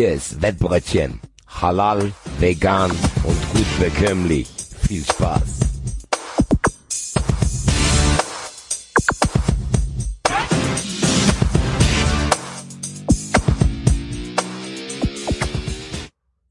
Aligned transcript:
Hier 0.00 0.14
ist 0.14 0.40
Wettbrötchen. 0.40 1.20
Halal, 1.46 2.12
vegan 2.38 2.90
und 2.90 3.52
gut 3.52 3.66
bekömmlich. 3.78 4.48
Viel 4.88 5.04
Spaß. 5.04 5.60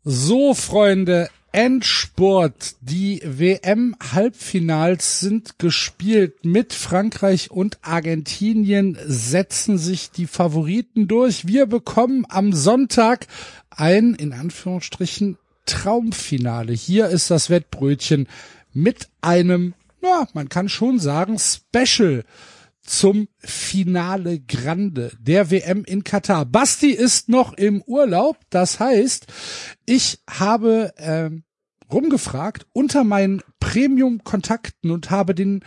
So, 0.04 0.54
Freunde, 0.54 1.32
Endspurt. 1.52 2.76
Die 2.82 3.22
WM-Halbfinals 3.24 5.20
sind 5.20 5.60
gespielt. 5.60 6.46
Mit 6.46 6.74
Frankreich 6.74 7.52
und 7.52 7.80
Argentinien 7.82 8.98
setzen 9.06 9.78
sich 9.78 10.12
die 10.12 10.28
Favoriten 10.28 11.08
durch. 11.08 11.48
Wir 11.48 11.66
bekommen 11.66 12.26
am 12.30 12.54
Sonntag 12.54 13.28
ein, 13.70 14.14
in 14.14 14.34
Anführungsstrichen, 14.34 15.38
Traumfinale. 15.66 16.74
Hier 16.74 17.08
ist 17.10 17.30
das 17.30 17.50
Wettbrötchen 17.50 18.28
mit 18.74 19.08
einem, 19.22 19.74
ja, 20.02 20.28
man 20.34 20.50
kann 20.50 20.70
schon 20.70 21.00
sagen, 21.00 21.38
Special 21.40 22.24
zum 22.90 23.28
Finale 23.38 24.40
Grande 24.40 25.12
der 25.20 25.52
WM 25.52 25.84
in 25.86 26.04
Katar. 26.04 26.46
Basti 26.46 26.90
ist 26.90 27.30
noch 27.30 27.54
im 27.54 27.84
Urlaub, 27.84 28.38
das 28.50 28.80
heißt, 28.80 29.28
ich 29.86 30.20
habe 30.30 30.92
ähm, 30.98 31.44
rumgefragt 31.92 32.66
unter 32.74 33.04
meinen 33.04 33.42
Premium-Kontakten 33.60 34.92
und 34.92 35.12
habe 35.12 35.36
den 35.36 35.64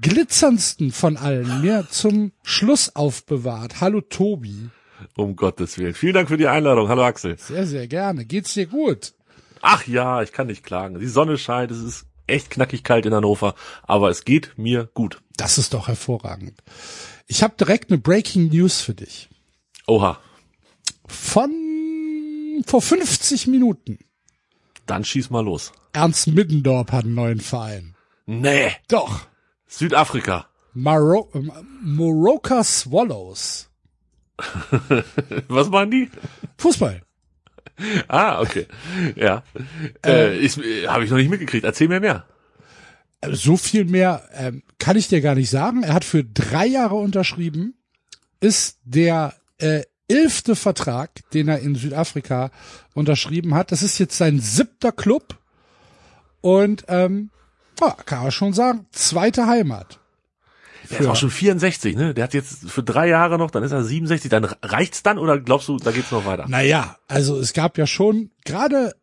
glitzerndsten 0.00 0.90
von 0.90 1.16
allen 1.16 1.60
mir 1.60 1.86
zum 1.90 2.32
Schluss 2.42 2.94
aufbewahrt. 2.96 3.80
Hallo 3.80 4.00
Tobi. 4.00 4.70
Um 5.16 5.36
Gottes 5.36 5.78
Willen. 5.78 5.94
Vielen 5.94 6.14
Dank 6.14 6.28
für 6.28 6.36
die 6.36 6.48
Einladung. 6.48 6.88
Hallo 6.88 7.04
Axel. 7.04 7.36
Sehr, 7.38 7.66
sehr 7.66 7.86
gerne. 7.86 8.24
Geht's 8.24 8.54
dir 8.54 8.66
gut? 8.66 9.14
Ach 9.62 9.86
ja, 9.86 10.22
ich 10.22 10.32
kann 10.32 10.48
nicht 10.48 10.64
klagen. 10.64 10.98
Die 10.98 11.06
Sonne 11.06 11.38
scheint, 11.38 11.70
es 11.70 11.80
ist 11.80 12.06
echt 12.26 12.50
knackig 12.50 12.84
kalt 12.84 13.06
in 13.06 13.14
Hannover, 13.14 13.54
aber 13.82 14.10
es 14.10 14.24
geht 14.24 14.52
mir 14.56 14.88
gut. 14.94 15.20
Das 15.36 15.58
ist 15.58 15.74
doch 15.74 15.88
hervorragend. 15.88 16.62
Ich 17.26 17.42
habe 17.42 17.54
direkt 17.58 17.90
eine 17.90 17.98
Breaking 17.98 18.48
News 18.48 18.80
für 18.80 18.94
dich. 18.94 19.28
Oha. 19.86 20.18
Von 21.06 21.50
vor 22.66 22.80
50 22.82 23.46
Minuten. 23.48 23.98
Dann 24.86 25.04
schieß 25.04 25.30
mal 25.30 25.44
los. 25.44 25.72
Ernst 25.92 26.26
Middendorp 26.28 26.92
hat 26.92 27.04
einen 27.04 27.14
neuen 27.14 27.40
Verein. 27.40 27.96
Nee. 28.26 28.72
Doch. 28.88 29.26
Südafrika. 29.66 30.46
Maro 30.72 31.30
Moroka 31.82 32.62
Swallows. 32.64 33.70
Was 35.48 35.70
waren 35.70 35.90
die? 35.90 36.10
Fußball. 36.58 37.02
Ah, 38.08 38.40
okay. 38.40 38.66
Ja. 39.16 39.42
Äh, 40.04 40.36
ich, 40.38 40.58
äh, 40.58 40.86
Habe 40.88 41.04
ich 41.04 41.10
noch 41.10 41.16
nicht 41.16 41.30
mitgekriegt. 41.30 41.64
Erzähl 41.64 41.88
mir 41.88 42.00
mehr. 42.00 42.26
So 43.32 43.56
viel 43.56 43.84
mehr 43.84 44.28
ähm, 44.32 44.62
kann 44.78 44.96
ich 44.96 45.08
dir 45.08 45.20
gar 45.20 45.34
nicht 45.34 45.50
sagen. 45.50 45.82
Er 45.82 45.94
hat 45.94 46.04
für 46.04 46.24
drei 46.24 46.66
Jahre 46.66 46.96
unterschrieben, 46.96 47.74
ist 48.40 48.78
der 48.84 49.34
äh, 49.58 49.82
elfte 50.08 50.56
Vertrag, 50.56 51.10
den 51.32 51.48
er 51.48 51.60
in 51.60 51.74
Südafrika 51.74 52.50
unterschrieben 52.94 53.54
hat. 53.54 53.72
Das 53.72 53.82
ist 53.82 53.98
jetzt 53.98 54.16
sein 54.16 54.38
siebter 54.38 54.92
Club 54.92 55.38
und 56.40 56.84
ähm, 56.88 57.30
ja, 57.80 57.96
kann 58.04 58.22
man 58.22 58.32
schon 58.32 58.52
sagen, 58.52 58.86
zweite 58.92 59.46
Heimat. 59.46 59.98
Der 60.90 61.00
ist 61.00 61.06
auch 61.06 61.16
schon 61.16 61.30
64, 61.30 61.96
ne? 61.96 62.12
Der 62.12 62.24
hat 62.24 62.34
jetzt 62.34 62.70
für 62.70 62.82
drei 62.82 63.08
Jahre 63.08 63.38
noch, 63.38 63.50
dann 63.50 63.62
ist 63.62 63.72
er 63.72 63.82
67. 63.82 64.30
Dann 64.30 64.44
reicht's 64.62 65.02
dann 65.02 65.18
oder 65.18 65.40
glaubst 65.40 65.68
du, 65.68 65.78
da 65.78 65.90
geht's 65.90 66.10
noch 66.10 66.26
weiter? 66.26 66.44
Naja, 66.46 66.98
also 67.08 67.38
es 67.38 67.54
gab 67.54 67.78
ja 67.78 67.86
schon 67.86 68.30
gerade 68.44 68.94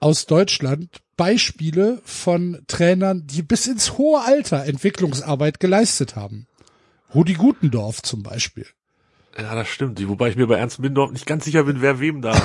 aus 0.00 0.26
Deutschland 0.26 1.00
Beispiele 1.20 2.00
von 2.02 2.62
Trainern, 2.66 3.26
die 3.26 3.42
bis 3.42 3.66
ins 3.66 3.98
hohe 3.98 4.24
Alter 4.24 4.64
Entwicklungsarbeit 4.64 5.60
geleistet 5.60 6.16
haben. 6.16 6.46
Rudi 7.14 7.34
Gutendorf 7.34 8.00
zum 8.00 8.22
Beispiel. 8.22 8.64
Ja, 9.36 9.54
das 9.54 9.68
stimmt. 9.68 10.00
Wobei 10.08 10.30
ich 10.30 10.36
mir 10.36 10.46
bei 10.46 10.56
Ernst 10.56 10.78
Mindorf 10.78 11.12
nicht 11.12 11.26
ganz 11.26 11.44
sicher 11.44 11.64
bin, 11.64 11.82
wer 11.82 12.00
wem 12.00 12.22
da. 12.22 12.32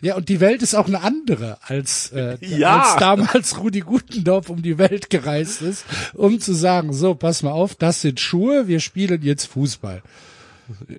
ja, 0.00 0.16
und 0.16 0.28
die 0.28 0.40
Welt 0.40 0.62
ist 0.62 0.74
auch 0.74 0.88
eine 0.88 1.02
andere, 1.02 1.58
als, 1.62 2.10
äh, 2.10 2.36
Ja. 2.40 2.80
als 2.80 2.96
damals 2.98 3.58
Rudi 3.60 3.80
Gutendorf 3.80 4.50
um 4.50 4.62
die 4.62 4.78
Welt 4.78 5.08
gereist 5.10 5.62
ist, 5.62 5.84
um 6.12 6.40
zu 6.40 6.54
sagen, 6.54 6.92
so, 6.92 7.14
pass 7.14 7.44
mal 7.44 7.52
auf, 7.52 7.76
das 7.76 8.00
sind 8.00 8.18
Schuhe, 8.18 8.66
wir 8.66 8.80
spielen 8.80 9.22
jetzt 9.22 9.46
Fußball. 9.46 10.02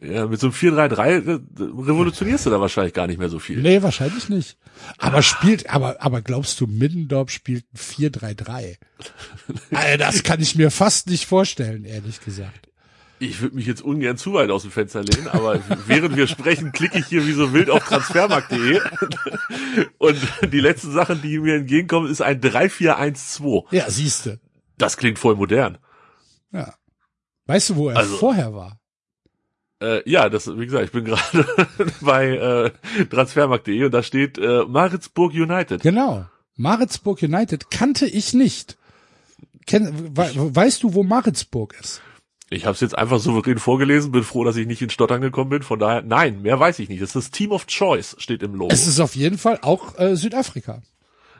Ja, 0.02 0.26
mit 0.28 0.40
so 0.40 0.48
einem 0.48 0.54
4-3-3 0.56 1.00
äh, 1.08 1.40
revolutionierst 1.60 2.46
du 2.46 2.50
da 2.50 2.60
wahrscheinlich 2.62 2.94
gar 2.94 3.08
nicht 3.08 3.18
mehr 3.20 3.30
so 3.30 3.40
viel. 3.40 3.62
Nee, 3.62 3.82
wahrscheinlich 3.84 4.30
nicht. 4.30 4.58
Aber 4.98 5.22
spielt, 5.22 5.70
aber, 5.70 6.02
aber 6.02 6.22
glaubst 6.22 6.60
du, 6.62 6.68
Middendorf 6.68 7.30
spielt 7.32 7.66
ein 7.74 7.78
4-3-3? 7.78 8.78
Alter, 9.72 9.98
das 9.98 10.24
kann 10.24 10.42
ich 10.42 10.56
mir 10.56 10.72
fast 10.72 11.10
nicht 11.10 11.26
vorstellen, 11.26 11.86
ehrlich 11.86 12.22
gesagt. 12.22 12.70
Ich 13.20 13.42
würde 13.42 13.56
mich 13.56 13.66
jetzt 13.66 13.82
ungern 13.82 14.16
zu 14.16 14.34
weit 14.34 14.52
aus 14.52 14.62
dem 14.62 14.70
Fenster 14.70 15.04
lehnen, 15.04 15.28
aber 15.28 15.60
während 15.88 16.16
wir 16.16 16.28
sprechen, 16.28 16.72
klicke 16.72 17.00
ich 17.00 17.08
hier 17.08 17.26
wie 17.26 17.32
so 17.34 17.52
wild 17.52 17.72
auf 17.72 17.84
transfermarkt.de 17.84 18.80
und 19.98 20.18
die 20.54 20.60
letzten 20.60 20.92
Sachen, 20.92 21.22
die 21.24 21.40
mir 21.40 21.56
entgegenkommen, 21.56 22.12
ist 22.12 22.22
ein 22.22 22.40
3-4-1-2. 22.42 23.66
Ja, 23.72 23.90
siehste. 23.90 24.40
Das 24.78 24.98
klingt 24.98 25.18
voll 25.18 25.36
modern. 25.36 25.80
Ja. 26.52 26.76
Weißt 27.48 27.72
du, 27.72 27.76
wo 27.78 27.90
er 27.90 27.98
Also- 27.98 28.18
vorher 28.18 28.54
war? 28.54 28.80
Äh, 29.82 30.10
ja, 30.10 30.30
das, 30.30 30.48
wie 30.58 30.66
gesagt, 30.66 30.86
ich 30.86 30.92
bin 30.92 31.06
gerade 31.06 31.46
bei 32.02 32.28
äh, 32.30 33.06
transfermarkt.de 33.06 33.86
und 33.86 33.94
da 33.94 34.02
steht 34.04 34.38
äh, 34.38 34.64
Maritzburg 34.68 35.34
United. 35.34 35.82
Genau. 35.82 36.26
Maritzburg 36.56 37.22
United 37.22 37.70
kannte 37.70 38.08
ich 38.08 38.34
nicht. 38.34 38.78
Ken, 39.68 40.16
we, 40.16 40.56
weißt 40.56 40.82
du, 40.84 40.94
wo 40.94 41.04
Maritzburg 41.04 41.76
ist? 41.80 42.02
Ich 42.50 42.66
habe 42.66 42.74
es 42.74 42.80
jetzt 42.80 42.98
einfach 42.98 43.20
souverän 43.20 43.60
vorgelesen, 43.60 44.12
bin 44.14 44.24
froh, 44.24 44.46
dass 44.46 44.56
ich 44.56 44.66
nicht 44.66 44.82
in 44.82 44.90
Stottern 44.90 45.20
gekommen 45.22 45.50
bin. 45.50 45.62
Von 45.64 45.80
daher, 45.80 46.02
nein, 46.02 46.42
mehr 46.42 46.58
weiß 46.60 46.80
ich 46.80 46.88
nicht. 46.88 47.02
Das 47.02 47.10
ist 47.10 47.16
das 47.16 47.32
Team 47.32 47.52
of 47.52 47.68
Choice, 47.68 48.16
steht 48.20 48.42
im 48.42 48.56
Logo. 48.56 48.74
Es 48.74 48.88
ist 48.88 49.00
auf 49.02 49.16
jeden 49.16 49.38
Fall 49.38 49.60
auch 49.62 50.00
äh, 50.00 50.16
Südafrika. 50.16 50.82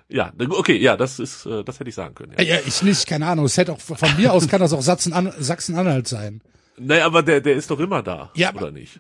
ja, 0.10 0.34
okay, 0.50 0.78
ja, 0.78 0.98
das 0.98 1.20
ist, 1.20 1.46
äh, 1.46 1.64
das 1.64 1.80
hätte 1.80 1.90
ich 1.90 1.96
sagen 1.96 2.14
können. 2.14 2.34
Ja. 2.38 2.44
Ja, 2.44 2.58
ich 2.68 2.84
nicht, 2.84 3.08
keine 3.08 3.26
Ahnung. 3.28 3.46
Es 3.46 3.56
hätte 3.58 3.72
auch 3.72 3.80
von 3.80 3.98
mir 4.18 4.34
aus 4.34 4.48
kann 4.50 4.60
das 4.60 4.74
auch 4.74 4.82
Sachsen- 4.82 5.32
Sachsen-Anhalt 5.40 6.08
sein. 6.10 6.42
Nee, 6.80 7.02
aber 7.02 7.24
der, 7.24 7.42
der 7.42 7.56
ist 7.56 7.70
doch 7.72 7.80
immer 7.80 8.04
da, 8.04 8.32
Ja, 8.36 8.54
oder 8.54 8.72
nicht? 8.72 9.00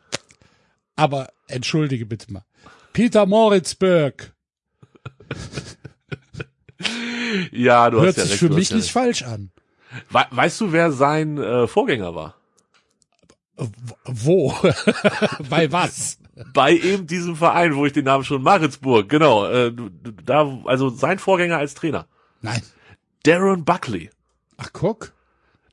Aber 0.95 1.29
entschuldige 1.47 2.05
bitte 2.05 2.31
mal. 2.33 2.43
Peter 2.93 3.25
Moritzburg 3.25 4.33
Ja, 7.51 7.89
du 7.89 7.99
hört 8.01 8.09
hast 8.09 8.17
ja 8.17 8.23
sich 8.23 8.31
recht. 8.33 8.39
für 8.39 8.49
du 8.49 8.55
mich 8.55 8.65
hast 8.65 8.71
ja 8.71 8.77
nicht 8.77 8.91
falsch 8.91 9.23
an. 9.23 9.51
We 10.09 10.25
weißt 10.31 10.61
du, 10.61 10.71
wer 10.71 10.91
sein 10.91 11.37
äh, 11.37 11.67
Vorgänger 11.67 12.13
war? 12.15 12.35
Wo? 14.05 14.53
Bei 15.49 15.71
was? 15.71 16.19
Bei 16.53 16.73
eben 16.73 17.07
diesem 17.07 17.35
Verein, 17.35 17.75
wo 17.75 17.85
ich 17.87 17.93
den 17.93 18.05
Namen 18.05 18.23
schon 18.23 18.43
Maritzburg, 18.43 19.09
genau. 19.09 19.47
Äh, 19.47 19.73
da, 20.23 20.59
also 20.65 20.89
sein 20.89 21.17
Vorgänger 21.17 21.57
als 21.57 21.73
Trainer, 21.73 22.07
Nein. 22.41 22.61
Darren 23.23 23.65
Buckley. 23.65 24.11
Ach, 24.57 24.69
guck. 24.73 25.13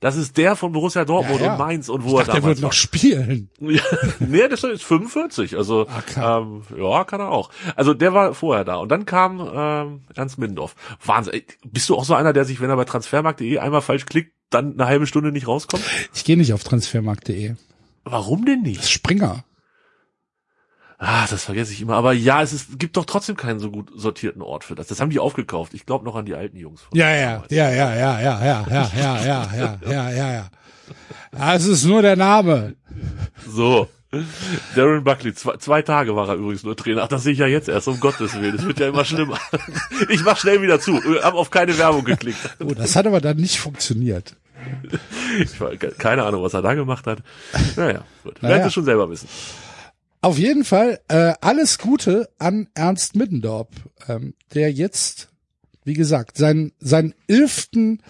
Das 0.04 0.16
ist 0.16 0.36
der 0.36 0.54
von 0.54 0.72
Borussia 0.72 1.06
Dortmund 1.06 1.40
Ja, 1.40 1.46
ja. 1.46 1.52
und 1.52 1.58
Mainz 1.58 1.88
und 1.88 2.04
Ich 2.04 2.10
wo 2.10 2.18
dachte, 2.18 2.30
er 2.30 2.34
der 2.34 2.40
damals 2.42 2.58
wird 2.58 2.62
noch 2.62 2.72
spielen. 2.74 3.48
Ja, 3.60 3.80
nee, 4.20 4.46
das 4.48 4.62
ist 4.62 4.82
45, 4.82 5.56
also 5.56 5.86
kann. 6.12 6.62
ähm, 6.68 6.78
ja, 6.78 7.04
kann 7.04 7.20
er 7.20 7.30
auch. 7.30 7.48
Also 7.74 7.94
der 7.94 8.12
war 8.12 8.34
vorher 8.34 8.64
da 8.66 8.76
und 8.76 8.90
dann 8.90 9.06
kam 9.06 9.40
ähm, 9.40 10.00
Ernst 10.14 10.36
Middendorf. 10.38 10.74
Wahnsinn. 11.06 11.32
Ey, 11.32 11.44
Bist 11.66 11.88
du 11.88 11.96
auch 11.96 12.04
so 12.04 12.12
einer, 12.14 12.34
der 12.34 12.44
sich, 12.44 12.60
wenn 12.60 12.68
er 12.68 12.76
bei 12.76 12.84
transfermarkt.de 12.84 13.56
einmal 13.58 13.80
falsch 13.80 14.04
klickt, 14.04 14.32
dann 14.50 14.74
eine 14.74 14.84
halbe 14.86 15.06
Stunde 15.06 15.32
nicht 15.32 15.48
rauskommt? 15.48 15.82
Ich 16.12 16.24
gehe 16.24 16.36
nicht 16.36 16.52
auf 16.52 16.64
transfermarkt.de. 16.64 17.54
Warum 18.04 18.44
denn 18.44 18.58
Das 18.62 18.68
nicht? 18.68 18.80
ist 18.82 18.90
Springer. 18.90 19.42
Ah, 20.98 21.26
das 21.28 21.44
vergesse 21.44 21.72
ich 21.72 21.82
immer. 21.82 21.96
Aber 21.96 22.12
ja, 22.12 22.42
es 22.42 22.52
ist, 22.52 22.78
gibt 22.78 22.96
doch 22.96 23.04
trotzdem 23.04 23.36
keinen 23.36 23.58
so 23.58 23.70
gut 23.70 23.90
sortierten 23.94 24.42
Ort 24.42 24.64
für 24.64 24.74
das. 24.74 24.86
Das 24.86 25.00
haben 25.00 25.10
die 25.10 25.18
aufgekauft. 25.18 25.74
Ich 25.74 25.86
glaube 25.86 26.04
noch 26.04 26.14
an 26.14 26.24
die 26.24 26.34
alten 26.34 26.56
Jungs. 26.56 26.82
Ja, 26.92 27.10
ja, 27.10 27.42
ja, 27.50 27.70
ja, 27.70 27.94
ja, 27.94 28.20
ja, 28.20 28.20
ja, 28.20 28.42
ja, 28.44 28.66
ja, 28.68 28.90
ja, 28.96 29.48
ja, 29.54 29.78
ja, 29.86 30.10
ja, 30.10 30.32
ja. 30.32 30.50
Ja, 31.36 31.54
es 31.54 31.66
ist 31.66 31.84
nur 31.84 32.02
der 32.02 32.16
Name. 32.16 32.74
So. 33.46 33.88
Darren 34.76 35.02
Buckley, 35.02 35.34
zwei, 35.34 35.56
zwei 35.56 35.82
Tage 35.82 36.14
war 36.14 36.28
er 36.28 36.36
übrigens 36.36 36.62
nur 36.62 36.76
Trainer. 36.76 37.02
Ach, 37.02 37.08
das 37.08 37.24
sehe 37.24 37.32
ich 37.32 37.40
ja 37.40 37.48
jetzt 37.48 37.68
erst, 37.68 37.88
um 37.88 37.98
Gottes 37.98 38.40
Willen. 38.40 38.54
Es 38.54 38.64
wird 38.64 38.78
ja 38.78 38.88
immer 38.88 39.04
schlimmer. 39.04 39.38
Ich 40.08 40.22
mach 40.24 40.38
schnell 40.38 40.62
wieder 40.62 40.78
zu. 40.78 41.00
Hab 41.22 41.34
auf 41.34 41.50
keine 41.50 41.76
Werbung 41.78 42.04
geklickt. 42.04 42.38
Oh, 42.60 42.72
das 42.74 42.94
hat 42.94 43.06
aber 43.06 43.20
dann 43.20 43.38
nicht 43.38 43.58
funktioniert. 43.58 44.36
Ich 45.40 45.60
war, 45.60 45.74
keine 45.76 46.24
Ahnung, 46.24 46.42
was 46.42 46.54
er 46.54 46.62
da 46.62 46.74
gemacht 46.74 47.06
hat. 47.06 47.18
Naja, 47.76 48.04
gut. 48.22 48.40
Naja. 48.40 48.56
Werden 48.56 48.68
es 48.68 48.72
schon 48.72 48.84
selber 48.84 49.10
wissen. 49.10 49.28
Auf 50.24 50.38
jeden 50.38 50.64
Fall 50.64 51.00
äh, 51.08 51.34
alles 51.40 51.78
Gute 51.78 52.30
an 52.38 52.68
Ernst 52.74 53.14
Middendorp, 53.14 53.68
ähm, 54.08 54.34
der 54.54 54.72
jetzt, 54.72 55.28
wie 55.84 55.94
gesagt, 55.94 56.38
seinen 56.38 56.72
seinen 56.78 57.14
elften 57.28 58.02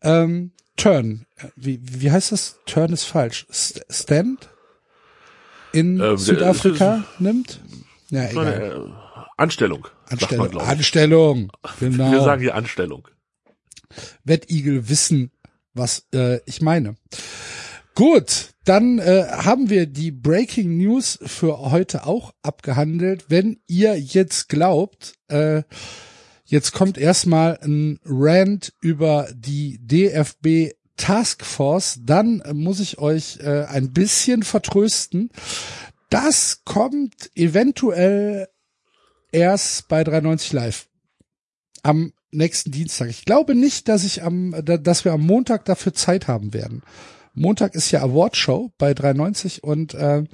ähm, 0.00 0.52
Turn, 0.76 1.26
äh, 1.36 1.48
wie 1.56 1.80
wie 1.82 2.10
heißt 2.10 2.32
das? 2.32 2.58
Turn 2.66 2.92
ist 2.92 3.04
falsch. 3.04 3.46
St 3.52 3.84
Stand? 3.90 4.48
in 5.72 6.00
Ähm, 6.00 6.16
Südafrika 6.16 7.04
nimmt? 7.18 7.60
Ja, 8.10 8.28
egal. 8.28 8.86
äh, 8.86 9.20
Anstellung. 9.36 9.88
man, 10.08 10.12
Anstellung. 10.12 10.50
ich. 10.52 10.68
Anstellung. 10.68 11.52
Genau. 11.80 12.12
Wir 12.12 12.20
sagen 12.20 12.42
hier 12.42 12.54
Anstellung. 12.54 13.08
Wettigel 14.24 14.88
wissen, 14.88 15.32
was 15.74 16.06
äh, 16.14 16.40
ich 16.46 16.60
meine. 16.60 16.96
Gut, 17.94 18.50
dann 18.70 18.98
äh, 19.00 19.26
haben 19.30 19.68
wir 19.68 19.86
die 19.86 20.12
Breaking 20.12 20.76
News 20.78 21.18
für 21.24 21.58
heute 21.72 22.06
auch 22.06 22.32
abgehandelt. 22.42 23.24
Wenn 23.28 23.58
ihr 23.66 23.98
jetzt 23.98 24.48
glaubt, 24.48 25.14
äh, 25.28 25.62
jetzt 26.44 26.72
kommt 26.72 26.96
erstmal 26.96 27.58
ein 27.62 27.98
Rant 28.04 28.72
über 28.80 29.28
die 29.34 29.78
DFB 29.82 30.74
Taskforce, 30.96 31.98
dann 32.04 32.42
muss 32.52 32.78
ich 32.78 32.98
euch 32.98 33.38
äh, 33.40 33.64
ein 33.64 33.92
bisschen 33.92 34.42
vertrösten. 34.44 35.30
Das 36.08 36.62
kommt 36.64 37.30
eventuell 37.34 38.48
erst 39.32 39.88
bei 39.88 40.04
390 40.04 40.52
Live 40.52 40.86
am 41.82 42.12
nächsten 42.30 42.70
Dienstag. 42.70 43.08
Ich 43.08 43.24
glaube 43.24 43.54
nicht, 43.54 43.88
dass 43.88 44.04
ich 44.04 44.22
am, 44.22 44.54
da- 44.64 44.76
dass 44.76 45.04
wir 45.04 45.12
am 45.12 45.22
Montag 45.26 45.64
dafür 45.64 45.92
Zeit 45.94 46.28
haben 46.28 46.52
werden. 46.54 46.82
Montag 47.40 47.74
ist 47.74 47.90
ja 47.90 48.02
Awardshow 48.02 48.70
bei 48.78 48.92
390 48.94 49.64
und 49.64 49.94
äh, 49.94 50.24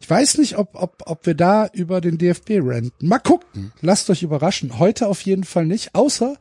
ich 0.00 0.08
weiß 0.10 0.38
nicht, 0.38 0.58
ob, 0.58 0.74
ob, 0.74 1.02
ob 1.06 1.24
wir 1.26 1.34
da 1.34 1.68
über 1.72 2.00
den 2.00 2.18
DFB 2.18 2.58
ranten. 2.60 3.08
Mal 3.08 3.18
gucken. 3.18 3.72
Lasst 3.80 4.10
euch 4.10 4.22
überraschen. 4.22 4.78
Heute 4.78 5.06
auf 5.08 5.22
jeden 5.22 5.44
Fall 5.44 5.64
nicht, 5.66 5.94
außer 5.94 6.36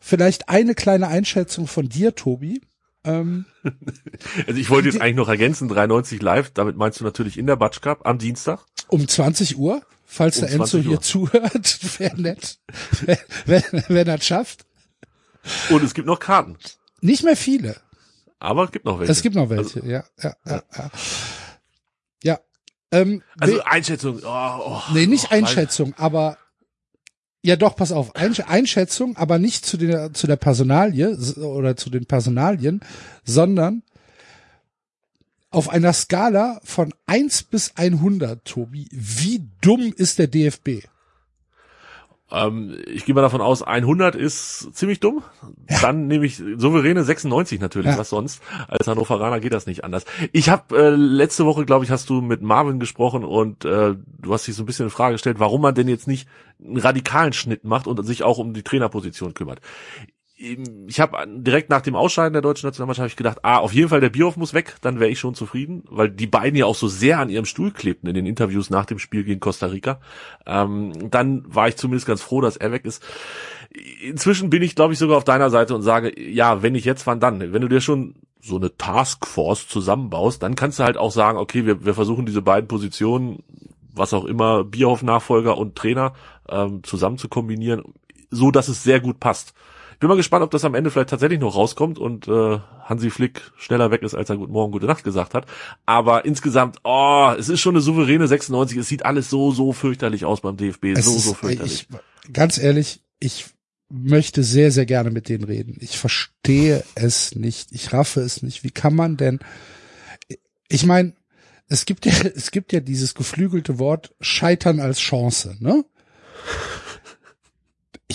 vielleicht 0.00 0.48
eine 0.50 0.74
kleine 0.74 1.08
Einschätzung 1.08 1.66
von 1.66 1.88
dir, 1.88 2.14
Tobi. 2.14 2.60
Ähm, 3.04 3.46
Also 4.46 4.60
ich 4.60 4.68
wollte 4.70 4.88
jetzt 4.88 5.00
eigentlich 5.00 5.16
noch 5.16 5.28
ergänzen, 5.28 5.68
93 5.68 6.20
live, 6.20 6.50
damit 6.50 6.76
meinst 6.76 7.00
du 7.00 7.04
natürlich 7.04 7.38
in 7.38 7.46
der 7.46 7.56
Batsch 7.56 7.80
Cup 7.80 8.06
am 8.06 8.18
Dienstag. 8.18 8.60
um 8.88 9.08
20 9.08 9.56
Uhr, 9.56 9.82
falls 10.04 10.36
Um 10.38 10.42
der 10.42 10.52
Enzo 10.52 10.78
20 10.78 10.86
hier 10.86 11.00
zuhört, 11.00 11.78
wäre 11.98 12.20
nett, 12.20 12.58
wenn, 13.06 13.18
wenn, 13.46 13.62
wenn 13.88 14.06
er 14.08 14.16
es 14.16 14.26
schafft. 14.26 14.66
Und 15.70 15.82
es 15.82 15.94
gibt 15.94 16.06
noch 16.06 16.20
Karten. 16.20 16.56
Nicht 17.00 17.22
mehr 17.24 17.36
viele. 17.36 17.76
Aber 18.44 18.64
es 18.64 18.72
gibt 18.72 18.84
noch 18.84 18.98
welche. 18.98 19.12
Es 19.12 19.22
gibt 19.22 19.34
noch 19.34 19.50
welche, 19.50 19.80
ja, 19.80 20.04
ja, 20.22 20.36
ja, 20.46 20.62
ja. 20.76 20.90
Ja. 22.22 22.40
Ähm, 22.92 23.22
Also 23.38 23.62
Einschätzung. 23.64 24.20
Oh, 24.24 24.28
oh, 24.28 24.82
nee, 24.92 25.06
nicht 25.06 25.26
oh, 25.30 25.34
Einschätzung, 25.34 25.94
aber 25.96 26.38
ja 27.42 27.56
doch, 27.56 27.76
pass 27.76 27.92
auf, 27.92 28.16
Einsch 28.16 28.40
Einschätzung, 28.40 29.16
aber 29.16 29.38
nicht 29.38 29.66
zu 29.66 29.76
der 29.76 30.14
zu 30.14 30.26
der 30.26 30.36
Personalie 30.36 31.16
oder 31.36 31.76
zu 31.76 31.90
den 31.90 32.06
Personalien, 32.06 32.80
sondern 33.24 33.82
auf 35.50 35.68
einer 35.68 35.92
Skala 35.92 36.60
von 36.64 36.92
1 37.06 37.44
bis 37.44 37.76
100, 37.76 38.44
Tobi, 38.44 38.88
wie 38.90 39.46
dumm 39.60 39.92
ist 39.96 40.18
der 40.18 40.26
DFB? 40.26 40.86
Ähm, 42.34 42.76
ich 42.86 43.04
gehe 43.04 43.14
mal 43.14 43.20
davon 43.22 43.40
aus, 43.40 43.62
100 43.62 44.16
ist 44.16 44.74
ziemlich 44.74 45.00
dumm. 45.00 45.22
Dann 45.82 46.06
nehme 46.08 46.26
ich 46.26 46.42
souveräne 46.56 47.04
96 47.04 47.60
natürlich, 47.60 47.92
Ja. 47.92 47.98
was 47.98 48.10
sonst. 48.10 48.42
Als 48.68 48.88
Hannoveraner 48.88 49.40
geht 49.40 49.52
das 49.52 49.66
nicht 49.66 49.84
anders. 49.84 50.04
Ich 50.32 50.48
habe 50.48 50.76
äh, 50.76 50.90
letzte 50.90 51.44
Woche, 51.46 51.64
glaube 51.64 51.84
ich, 51.84 51.90
hast 51.90 52.10
du 52.10 52.20
mit 52.20 52.42
Marvin 52.42 52.80
gesprochen 52.80 53.24
und 53.24 53.64
äh, 53.64 53.94
du 54.20 54.32
hast 54.32 54.46
dich 54.46 54.54
so 54.56 54.62
ein 54.62 54.66
bisschen 54.66 54.86
in 54.86 54.90
Frage 54.90 55.14
gestellt, 55.14 55.38
warum 55.38 55.60
man 55.62 55.74
denn 55.74 55.88
jetzt 55.88 56.08
nicht 56.08 56.28
einen 56.64 56.78
radikalen 56.78 57.32
Schnitt 57.32 57.64
macht 57.64 57.86
und 57.86 58.02
sich 58.04 58.22
auch 58.22 58.38
um 58.38 58.54
die 58.54 58.62
Trainerposition 58.62 59.34
kümmert. 59.34 59.60
Ich 60.36 60.98
habe 60.98 61.24
direkt 61.28 61.70
nach 61.70 61.80
dem 61.80 61.94
Ausscheiden 61.94 62.32
der 62.32 62.42
deutschen 62.42 62.66
Nationalmannschaft 62.66 63.10
ich 63.10 63.16
gedacht, 63.16 63.38
ah, 63.42 63.58
auf 63.58 63.72
jeden 63.72 63.88
Fall 63.88 64.00
der 64.00 64.10
Bierhoff 64.10 64.36
muss 64.36 64.52
weg, 64.52 64.76
dann 64.80 64.98
wäre 64.98 65.10
ich 65.10 65.20
schon 65.20 65.36
zufrieden, 65.36 65.84
weil 65.88 66.10
die 66.10 66.26
beiden 66.26 66.58
ja 66.58 66.66
auch 66.66 66.74
so 66.74 66.88
sehr 66.88 67.20
an 67.20 67.28
ihrem 67.28 67.44
Stuhl 67.44 67.70
klebten 67.70 68.08
in 68.08 68.14
den 68.14 68.26
Interviews 68.26 68.68
nach 68.68 68.84
dem 68.84 68.98
Spiel 68.98 69.22
gegen 69.22 69.38
Costa 69.38 69.66
Rica. 69.66 70.00
Ähm, 70.44 71.10
dann 71.10 71.44
war 71.46 71.68
ich 71.68 71.76
zumindest 71.76 72.06
ganz 72.06 72.20
froh, 72.20 72.40
dass 72.40 72.56
er 72.56 72.72
weg 72.72 72.84
ist. 72.84 73.00
Inzwischen 74.02 74.50
bin 74.50 74.62
ich, 74.62 74.74
glaube 74.74 74.92
ich, 74.92 74.98
sogar 74.98 75.18
auf 75.18 75.24
deiner 75.24 75.50
Seite 75.50 75.72
und 75.72 75.82
sage, 75.82 76.20
ja, 76.20 76.62
wenn 76.62 76.72
nicht 76.72 76.84
jetzt, 76.84 77.06
wann 77.06 77.20
dann? 77.20 77.52
Wenn 77.52 77.62
du 77.62 77.68
dir 77.68 77.80
schon 77.80 78.16
so 78.40 78.56
eine 78.56 78.76
Taskforce 78.76 79.68
zusammenbaust, 79.68 80.42
dann 80.42 80.56
kannst 80.56 80.80
du 80.80 80.82
halt 80.82 80.96
auch 80.96 81.12
sagen, 81.12 81.38
okay, 81.38 81.64
wir, 81.64 81.84
wir 81.84 81.94
versuchen 81.94 82.26
diese 82.26 82.42
beiden 82.42 82.66
Positionen, 82.66 83.44
was 83.94 84.12
auch 84.12 84.24
immer, 84.24 84.64
Bierhoff-Nachfolger 84.64 85.56
und 85.56 85.76
Trainer, 85.76 86.12
ähm, 86.48 86.82
zusammen 86.82 87.18
zu 87.18 87.28
kombinieren, 87.28 87.84
so 88.30 88.50
dass 88.50 88.66
es 88.66 88.82
sehr 88.82 88.98
gut 88.98 89.20
passt. 89.20 89.54
Ich 89.94 89.98
bin 90.00 90.08
mal 90.08 90.16
gespannt, 90.16 90.42
ob 90.42 90.50
das 90.50 90.64
am 90.64 90.74
Ende 90.74 90.90
vielleicht 90.90 91.10
tatsächlich 91.10 91.40
noch 91.40 91.54
rauskommt 91.54 91.98
und 91.98 92.28
äh, 92.28 92.58
Hansi 92.82 93.10
Flick 93.10 93.52
schneller 93.56 93.90
weg 93.90 94.02
ist, 94.02 94.14
als 94.14 94.28
er 94.28 94.36
Guten 94.36 94.52
Morgen, 94.52 94.72
Gute 94.72 94.86
Nacht 94.86 95.04
gesagt 95.04 95.34
hat. 95.34 95.46
Aber 95.86 96.24
insgesamt, 96.24 96.78
oh, 96.84 97.32
es 97.38 97.48
ist 97.48 97.60
schon 97.60 97.74
eine 97.74 97.80
souveräne 97.80 98.26
96. 98.26 98.78
Es 98.78 98.88
sieht 98.88 99.04
alles 99.04 99.30
so, 99.30 99.52
so 99.52 99.72
fürchterlich 99.72 100.24
aus 100.24 100.40
beim 100.40 100.56
DFB. 100.56 100.86
Es 100.96 101.06
so, 101.06 101.16
ist, 101.16 101.24
so 101.24 101.34
fürchterlich. 101.34 101.86
Ich, 101.90 102.32
ganz 102.32 102.58
ehrlich, 102.58 103.02
ich 103.20 103.46
möchte 103.88 104.42
sehr, 104.42 104.70
sehr 104.70 104.86
gerne 104.86 105.10
mit 105.10 105.28
denen 105.28 105.44
reden. 105.44 105.76
Ich 105.80 105.98
verstehe 105.98 106.82
es 106.94 107.34
nicht. 107.34 107.70
Ich 107.72 107.92
raffe 107.92 108.20
es 108.20 108.42
nicht. 108.42 108.64
Wie 108.64 108.70
kann 108.70 108.94
man 108.94 109.16
denn, 109.16 109.38
ich 110.68 110.84
meine, 110.84 111.14
es 111.68 111.86
gibt 111.86 112.06
ja, 112.06 112.12
es 112.34 112.50
gibt 112.50 112.72
ja 112.72 112.80
dieses 112.80 113.14
geflügelte 113.14 113.78
Wort 113.78 114.14
Scheitern 114.20 114.80
als 114.80 114.98
Chance, 114.98 115.56
ne? 115.60 115.84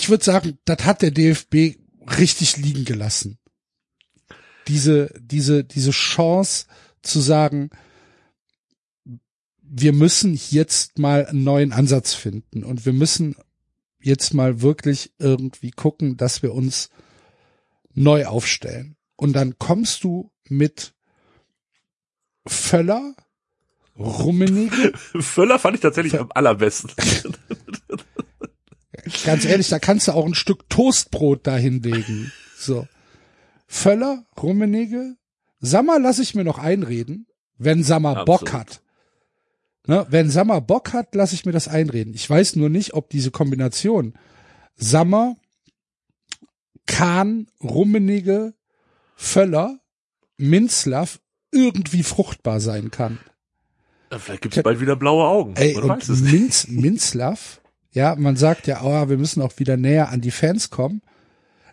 Ich 0.00 0.08
würde 0.08 0.24
sagen, 0.24 0.56
das 0.64 0.86
hat 0.86 1.02
der 1.02 1.10
DFB 1.10 1.76
richtig 2.18 2.56
liegen 2.56 2.86
gelassen. 2.86 3.38
Diese, 4.66 5.12
diese, 5.20 5.62
diese 5.62 5.90
Chance 5.90 6.64
zu 7.02 7.20
sagen, 7.20 7.68
wir 9.60 9.92
müssen 9.92 10.40
jetzt 10.48 10.98
mal 10.98 11.26
einen 11.26 11.44
neuen 11.44 11.72
Ansatz 11.72 12.14
finden 12.14 12.64
und 12.64 12.86
wir 12.86 12.94
müssen 12.94 13.36
jetzt 14.00 14.32
mal 14.32 14.62
wirklich 14.62 15.12
irgendwie 15.18 15.70
gucken, 15.70 16.16
dass 16.16 16.42
wir 16.42 16.54
uns 16.54 16.88
neu 17.92 18.24
aufstellen. 18.24 18.96
Und 19.16 19.34
dann 19.34 19.58
kommst 19.58 20.02
du 20.02 20.32
mit 20.48 20.94
Völler, 22.46 23.16
Rummenigge, 23.98 24.94
Völler 25.20 25.58
fand 25.58 25.74
ich 25.74 25.82
tatsächlich 25.82 26.18
am 26.18 26.32
allerbesten. 26.32 26.90
ganz 29.24 29.44
ehrlich, 29.44 29.68
da 29.68 29.78
kannst 29.78 30.08
du 30.08 30.12
auch 30.12 30.26
ein 30.26 30.34
Stück 30.34 30.68
Toastbrot 30.68 31.46
da 31.46 31.56
hinlegen. 31.56 32.32
So. 32.56 32.86
Völler, 33.66 34.24
Rummenigge, 34.40 35.16
Sammer 35.60 35.98
lasse 35.98 36.22
ich 36.22 36.34
mir 36.34 36.44
noch 36.44 36.58
einreden, 36.58 37.26
wenn 37.58 37.84
Sammer 37.84 38.24
Bock 38.24 38.42
Absolut. 38.42 38.54
hat. 38.54 38.82
Ne, 39.86 40.06
wenn 40.10 40.30
Sammer 40.30 40.60
Bock 40.60 40.92
hat, 40.92 41.14
lasse 41.14 41.34
ich 41.34 41.46
mir 41.46 41.52
das 41.52 41.68
einreden. 41.68 42.14
Ich 42.14 42.28
weiß 42.28 42.56
nur 42.56 42.68
nicht, 42.68 42.94
ob 42.94 43.10
diese 43.10 43.30
Kombination 43.30 44.14
Sammer, 44.76 45.36
Kahn, 46.86 47.46
Rummenigge, 47.62 48.54
Völler, 49.16 49.78
Minzlaff 50.36 51.20
irgendwie 51.52 52.02
fruchtbar 52.02 52.60
sein 52.60 52.90
kann. 52.90 53.18
Vielleicht 54.18 54.42
gibt's 54.42 54.62
bald 54.62 54.80
wieder 54.80 54.96
blaue 54.96 55.26
Augen. 55.26 55.54
Ey, 55.56 55.76
und. 55.76 56.08
Minz, 56.22 56.66
Minzlaff, 56.68 57.59
ja, 57.92 58.14
man 58.16 58.36
sagt 58.36 58.66
ja, 58.66 58.82
oh, 58.82 59.08
wir 59.08 59.18
müssen 59.18 59.42
auch 59.42 59.58
wieder 59.58 59.76
näher 59.76 60.10
an 60.10 60.20
die 60.20 60.30
Fans 60.30 60.70
kommen. 60.70 61.02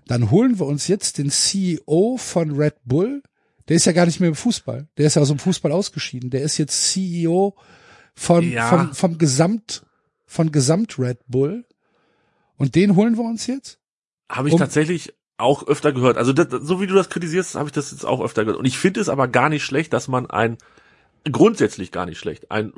Dann 0.08 0.32
holen 0.32 0.58
wir 0.60 0.66
uns 0.66 0.88
jetzt 0.88 1.18
den 1.18 1.30
CEO 1.30 2.18
von 2.18 2.52
Red 2.56 2.76
Bull. 2.86 3.22
Der 3.68 3.76
ist 3.76 3.86
ja 3.86 3.92
gar 3.92 4.06
nicht 4.06 4.20
mehr 4.20 4.30
im 4.30 4.36
Fußball. 4.36 4.88
Der 4.98 5.08
ist 5.08 5.16
ja 5.16 5.22
aus 5.22 5.28
dem 5.28 5.40
Fußball 5.40 5.72
ausgeschieden. 5.72 6.30
Der 6.30 6.42
ist 6.42 6.58
jetzt 6.58 6.92
CEO 6.92 7.56
von, 8.16 8.50
Ja. 8.50 8.68
vom, 8.70 8.94
vom 8.94 9.18
Gesamt, 9.18 9.84
von 10.26 10.52
Gesamt 10.52 10.98
Red 10.98 11.20
Bull. 11.28 11.66
Und 12.58 12.76
den 12.76 12.96
holen 12.96 13.18
wir 13.18 13.24
uns 13.26 13.46
jetzt? 13.48 13.80
Habe 14.30 14.48
ich 14.48 14.54
um- 14.54 14.60
tatsächlich 14.60 15.14
auch 15.38 15.68
öfter 15.68 15.92
gehört. 15.94 16.18
Also 16.18 16.34
das, 16.34 16.48
so 16.66 16.82
wie 16.82 16.88
du 16.88 16.96
das 16.96 17.10
kritisierst, 17.10 17.56
habe 17.56 17.68
ich 17.68 17.74
das 17.74 17.92
jetzt 17.92 18.06
auch 18.06 18.22
öfter 18.22 18.44
gehört. 18.44 18.58
Und 18.60 18.66
ich 18.66 18.78
finde 18.80 19.02
es 19.02 19.10
aber 19.10 19.28
gar 19.28 19.50
nicht 19.50 19.64
schlecht, 19.64 19.94
dass 19.94 20.08
man 20.08 20.26
ein 20.28 20.58
grundsätzlich 21.32 21.92
gar 21.92 22.06
nicht 22.06 22.18
schlecht, 22.18 22.50
ein 22.50 22.72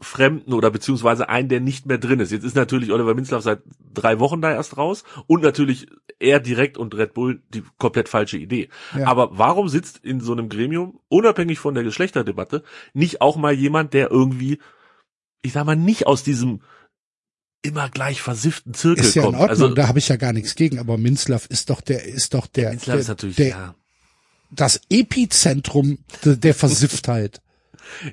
Fußballfremden 0.00 0.52
oder 0.52 0.70
beziehungsweise 0.70 1.28
einen, 1.28 1.48
der 1.48 1.60
nicht 1.60 1.86
mehr 1.86 1.98
drin 1.98 2.20
ist. 2.20 2.32
Jetzt 2.32 2.44
ist 2.44 2.56
natürlich 2.56 2.90
Oliver 2.90 3.14
Minzlaff 3.14 3.42
seit 3.42 3.60
drei 3.92 4.18
Wochen 4.18 4.40
da 4.40 4.52
erst 4.52 4.76
raus 4.76 5.04
und 5.26 5.42
natürlich 5.42 5.86
er 6.18 6.40
direkt 6.40 6.78
und 6.78 6.94
Red 6.94 7.14
Bull 7.14 7.42
die 7.54 7.62
komplett 7.78 8.08
falsche 8.08 8.36
Idee. 8.36 8.68
Ja. 8.96 9.06
Aber 9.06 9.38
warum 9.38 9.68
sitzt 9.68 9.98
in 10.02 10.20
so 10.20 10.32
einem 10.32 10.48
Gremium, 10.48 10.98
unabhängig 11.08 11.58
von 11.58 11.74
der 11.74 11.84
Geschlechterdebatte, 11.84 12.62
nicht 12.92 13.20
auch 13.20 13.36
mal 13.36 13.52
jemand, 13.52 13.94
der 13.94 14.10
irgendwie, 14.10 14.58
ich 15.42 15.52
sag 15.52 15.64
mal, 15.64 15.76
nicht 15.76 16.06
aus 16.06 16.22
diesem 16.22 16.60
immer 17.62 17.90
gleich 17.90 18.22
versifften 18.22 18.72
Zirkel 18.72 19.04
Ist 19.04 19.14
ja 19.14 19.22
in 19.22 19.26
kommt. 19.26 19.38
Ordnung, 19.38 19.50
Also 19.50 19.74
da 19.74 19.88
habe 19.88 19.98
ich 19.98 20.08
ja 20.08 20.16
gar 20.16 20.32
nichts 20.32 20.54
gegen, 20.54 20.78
aber 20.78 20.96
Minzlaff 20.96 21.46
ist 21.46 21.68
doch 21.68 21.82
der, 21.82 22.04
ist 22.04 22.32
doch 22.32 22.46
der, 22.46 22.70
Minzlaff 22.70 22.94
der, 22.94 23.00
ist 23.00 23.08
natürlich, 23.08 23.36
der 23.36 23.48
ja. 23.48 23.74
das 24.50 24.80
Epizentrum 24.88 25.98
de, 26.24 26.36
der 26.36 26.54
Versifftheit. 26.54 27.42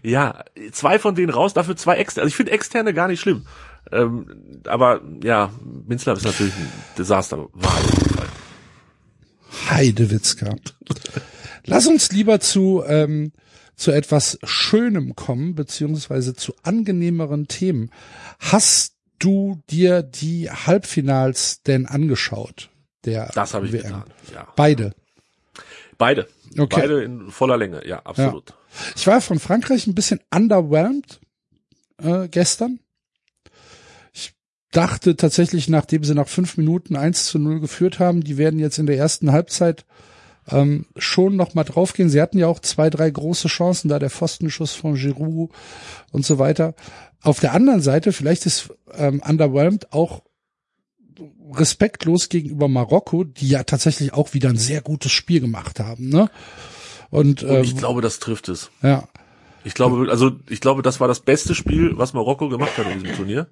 Ja, 0.03 0.43
zwei 0.71 0.99
von 0.99 1.15
denen 1.15 1.29
raus, 1.29 1.53
dafür 1.53 1.75
zwei 1.75 1.97
externe. 1.97 2.23
Also 2.23 2.29
ich 2.29 2.35
finde 2.35 2.51
externe 2.51 2.93
gar 2.93 3.07
nicht 3.07 3.19
schlimm. 3.19 3.45
Ähm, 3.91 4.61
aber 4.65 5.01
ja, 5.23 5.51
Minzlaff 5.87 6.17
ist 6.17 6.25
natürlich 6.25 6.53
ein 6.55 6.71
Desaster. 6.97 7.47
War. 7.53 7.77
Heidewitzka. 9.69 10.55
Lass 11.65 11.87
uns 11.87 12.11
lieber 12.11 12.39
zu, 12.39 12.83
ähm, 12.85 13.31
zu 13.75 13.91
etwas 13.91 14.39
Schönem 14.43 15.15
kommen, 15.15 15.55
beziehungsweise 15.55 16.33
zu 16.33 16.53
angenehmeren 16.63 17.47
Themen. 17.47 17.91
Hast 18.39 18.95
du 19.19 19.61
dir 19.69 20.03
die 20.03 20.49
Halbfinals 20.49 21.61
denn 21.63 21.85
angeschaut? 21.85 22.69
Der 23.05 23.31
Das 23.33 23.53
habe 23.53 23.67
ich 23.67 23.73
WM? 23.73 23.83
getan. 23.83 24.03
Ja. 24.33 24.47
Beide. 24.55 24.93
Beide. 25.97 26.27
Okay. 26.57 26.81
Beide 26.81 27.03
in 27.03 27.31
voller 27.31 27.57
Länge, 27.57 27.85
ja, 27.87 27.99
absolut. 28.03 28.53
Ich 28.95 29.07
war 29.07 29.21
von 29.21 29.39
Frankreich 29.39 29.87
ein 29.87 29.95
bisschen 29.95 30.19
underwhelmed 30.33 31.19
äh, 32.01 32.27
gestern. 32.27 32.79
Ich 34.13 34.33
dachte 34.71 35.15
tatsächlich, 35.15 35.69
nachdem 35.69 36.03
sie 36.03 36.13
nach 36.13 36.27
fünf 36.27 36.57
Minuten 36.57 36.95
1 36.95 37.25
zu 37.25 37.39
0 37.39 37.59
geführt 37.59 37.99
haben, 37.99 38.23
die 38.23 38.37
werden 38.37 38.59
jetzt 38.59 38.77
in 38.77 38.85
der 38.85 38.97
ersten 38.97 39.31
Halbzeit 39.31 39.85
ähm, 40.49 40.85
schon 40.95 41.35
noch 41.35 41.53
mal 41.53 41.63
draufgehen. 41.63 42.09
Sie 42.09 42.21
hatten 42.21 42.37
ja 42.37 42.47
auch 42.47 42.59
zwei, 42.59 42.89
drei 42.89 43.09
große 43.09 43.47
Chancen, 43.47 43.89
da 43.89 43.99
der 43.99 44.09
Pfostenschuss 44.09 44.73
von 44.73 44.95
Giroud 44.95 45.51
und 46.11 46.25
so 46.25 46.39
weiter. 46.39 46.75
Auf 47.21 47.39
der 47.39 47.53
anderen 47.53 47.81
Seite, 47.81 48.13
vielleicht 48.13 48.45
ist 48.45 48.69
ähm, 48.93 49.21
underwhelmed 49.27 49.91
auch 49.91 50.21
respektlos 51.53 52.29
gegenüber 52.29 52.67
Marokko, 52.67 53.23
die 53.23 53.49
ja 53.49 53.63
tatsächlich 53.63 54.13
auch 54.13 54.33
wieder 54.33 54.49
ein 54.49 54.57
sehr 54.57 54.81
gutes 54.81 55.11
Spiel 55.11 55.39
gemacht 55.39 55.79
haben. 55.79 56.09
Ne? 56.09 56.29
Und, 57.09 57.43
Und 57.43 57.49
ähm, 57.49 57.63
ich 57.63 57.77
glaube, 57.77 58.01
das 58.01 58.19
trifft 58.19 58.49
es. 58.49 58.69
ja, 58.81 59.07
Ich 59.63 59.73
glaube, 59.73 60.09
also 60.09 60.31
ich 60.49 60.61
glaube, 60.61 60.81
das 60.81 60.99
war 60.99 61.07
das 61.07 61.19
beste 61.21 61.55
Spiel, 61.55 61.97
was 61.97 62.13
Marokko 62.13 62.49
gemacht 62.49 62.77
hat 62.77 62.87
in 62.91 63.01
diesem 63.01 63.15
Turnier. 63.15 63.47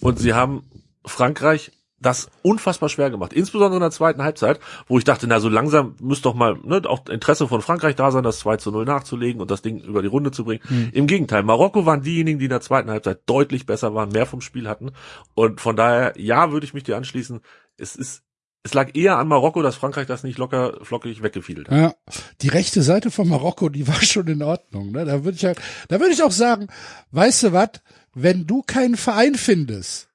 Und 0.00 0.18
sie 0.18 0.34
haben 0.34 0.64
Frankreich 1.04 1.72
das 2.02 2.28
unfassbar 2.42 2.88
schwer 2.88 3.10
gemacht, 3.10 3.32
insbesondere 3.32 3.76
in 3.76 3.82
der 3.82 3.90
zweiten 3.90 4.22
Halbzeit, 4.22 4.60
wo 4.88 4.98
ich 4.98 5.04
dachte, 5.04 5.26
na 5.26 5.40
so 5.40 5.48
langsam 5.48 5.94
müsste 6.00 6.24
doch 6.24 6.34
mal 6.34 6.58
ne, 6.62 6.82
auch 6.86 7.08
Interesse 7.08 7.48
von 7.48 7.62
Frankreich 7.62 7.96
da 7.96 8.10
sein, 8.10 8.24
das 8.24 8.40
2 8.40 8.56
zu 8.58 8.70
0 8.70 8.84
nachzulegen 8.84 9.40
und 9.40 9.50
das 9.50 9.62
Ding 9.62 9.80
über 9.80 10.02
die 10.02 10.08
Runde 10.08 10.30
zu 10.32 10.44
bringen. 10.44 10.90
Im 10.92 11.06
Gegenteil, 11.06 11.42
Marokko 11.42 11.86
waren 11.86 12.02
diejenigen, 12.02 12.38
die 12.38 12.46
in 12.46 12.50
der 12.50 12.60
zweiten 12.60 12.90
Halbzeit 12.90 13.20
deutlich 13.26 13.66
besser 13.66 13.94
waren, 13.94 14.10
mehr 14.10 14.26
vom 14.26 14.40
Spiel 14.40 14.68
hatten 14.68 14.90
und 15.34 15.60
von 15.60 15.76
daher, 15.76 16.14
ja, 16.16 16.52
würde 16.52 16.66
ich 16.66 16.74
mich 16.74 16.84
dir 16.84 16.96
anschließen, 16.96 17.40
es 17.78 17.96
ist 17.96 18.24
es 18.64 18.74
lag 18.74 18.94
eher 18.94 19.18
an 19.18 19.26
Marokko, 19.26 19.60
dass 19.62 19.74
Frankreich 19.74 20.06
das 20.06 20.22
nicht 20.22 20.38
locker 20.38 20.78
flockig 20.82 21.22
weggefiedelt 21.22 21.68
hat. 21.68 21.76
Ja, 21.76 21.94
die 22.42 22.48
rechte 22.48 22.82
Seite 22.82 23.10
von 23.10 23.28
Marokko, 23.28 23.68
die 23.68 23.88
war 23.88 24.00
schon 24.02 24.28
in 24.28 24.42
Ordnung. 24.42 24.92
Ne? 24.92 25.04
Da 25.04 25.24
würde 25.24 25.36
ich 25.36 25.44
halt, 25.44 25.60
da 25.88 25.98
würde 25.98 26.12
ich 26.12 26.22
auch 26.22 26.30
sagen, 26.30 26.68
weißt 27.10 27.42
du 27.44 27.52
was, 27.52 27.70
wenn 28.14 28.46
du 28.46 28.62
keinen 28.62 28.96
Verein 28.96 29.34
findest, 29.34 30.08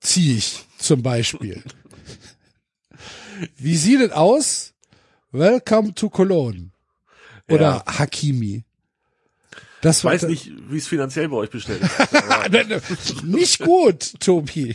zieh 0.00 0.36
ich 0.36 0.67
zum 0.78 1.02
Beispiel. 1.02 1.62
Wie 3.56 3.76
sieht 3.76 4.00
es 4.00 4.12
aus? 4.12 4.74
Welcome 5.32 5.94
to 5.94 6.08
Cologne. 6.10 6.70
Oder 7.48 7.84
Hakimi. 7.86 8.64
Das 9.80 9.98
Ich 9.98 10.04
weiß 10.04 10.22
nicht, 10.24 10.50
wie 10.70 10.76
es 10.78 10.88
finanziell 10.88 11.28
bei 11.28 11.36
euch 11.36 11.50
bestellt 11.50 11.82
ist. 11.82 13.22
nicht 13.24 13.60
gut, 13.60 14.14
Tobi. 14.20 14.74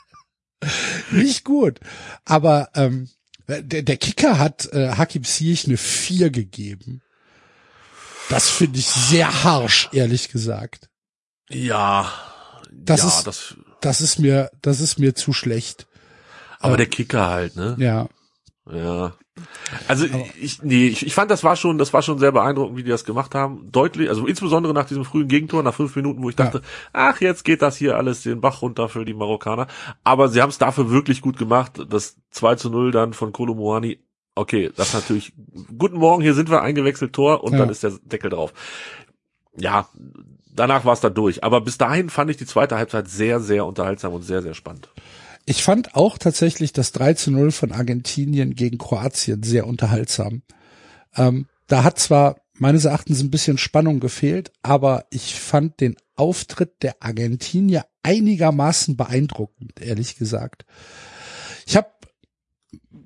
nicht 1.12 1.44
gut. 1.44 1.78
Aber 2.24 2.70
ähm, 2.74 3.08
der, 3.48 3.82
der 3.82 3.96
Kicker 3.96 4.38
hat 4.38 4.66
äh, 4.72 4.90
Hakim 4.96 5.22
Ziyech 5.24 5.66
eine 5.66 5.76
4 5.76 6.30
gegeben. 6.30 7.02
Das 8.28 8.50
finde 8.50 8.80
ich 8.80 8.86
sehr 8.88 9.44
harsch, 9.44 9.88
ehrlich 9.92 10.30
gesagt. 10.30 10.88
Ja, 11.48 12.12
Das 12.72 13.02
ja, 13.02 13.08
ist- 13.08 13.26
das, 13.26 13.54
Das 13.80 14.00
ist 14.00 14.18
mir, 14.18 14.50
das 14.62 14.80
ist 14.80 14.98
mir 14.98 15.14
zu 15.14 15.32
schlecht. 15.32 15.86
aber 16.60 16.76
der 16.76 16.86
Kicker 16.86 17.26
halt, 17.28 17.56
ne? 17.56 17.76
Ja. 17.78 18.08
Ja. 18.70 19.12
Also 19.86 20.06
ich, 20.40 20.62
nee, 20.62 20.86
ich, 20.88 21.06
ich 21.06 21.14
fand, 21.14 21.30
das 21.30 21.44
war 21.44 21.56
schon, 21.56 21.76
das 21.76 21.92
war 21.92 22.00
schon 22.00 22.18
sehr 22.18 22.32
beeindruckend, 22.32 22.78
wie 22.78 22.82
die 22.82 22.88
das 22.90 23.04
gemacht 23.04 23.34
haben. 23.34 23.70
Deutlich, 23.70 24.08
also 24.08 24.26
insbesondere 24.26 24.72
nach 24.72 24.86
diesem 24.86 25.04
frühen 25.04 25.28
Gegentor, 25.28 25.62
nach 25.62 25.74
fünf 25.74 25.94
Minuten, 25.94 26.22
wo 26.22 26.30
ich 26.30 26.36
dachte, 26.36 26.62
ach, 26.94 27.20
jetzt 27.20 27.44
geht 27.44 27.60
das 27.60 27.76
hier 27.76 27.96
alles 27.96 28.22
den 28.22 28.40
Bach 28.40 28.62
runter 28.62 28.88
für 28.88 29.04
die 29.04 29.12
Marokkaner. 29.12 29.66
Aber 30.04 30.28
sie 30.30 30.40
haben 30.40 30.48
es 30.48 30.56
dafür 30.58 30.90
wirklich 30.90 31.20
gut 31.20 31.36
gemacht. 31.36 31.72
Das 31.90 32.16
2 32.30 32.54
zu 32.54 32.70
0 32.70 32.90
dann 32.92 33.12
von 33.12 33.32
Kolo 33.32 33.54
Muani. 33.54 34.00
Okay, 34.34 34.70
das 34.74 34.94
natürlich, 34.94 35.32
guten 35.78 35.98
Morgen, 35.98 36.22
hier 36.22 36.34
sind 36.34 36.50
wir, 36.50 36.62
eingewechselt 36.62 37.12
Tor 37.12 37.44
und 37.44 37.52
Ja. 37.52 37.58
dann 37.58 37.68
ist 37.68 37.82
der 37.82 37.92
Deckel 38.02 38.30
drauf. 38.30 38.52
Ja, 39.56 39.88
danach 40.56 40.84
war 40.84 40.92
es 40.94 41.00
dann 41.00 41.14
durch. 41.14 41.44
Aber 41.44 41.60
bis 41.60 41.78
dahin 41.78 42.10
fand 42.10 42.30
ich 42.30 42.36
die 42.36 42.46
zweite 42.46 42.76
Halbzeit 42.76 43.08
sehr, 43.08 43.40
sehr 43.40 43.66
unterhaltsam 43.66 44.12
und 44.12 44.22
sehr, 44.22 44.42
sehr 44.42 44.54
spannend. 44.54 44.88
Ich 45.44 45.62
fand 45.62 45.94
auch 45.94 46.18
tatsächlich 46.18 46.72
das 46.72 46.92
3 46.92 47.14
zu 47.14 47.30
0 47.30 47.52
von 47.52 47.72
Argentinien 47.72 48.54
gegen 48.54 48.78
Kroatien 48.78 49.44
sehr 49.44 49.66
unterhaltsam. 49.66 50.42
Ähm, 51.14 51.46
da 51.68 51.84
hat 51.84 51.98
zwar 51.98 52.36
meines 52.54 52.84
Erachtens 52.84 53.20
ein 53.20 53.30
bisschen 53.30 53.58
Spannung 53.58 54.00
gefehlt, 54.00 54.50
aber 54.62 55.04
ich 55.10 55.38
fand 55.38 55.80
den 55.80 55.96
Auftritt 56.16 56.82
der 56.82 56.96
Argentinier 57.00 57.84
einigermaßen 58.02 58.96
beeindruckend, 58.96 59.80
ehrlich 59.80 60.16
gesagt. 60.16 60.64
Ich 61.66 61.76
habe 61.76 61.90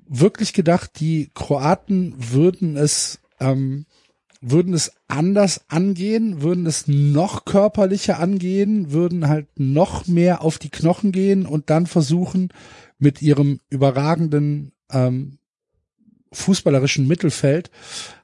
wirklich 0.07 0.53
gedacht, 0.53 0.99
die 0.99 1.29
Kroaten 1.33 2.15
würden 2.17 2.77
es 2.77 3.19
ähm, 3.39 3.85
würden 4.41 4.73
es 4.73 4.91
anders 5.07 5.61
angehen, 5.69 6.41
würden 6.41 6.65
es 6.65 6.87
noch 6.87 7.45
körperlicher 7.45 8.19
angehen, 8.19 8.91
würden 8.91 9.27
halt 9.27 9.47
noch 9.59 10.07
mehr 10.07 10.41
auf 10.41 10.57
die 10.57 10.69
Knochen 10.69 11.11
gehen 11.11 11.45
und 11.45 11.69
dann 11.69 11.85
versuchen, 11.85 12.49
mit 12.97 13.21
ihrem 13.21 13.59
überragenden 13.69 14.71
ähm, 14.91 15.37
fußballerischen 16.33 17.07
Mittelfeld 17.07 17.69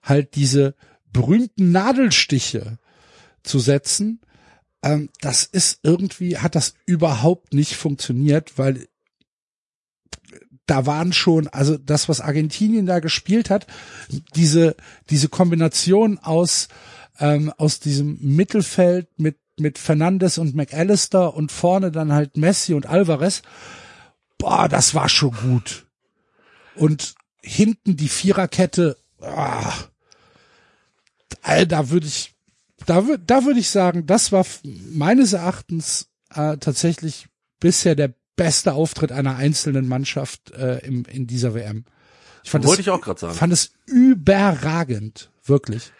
halt 0.01 0.35
diese 0.35 0.75
berühmten 1.13 1.71
Nadelstiche 1.71 2.77
zu 3.43 3.59
setzen. 3.59 4.21
Ähm, 4.83 5.09
das 5.21 5.45
ist 5.45 5.79
irgendwie, 5.83 6.37
hat 6.37 6.55
das 6.55 6.73
überhaupt 6.85 7.53
nicht 7.53 7.75
funktioniert, 7.75 8.57
weil 8.57 8.87
da 10.67 10.85
waren 10.85 11.13
schon, 11.13 11.47
also 11.47 11.77
das, 11.77 12.09
was 12.09 12.21
Argentinien 12.21 12.85
da 12.85 12.99
gespielt 12.99 13.49
hat, 13.49 13.65
diese, 14.35 14.75
diese 15.09 15.29
Kombination 15.29 16.19
aus, 16.19 16.67
ähm, 17.19 17.51
aus 17.57 17.79
diesem 17.79 18.17
Mittelfeld 18.21 19.07
mit, 19.17 19.37
mit 19.57 19.77
Fernandes 19.77 20.37
und 20.37 20.55
McAllister 20.55 21.33
und 21.33 21.51
vorne 21.51 21.91
dann 21.91 22.11
halt 22.13 22.37
Messi 22.37 22.73
und 22.73 22.85
Alvarez, 22.85 23.41
boah, 24.37 24.67
das 24.67 24.93
war 24.93 25.09
schon 25.09 25.31
gut. 25.31 25.87
Und 26.75 27.15
hinten 27.41 27.95
die 27.95 28.09
Viererkette, 28.09 28.97
ah, 29.21 29.73
da 31.67 31.89
würde 31.89 32.07
ich, 32.07 32.35
da 32.85 33.03
da 33.25 33.45
würde 33.45 33.59
ich 33.59 33.69
sagen, 33.69 34.05
das 34.05 34.31
war 34.31 34.45
meines 34.63 35.33
Erachtens 35.33 36.09
äh, 36.33 36.57
tatsächlich 36.57 37.27
bisher 37.59 37.95
der 37.95 38.13
beste 38.37 38.73
Auftritt 38.73 39.11
einer 39.11 39.35
einzelnen 39.35 39.89
Mannschaft 39.89 40.51
äh, 40.51 40.77
im, 40.85 41.03
in 41.03 41.27
dieser 41.27 41.53
WM. 41.53 41.83
Ich 42.43 42.51
fand 42.51 42.63
Wollte 42.63 42.81
es, 42.81 42.87
ich 42.87 42.91
auch 42.91 43.01
gerade 43.01 43.19
sagen. 43.19 43.33
fand 43.33 43.51
es 43.51 43.73
überragend, 43.85 45.29
wirklich. 45.43 45.91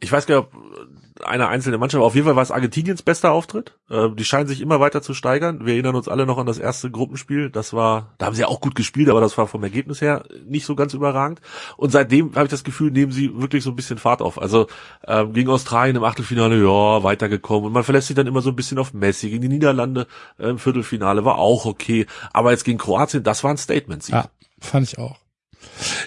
ich 0.00 0.10
weiß 0.10 0.26
gar 0.26 0.40
nicht, 0.40 0.48
ob 0.52 1.07
eine 1.24 1.48
einzelne 1.48 1.78
Mannschaft, 1.78 2.02
auf 2.02 2.14
jeden 2.14 2.26
Fall 2.26 2.36
war 2.36 2.42
es 2.42 2.50
Argentiniens 2.50 3.02
bester 3.02 3.32
Auftritt. 3.32 3.76
Äh, 3.90 4.10
die 4.10 4.24
scheinen 4.24 4.48
sich 4.48 4.60
immer 4.60 4.80
weiter 4.80 5.02
zu 5.02 5.14
steigern. 5.14 5.64
Wir 5.66 5.74
erinnern 5.74 5.94
uns 5.94 6.08
alle 6.08 6.26
noch 6.26 6.38
an 6.38 6.46
das 6.46 6.58
erste 6.58 6.90
Gruppenspiel. 6.90 7.50
Das 7.50 7.72
war, 7.72 8.14
da 8.18 8.26
haben 8.26 8.34
sie 8.34 8.42
ja 8.42 8.48
auch 8.48 8.60
gut 8.60 8.74
gespielt, 8.74 9.08
aber 9.08 9.20
das 9.20 9.36
war 9.38 9.46
vom 9.46 9.62
Ergebnis 9.62 10.00
her 10.00 10.24
nicht 10.46 10.66
so 10.66 10.74
ganz 10.74 10.94
überragend. 10.94 11.40
Und 11.76 11.90
seitdem 11.90 12.34
habe 12.34 12.44
ich 12.44 12.50
das 12.50 12.64
Gefühl, 12.64 12.90
nehmen 12.90 13.12
sie 13.12 13.40
wirklich 13.40 13.64
so 13.64 13.70
ein 13.70 13.76
bisschen 13.76 13.98
Fahrt 13.98 14.22
auf. 14.22 14.40
Also 14.40 14.66
ähm, 15.06 15.32
gegen 15.32 15.50
Australien 15.50 15.96
im 15.96 16.04
Achtelfinale, 16.04 16.56
ja, 16.56 17.02
weitergekommen. 17.02 17.66
Und 17.66 17.72
man 17.72 17.84
verlässt 17.84 18.08
sich 18.08 18.16
dann 18.16 18.26
immer 18.26 18.42
so 18.42 18.50
ein 18.50 18.56
bisschen 18.56 18.78
auf 18.78 18.92
Messi. 18.94 19.30
Gegen 19.30 19.42
die 19.42 19.48
Niederlande 19.48 20.06
äh, 20.38 20.48
im 20.48 20.58
Viertelfinale 20.58 21.24
war 21.24 21.38
auch 21.38 21.66
okay. 21.66 22.06
Aber 22.32 22.50
jetzt 22.50 22.64
gegen 22.64 22.78
Kroatien, 22.78 23.22
das 23.22 23.44
war 23.44 23.50
ein 23.50 23.58
Statement. 23.58 24.08
Ja, 24.08 24.26
fand 24.60 24.86
ich 24.86 24.98
auch. 24.98 25.16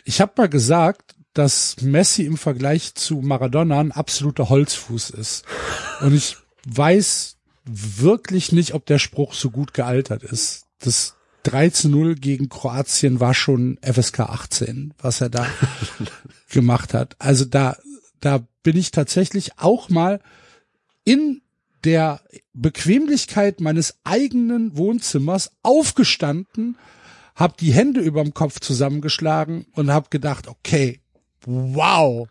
Ich 0.06 0.22
habe 0.22 0.34
mal 0.38 0.50
gesagt, 0.50 1.16
dass 1.34 1.78
Messi 1.82 2.24
im 2.26 2.38
Vergleich 2.38 2.96
zu 2.96 3.22
Maradona 3.22 3.80
ein 3.80 3.92
absoluter 3.92 4.50
Holzfuß 4.50 5.12
ist. 5.12 5.46
Und 6.02 6.14
ich 6.14 6.38
weiß 6.66 7.38
wirklich 7.66 8.52
nicht, 8.52 8.74
ob 8.74 8.86
der 8.86 9.00
Spruch 9.00 9.34
so 9.34 9.50
gut 9.50 9.74
gealtert 9.74 10.24
ist. 10.24 10.66
Das 10.80 11.16
3 11.44 11.70
zu 11.70 11.90
0 11.90 12.16
gegen 12.16 12.50
Kroatien 12.50 13.20
war 13.20 13.34
schon 13.34 13.80
FSK 13.82 14.22
18, 14.22 14.94
was 15.00 15.22
er 15.22 15.30
da 15.30 15.48
gemacht 16.50 16.94
hat. 16.94 17.16
Also 17.20 17.46
da, 17.46 17.78
da 18.20 18.46
bin 18.64 18.78
ich 18.78 18.92
tatsächlich 18.92 19.58
auch 19.58 19.90
mal 19.90 20.20
in 21.04 21.42
der 21.84 22.22
Bequemlichkeit 22.54 23.60
meines 23.60 23.96
eigenen 24.04 24.78
Wohnzimmers 24.78 25.52
aufgestanden, 25.64 26.78
hab 27.36 27.58
die 27.58 27.74
Hände 27.74 28.02
überm 28.02 28.34
Kopf 28.34 28.60
zusammengeschlagen 28.60 29.66
und 29.74 29.92
hab 29.92 30.12
gedacht, 30.12 30.48
okay, 30.48 31.00
wow, 31.46 32.28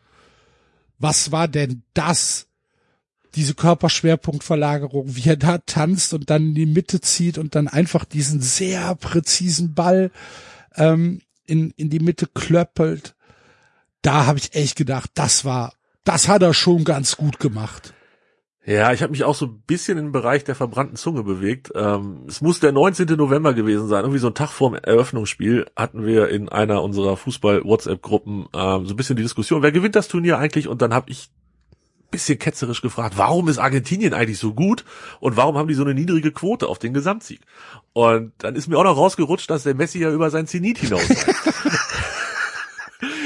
was 0.98 1.32
war 1.32 1.48
denn 1.48 1.82
das? 1.94 2.46
Diese 3.36 3.54
Körperschwerpunktverlagerung, 3.54 5.14
wie 5.14 5.28
er 5.28 5.36
da 5.36 5.58
tanzt 5.58 6.14
und 6.14 6.30
dann 6.30 6.48
in 6.48 6.54
die 6.54 6.66
Mitte 6.66 7.00
zieht 7.00 7.38
und 7.38 7.54
dann 7.54 7.68
einfach 7.68 8.04
diesen 8.04 8.40
sehr 8.40 8.96
präzisen 8.96 9.74
Ball 9.74 10.10
ähm, 10.74 11.20
in, 11.46 11.70
in 11.76 11.90
die 11.90 12.00
Mitte 12.00 12.26
klöppelt. 12.26 13.14
Da 14.02 14.26
habe 14.26 14.40
ich 14.40 14.54
echt 14.54 14.76
gedacht, 14.76 15.10
das 15.14 15.44
war 15.44 15.72
das 16.04 16.28
hat 16.28 16.42
er 16.42 16.54
schon 16.54 16.84
ganz 16.84 17.16
gut 17.16 17.38
gemacht. 17.38 17.94
Ja, 18.66 18.92
ich 18.92 19.02
habe 19.02 19.10
mich 19.10 19.24
auch 19.24 19.34
so 19.34 19.46
ein 19.46 19.62
bisschen 19.66 19.96
im 19.96 20.12
Bereich 20.12 20.44
der 20.44 20.54
verbrannten 20.54 20.96
Zunge 20.96 21.22
bewegt. 21.22 21.72
Ähm, 21.74 22.24
es 22.28 22.42
muss 22.42 22.60
der 22.60 22.72
19. 22.72 23.06
November 23.16 23.54
gewesen 23.54 23.88
sein. 23.88 24.04
Irgendwie 24.04 24.18
so 24.18 24.26
ein 24.26 24.34
Tag 24.34 24.50
vor 24.50 24.70
dem 24.70 24.78
Eröffnungsspiel 24.82 25.66
hatten 25.74 26.04
wir 26.04 26.28
in 26.28 26.50
einer 26.50 26.82
unserer 26.82 27.16
Fußball-WhatsApp-Gruppen 27.16 28.48
ähm, 28.54 28.86
so 28.86 28.92
ein 28.92 28.96
bisschen 28.96 29.16
die 29.16 29.22
Diskussion, 29.22 29.62
wer 29.62 29.72
gewinnt 29.72 29.96
das 29.96 30.08
Turnier 30.08 30.38
eigentlich? 30.38 30.68
Und 30.68 30.82
dann 30.82 30.92
habe 30.92 31.10
ich 31.10 31.30
bisschen 32.10 32.38
ketzerisch 32.38 32.82
gefragt, 32.82 33.16
warum 33.16 33.48
ist 33.48 33.58
Argentinien 33.58 34.14
eigentlich 34.14 34.38
so 34.38 34.52
gut 34.52 34.84
und 35.20 35.36
warum 35.36 35.56
haben 35.56 35.68
die 35.68 35.74
so 35.74 35.84
eine 35.84 35.94
niedrige 35.94 36.32
Quote 36.32 36.68
auf 36.68 36.78
den 36.78 36.92
Gesamtsieg? 36.92 37.40
Und 37.92 38.32
dann 38.38 38.56
ist 38.56 38.68
mir 38.68 38.78
auch 38.78 38.84
noch 38.84 38.96
rausgerutscht, 38.96 39.48
dass 39.48 39.62
der 39.62 39.74
Messi 39.74 40.00
ja 40.00 40.10
über 40.10 40.30
sein 40.30 40.46
Zenit 40.46 40.78
hinaus 40.78 41.08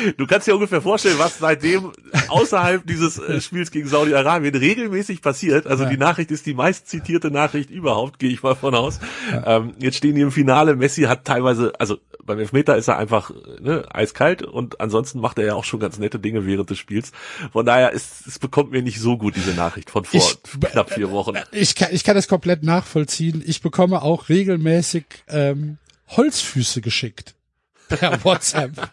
Du 0.17 0.27
kannst 0.27 0.47
dir 0.47 0.55
ungefähr 0.55 0.81
vorstellen, 0.81 1.19
was 1.19 1.39
seitdem 1.39 1.93
außerhalb 2.29 2.87
dieses 2.87 3.19
äh, 3.19 3.41
Spiels 3.41 3.71
gegen 3.71 3.89
Saudi-Arabien 3.89 4.55
regelmäßig 4.55 5.23
passiert. 5.23 5.67
Also 5.67 5.85
ja. 5.85 5.91
die 5.91 5.97
Nachricht 5.97 6.31
ist 6.31 6.47
die 6.47 6.55
meist 6.55 6.89
zitierte 6.89 7.31
Nachricht 7.31 7.71
überhaupt, 7.71 8.19
gehe 8.19 8.31
ich 8.31 8.43
mal 8.43 8.55
von 8.55 8.75
aus. 8.75 9.01
Ja. 9.31 9.59
Ähm, 9.59 9.75
jetzt 9.79 9.97
stehen 9.97 10.15
die 10.15 10.21
im 10.21 10.31
Finale. 10.31 10.77
Messi 10.77 11.03
hat 11.03 11.25
teilweise, 11.25 11.73
also 11.79 11.99
beim 12.25 12.39
Elfmeter 12.39 12.77
ist 12.77 12.89
er 12.89 12.97
einfach 12.97 13.31
ne, 13.61 13.85
eiskalt 13.93 14.43
und 14.43 14.81
ansonsten 14.81 15.21
macht 15.21 15.39
er 15.39 15.47
ja 15.47 15.55
auch 15.55 15.65
schon 15.65 15.81
ganz 15.81 15.99
nette 15.99 16.19
Dinge 16.19 16.47
während 16.47 16.71
des 16.71 16.79
Spiels. 16.79 17.13
Von 17.53 17.67
daher 17.67 17.93
ist, 17.93 18.27
es 18.27 18.39
bekommt 18.39 18.71
mir 18.71 18.83
nicht 18.83 19.01
so 19.01 19.19
gut 19.19 19.37
diese 19.37 19.53
Nachricht 19.53 19.91
von 19.91 20.05
vor 20.05 20.21
ich, 20.21 20.61
knapp 20.71 20.93
vier 20.93 21.11
Wochen. 21.11 21.35
Ich 21.53 21.75
kann, 21.75 21.89
ich 21.93 22.05
kann 22.05 22.17
das 22.17 22.27
komplett 22.29 22.63
nachvollziehen. 22.63 23.43
Ich 23.47 23.61
bekomme 23.61 24.03
auch 24.03 24.29
regelmäßig 24.29 25.05
ähm, 25.29 25.79
Holzfüße 26.09 26.81
geschickt 26.81 27.35
per 27.89 28.25
WhatsApp. 28.25 28.91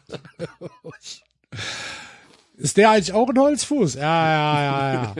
Ist 2.57 2.77
der 2.77 2.91
eigentlich 2.91 3.13
auch 3.13 3.29
ein 3.29 3.37
Holzfuß? 3.37 3.95
Ja, 3.95 4.01
ja, 4.01 4.63
ja, 4.63 5.03
ja. 5.03 5.15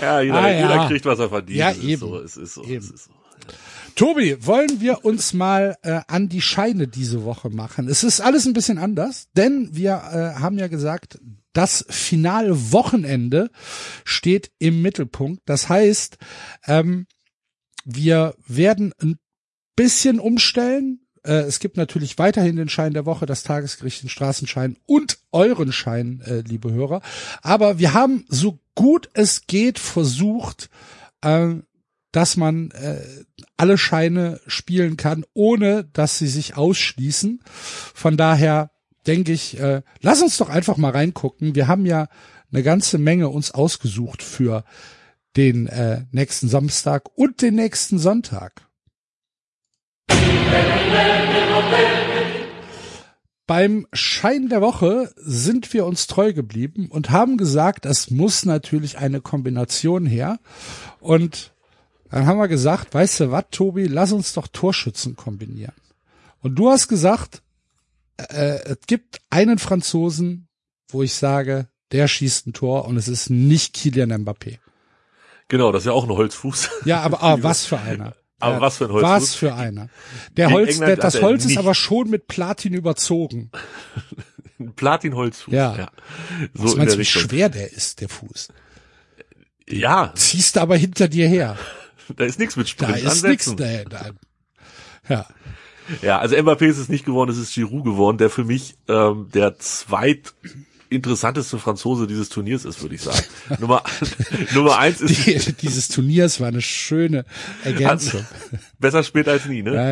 ja, 0.00 0.20
jeder, 0.20 0.34
ah, 0.34 0.48
ja. 0.48 0.60
jeder 0.60 0.88
kriegt, 0.88 1.06
was 1.06 1.18
er 1.18 1.28
verdient. 1.28 1.58
Ja, 1.58 1.70
es 1.70 1.78
eben. 1.78 1.92
Ist 1.92 2.00
so, 2.00 2.18
es 2.18 2.36
ist 2.36 2.54
so, 2.54 2.64
eben. 2.64 2.84
es 2.84 2.90
ist 2.90 3.04
so. 3.04 3.10
Tobi, 3.94 4.36
wollen 4.44 4.80
wir 4.80 5.04
uns 5.04 5.34
mal 5.34 5.76
äh, 5.82 6.00
an 6.08 6.28
die 6.28 6.40
Scheine 6.40 6.88
diese 6.88 7.24
Woche 7.24 7.48
machen? 7.48 7.88
Es 7.88 8.02
ist 8.02 8.20
alles 8.20 8.44
ein 8.44 8.52
bisschen 8.52 8.78
anders, 8.78 9.28
denn 9.36 9.68
wir 9.72 9.92
äh, 9.92 10.40
haben 10.40 10.58
ja 10.58 10.66
gesagt, 10.66 11.18
das 11.52 11.86
finale 11.88 12.72
Wochenende 12.72 13.50
steht 14.04 14.50
im 14.58 14.82
Mittelpunkt. 14.82 15.42
Das 15.46 15.68
heißt, 15.68 16.18
ähm, 16.66 17.06
wir 17.84 18.34
werden 18.46 18.92
ein 19.00 19.16
bisschen 19.76 20.18
umstellen. 20.18 21.03
Äh, 21.24 21.42
es 21.42 21.58
gibt 21.58 21.76
natürlich 21.76 22.18
weiterhin 22.18 22.56
den 22.56 22.68
Schein 22.68 22.94
der 22.94 23.06
Woche, 23.06 23.26
das 23.26 23.42
Tagesgericht, 23.42 24.02
den 24.02 24.08
Straßenschein 24.08 24.76
und 24.86 25.18
euren 25.32 25.72
Schein, 25.72 26.22
äh, 26.26 26.40
liebe 26.40 26.72
Hörer. 26.72 27.00
Aber 27.42 27.78
wir 27.78 27.94
haben 27.94 28.24
so 28.28 28.58
gut 28.74 29.08
es 29.14 29.46
geht 29.46 29.78
versucht, 29.78 30.70
äh, 31.22 31.54
dass 32.12 32.36
man 32.36 32.70
äh, 32.70 33.00
alle 33.56 33.76
Scheine 33.76 34.40
spielen 34.46 34.96
kann, 34.96 35.24
ohne 35.34 35.84
dass 35.84 36.18
sie 36.18 36.28
sich 36.28 36.56
ausschließen. 36.56 37.40
Von 37.44 38.16
daher 38.16 38.70
denke 39.06 39.32
ich, 39.32 39.58
äh, 39.58 39.82
lass 40.00 40.22
uns 40.22 40.36
doch 40.36 40.48
einfach 40.48 40.76
mal 40.76 40.92
reingucken. 40.92 41.54
Wir 41.54 41.66
haben 41.66 41.86
ja 41.86 42.08
eine 42.52 42.62
ganze 42.62 42.98
Menge 42.98 43.28
uns 43.28 43.50
ausgesucht 43.50 44.22
für 44.22 44.64
den 45.36 45.66
äh, 45.66 46.04
nächsten 46.12 46.48
Samstag 46.48 47.08
und 47.16 47.42
den 47.42 47.56
nächsten 47.56 47.98
Sonntag. 47.98 48.63
Beim 53.46 53.86
Schein 53.92 54.48
der 54.48 54.62
Woche 54.62 55.12
sind 55.16 55.72
wir 55.74 55.84
uns 55.84 56.06
treu 56.06 56.32
geblieben 56.32 56.88
und 56.90 57.10
haben 57.10 57.36
gesagt, 57.36 57.84
es 57.84 58.10
muss 58.10 58.46
natürlich 58.46 58.98
eine 58.98 59.20
Kombination 59.20 60.06
her. 60.06 60.38
Und 61.00 61.52
dann 62.10 62.26
haben 62.26 62.38
wir 62.38 62.48
gesagt, 62.48 62.94
weißt 62.94 63.20
du 63.20 63.30
was, 63.30 63.44
Tobi, 63.50 63.86
lass 63.86 64.12
uns 64.12 64.32
doch 64.32 64.48
Torschützen 64.48 65.14
kombinieren. 65.14 65.74
Und 66.40 66.54
du 66.54 66.70
hast 66.70 66.88
gesagt, 66.88 67.42
äh, 68.16 68.60
es 68.64 68.78
gibt 68.86 69.20
einen 69.30 69.58
Franzosen, 69.58 70.48
wo 70.88 71.02
ich 71.02 71.14
sage, 71.14 71.68
der 71.92 72.08
schießt 72.08 72.46
ein 72.46 72.52
Tor 72.54 72.86
und 72.86 72.96
es 72.96 73.08
ist 73.08 73.30
nicht 73.30 73.74
Kilian 73.74 74.12
Mbappé. 74.12 74.58
Genau, 75.48 75.70
das 75.70 75.82
ist 75.82 75.86
ja 75.86 75.92
auch 75.92 76.04
ein 76.04 76.10
Holzfuß. 76.10 76.70
Ja, 76.86 77.02
aber 77.02 77.22
ah, 77.22 77.38
was 77.42 77.66
für 77.66 77.78
einer. 77.78 78.14
Aber 78.40 78.60
was 78.60 78.78
für 78.78 78.84
ein 78.86 78.92
Holz. 78.92 79.04
Was 79.04 79.34
für 79.34 79.54
einer. 79.54 79.88
Der 80.36 80.48
Gegen 80.48 80.58
Holz, 80.58 80.78
der, 80.78 80.96
das 80.96 81.22
Holz 81.22 81.44
ist 81.44 81.56
aber 81.56 81.74
schon 81.74 82.10
mit 82.10 82.26
Platin 82.26 82.74
überzogen. 82.74 83.50
Platinholzfuß. 84.76 85.52
Ja. 85.52 85.76
ja. 85.76 85.90
So 86.54 86.64
was 86.64 86.76
meinst 86.76 86.94
du, 86.94 86.98
wie 86.98 87.04
schwer 87.04 87.48
der 87.48 87.72
ist, 87.72 88.00
der 88.00 88.08
Fuß? 88.08 88.48
Ja. 89.68 90.12
Ziehst 90.14 90.56
du 90.56 90.60
aber 90.60 90.76
hinter 90.76 91.08
dir 91.08 91.28
her. 91.28 91.56
Da 92.16 92.24
ist 92.26 92.38
nichts 92.38 92.54
mit 92.56 92.68
Sprint 92.68 93.02
Da 93.02 93.10
ist 93.12 93.24
nichts 93.24 93.56
da, 93.56 93.84
da. 93.84 94.10
Ja. 95.08 95.26
Ja, 96.02 96.18
also 96.18 96.36
Mbappé 96.36 96.66
ist 96.66 96.76
es 96.76 96.90
nicht 96.90 97.06
geworden, 97.06 97.30
es 97.30 97.38
ist 97.38 97.54
Giroud 97.54 97.82
geworden, 97.82 98.18
der 98.18 98.28
für 98.28 98.44
mich 98.44 98.76
ähm, 98.88 99.30
der 99.32 99.58
zweit 99.58 100.34
interessanteste 100.90 101.58
Franzose 101.58 102.06
dieses 102.06 102.28
Turniers 102.28 102.64
ist, 102.64 102.82
würde 102.82 102.94
ich 102.94 103.02
sagen. 103.02 103.22
Nummer, 103.60 103.82
Nummer 104.54 104.78
eins 104.78 105.00
ist. 105.00 105.26
Die, 105.26 105.52
dieses 105.52 105.88
Turniers 105.88 106.40
war 106.40 106.48
eine 106.48 106.60
schöne 106.62 107.24
Ergänzung. 107.64 108.24
Besser 108.78 109.02
spät 109.02 109.28
als 109.28 109.46
nie, 109.46 109.62
ne? 109.62 109.74
Ja, 109.74 109.90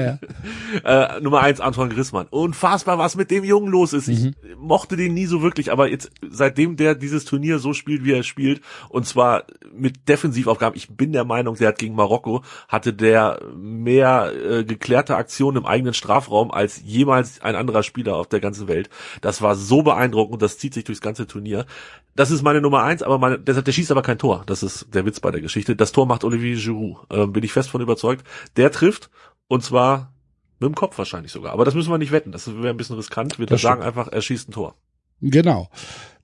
ja. 0.84 1.16
Äh, 1.16 1.20
Nummer 1.20 1.40
eins, 1.40 1.60
Antoine 1.60 1.94
Grissmann. 1.94 2.26
Unfassbar, 2.28 2.98
was 2.98 3.16
mit 3.16 3.30
dem 3.30 3.44
Jungen 3.44 3.68
los 3.68 3.92
ist. 3.92 4.08
Mhm. 4.08 4.34
Ich 4.42 4.56
mochte 4.56 4.96
den 4.96 5.14
nie 5.14 5.26
so 5.26 5.42
wirklich, 5.42 5.72
aber 5.72 5.88
jetzt, 5.88 6.10
seitdem 6.28 6.76
der 6.76 6.94
dieses 6.94 7.24
Turnier 7.24 7.58
so 7.58 7.72
spielt, 7.72 8.04
wie 8.04 8.12
er 8.12 8.22
spielt, 8.22 8.60
und 8.88 9.06
zwar 9.06 9.44
mit 9.74 10.08
Defensivaufgaben, 10.08 10.76
ich 10.76 10.88
bin 10.88 11.12
der 11.12 11.24
Meinung, 11.24 11.56
der 11.56 11.68
hat 11.68 11.78
gegen 11.78 11.94
Marokko, 11.94 12.42
hatte 12.68 12.92
der 12.92 13.40
mehr 13.56 14.32
äh, 14.34 14.64
geklärte 14.64 15.16
Aktionen 15.16 15.58
im 15.58 15.66
eigenen 15.66 15.94
Strafraum 15.94 16.50
als 16.50 16.82
jemals 16.84 17.40
ein 17.40 17.56
anderer 17.56 17.82
Spieler 17.82 18.16
auf 18.16 18.28
der 18.28 18.40
ganzen 18.40 18.68
Welt. 18.68 18.90
Das 19.20 19.42
war 19.42 19.56
so 19.56 19.82
beeindruckend, 19.82 20.42
das 20.42 20.58
zieht 20.58 20.74
sich 20.74 20.81
durchs 20.84 21.00
ganze 21.00 21.26
Turnier. 21.26 21.66
Das 22.14 22.30
ist 22.30 22.42
meine 22.42 22.60
Nummer 22.60 22.82
eins, 22.82 23.02
aber 23.02 23.18
meine, 23.18 23.38
der, 23.38 23.62
der 23.62 23.72
schießt 23.72 23.90
aber 23.90 24.02
kein 24.02 24.18
Tor. 24.18 24.42
Das 24.46 24.62
ist 24.62 24.94
der 24.94 25.06
Witz 25.06 25.20
bei 25.20 25.30
der 25.30 25.40
Geschichte. 25.40 25.76
Das 25.76 25.92
Tor 25.92 26.06
macht 26.06 26.24
Olivier 26.24 26.56
Giroud. 26.56 27.06
Ähm, 27.10 27.32
bin 27.32 27.44
ich 27.44 27.52
fest 27.52 27.70
von 27.70 27.80
überzeugt. 27.80 28.26
Der 28.56 28.70
trifft 28.70 29.10
und 29.48 29.62
zwar 29.62 30.12
mit 30.60 30.68
dem 30.68 30.74
Kopf 30.74 30.98
wahrscheinlich 30.98 31.32
sogar. 31.32 31.52
Aber 31.52 31.64
das 31.64 31.74
müssen 31.74 31.90
wir 31.90 31.98
nicht 31.98 32.12
wetten. 32.12 32.32
Das 32.32 32.46
wäre 32.46 32.70
ein 32.70 32.76
bisschen 32.76 32.96
riskant. 32.96 33.38
Wir 33.38 33.58
sagen 33.58 33.82
einfach, 33.82 34.08
er 34.08 34.22
schießt 34.22 34.48
ein 34.48 34.52
Tor. 34.52 34.76
Genau. 35.20 35.68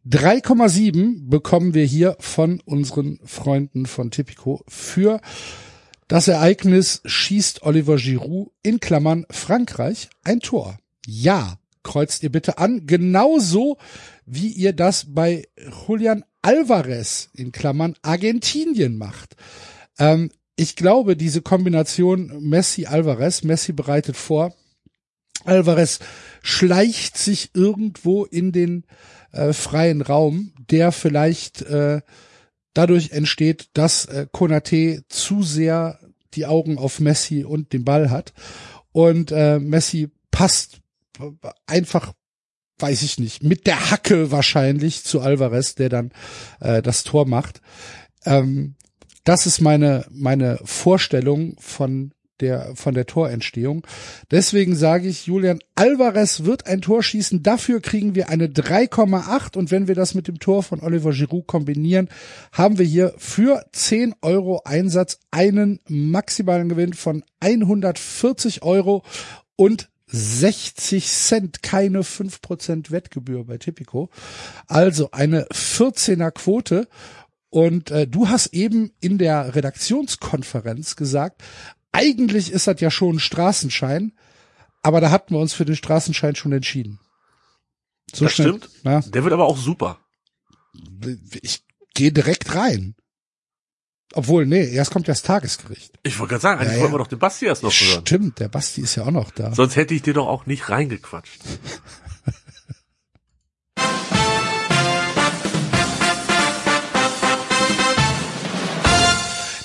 3,7 0.09 1.29
bekommen 1.29 1.75
wir 1.75 1.85
hier 1.85 2.17
von 2.21 2.61
unseren 2.65 3.19
Freunden 3.25 3.87
von 3.87 4.11
Tipico 4.11 4.65
für 4.69 5.21
das 6.09 6.27
Ereignis 6.27 7.03
schießt 7.05 7.65
Oliver 7.65 7.97
Giroud 7.97 8.51
in 8.63 8.81
Klammern 8.81 9.27
Frankreich 9.29 10.09
ein 10.25 10.41
Tor. 10.41 10.79
Ja, 11.07 11.59
kreuzt 11.89 12.23
ihr 12.23 12.31
bitte 12.31 12.59
an. 12.59 12.87
Genauso 12.87 13.79
wie 14.27 14.49
ihr 14.49 14.75
das 14.75 15.07
bei 15.09 15.49
Julian 15.87 16.23
Alvarez 16.43 17.31
in 17.33 17.51
Klammern 17.51 17.95
Argentinien 18.03 18.99
macht. 18.99 19.37
Ähm, 19.99 20.31
ich 20.55 20.77
glaube, 20.77 21.17
diese 21.17 21.41
Kombination 21.41 22.41
Messi-Alvarez, 22.41 23.43
Messi 23.43 23.73
bereitet 23.73 24.17
vor, 24.17 24.55
Alvarez 25.45 26.01
schleicht 26.43 27.17
sich 27.17 27.53
irgendwo 27.55 28.25
in 28.25 28.53
den 28.53 28.85
äh, 29.33 29.55
freien 29.55 30.03
Raum, 30.03 30.53
der 30.71 30.93
vielleicht 30.93 31.63
äh, 31.63 32.03
dadurch 32.75 33.13
entsteht, 33.13 33.71
dass 33.73 34.05
äh, 34.05 34.27
Konate 34.31 35.05
zu 35.09 35.43
sehr 35.43 35.99
die 36.35 36.45
Augen 36.45 36.77
auf 36.77 37.01
Messi 37.01 37.45
und 37.45 37.73
den 37.73 37.87
Ball 37.87 38.11
hat 38.11 38.35
und 38.93 39.33
äh, 39.33 39.59
Messi 39.59 40.11
passt 40.31 40.81
einfach 41.67 42.13
weiß 42.79 43.03
ich 43.03 43.19
nicht, 43.19 43.43
mit 43.43 43.67
der 43.67 43.91
Hacke 43.91 44.31
wahrscheinlich 44.31 45.05
zu 45.05 45.21
Alvarez, 45.21 45.75
der 45.75 45.89
dann 45.89 46.13
äh, 46.61 46.83
das 46.83 47.05
Tor 47.05 47.27
macht. 47.27 47.61
Ähm, 48.25 48.77
das 49.25 49.47
ist 49.47 49.61
meine 49.61 50.07
meine 50.11 50.59
Vorstellung 50.65 51.57
von 51.59 52.13
der 52.41 52.77
von 52.77 52.95
der 52.95 53.07
Torentstehung. 53.07 53.85
Deswegen 54.31 54.77
sage 54.77 55.09
ich, 55.09 55.27
Julian 55.27 55.59
Alvarez 55.75 56.45
wird 56.45 56.67
ein 56.67 56.81
Tor 56.81 57.03
schießen. 57.03 57.43
Dafür 57.43 57.81
kriegen 57.81 58.15
wir 58.15 58.29
eine 58.29 58.47
3,8 58.47 59.57
und 59.57 59.71
wenn 59.73 59.89
wir 59.89 59.97
das 59.97 60.15
mit 60.15 60.29
dem 60.29 60.39
Tor 60.39 60.63
von 60.63 60.81
Oliver 60.81 61.11
Giroud 61.11 61.47
kombinieren, 61.47 62.09
haben 62.53 62.79
wir 62.79 62.87
hier 62.87 63.13
für 63.19 63.67
10 63.73 64.15
Euro 64.23 64.63
Einsatz 64.65 65.19
einen 65.33 65.81
maximalen 65.89 66.69
Gewinn 66.69 66.95
von 66.95 67.25
140 67.41 68.63
Euro 68.63 69.03
und 69.57 69.91
60 70.09 71.07
Cent, 71.07 71.63
keine 71.63 72.01
5% 72.01 72.91
Wettgebühr 72.91 73.45
bei 73.45 73.59
Tipico. 73.59 74.11
Also 74.67 75.11
eine 75.11 75.47
14er 75.49 76.31
Quote. 76.31 76.89
Und 77.51 77.91
äh, 77.91 78.07
du 78.07 78.29
hast 78.29 78.49
eben 78.49 78.93
in 79.01 79.19
der 79.19 79.55
Redaktionskonferenz 79.55 80.97
gesagt, 80.97 81.43
eigentlich 81.93 82.53
ist 82.53 82.67
das 82.67 82.81
ja 82.81 82.91
schon 82.91 83.17
ein 83.17 83.21
Straßenschein, 83.21 84.13
aber 84.83 85.01
da 85.01 85.11
hatten 85.11 85.35
wir 85.35 85.41
uns 85.41 85.55
für 85.55 85.65
den 85.65 85.77
Straßenschein 85.77 86.37
schon 86.37 86.53
entschieden. 86.53 87.01
So 88.15 88.25
das 88.25 88.35
schnell, 88.35 88.49
stimmt. 88.49 88.69
Ja. 88.85 89.01
Der 89.01 89.25
wird 89.25 89.33
aber 89.33 89.47
auch 89.47 89.57
super. 89.57 89.99
ich 91.43 91.65
gehe 91.95 92.13
direkt 92.13 92.55
rein. 92.55 92.95
Obwohl, 94.15 94.47
nee, 94.47 94.65
erst 94.73 94.91
kommt 94.91 95.07
das 95.07 95.23
Tagesgericht. 95.23 95.93
Ich 96.03 96.19
wollte 96.19 96.31
gerade 96.33 96.43
sagen, 96.43 96.61
eigentlich 96.61 96.73
Ja, 96.73 96.77
ja. 96.77 96.83
wollten 96.83 96.95
wir 96.95 96.99
doch 96.99 97.07
den 97.09 97.19
Basti 97.19 97.45
erst 97.47 97.63
noch 97.63 97.73
hören. 97.73 98.01
Stimmt, 98.07 98.41
der 98.41 98.49
Basti 98.49 98.81
ist 98.81 98.95
ja 98.97 99.05
auch 99.05 99.11
noch 99.11 99.31
da. 99.31 99.55
Sonst 99.55 99.77
hätte 99.77 99.95
ich 99.95 100.03
dir 100.03 100.15
doch 100.15 100.27
auch 100.27 100.47
nicht 100.47 100.71
reingequatscht. 100.71 101.41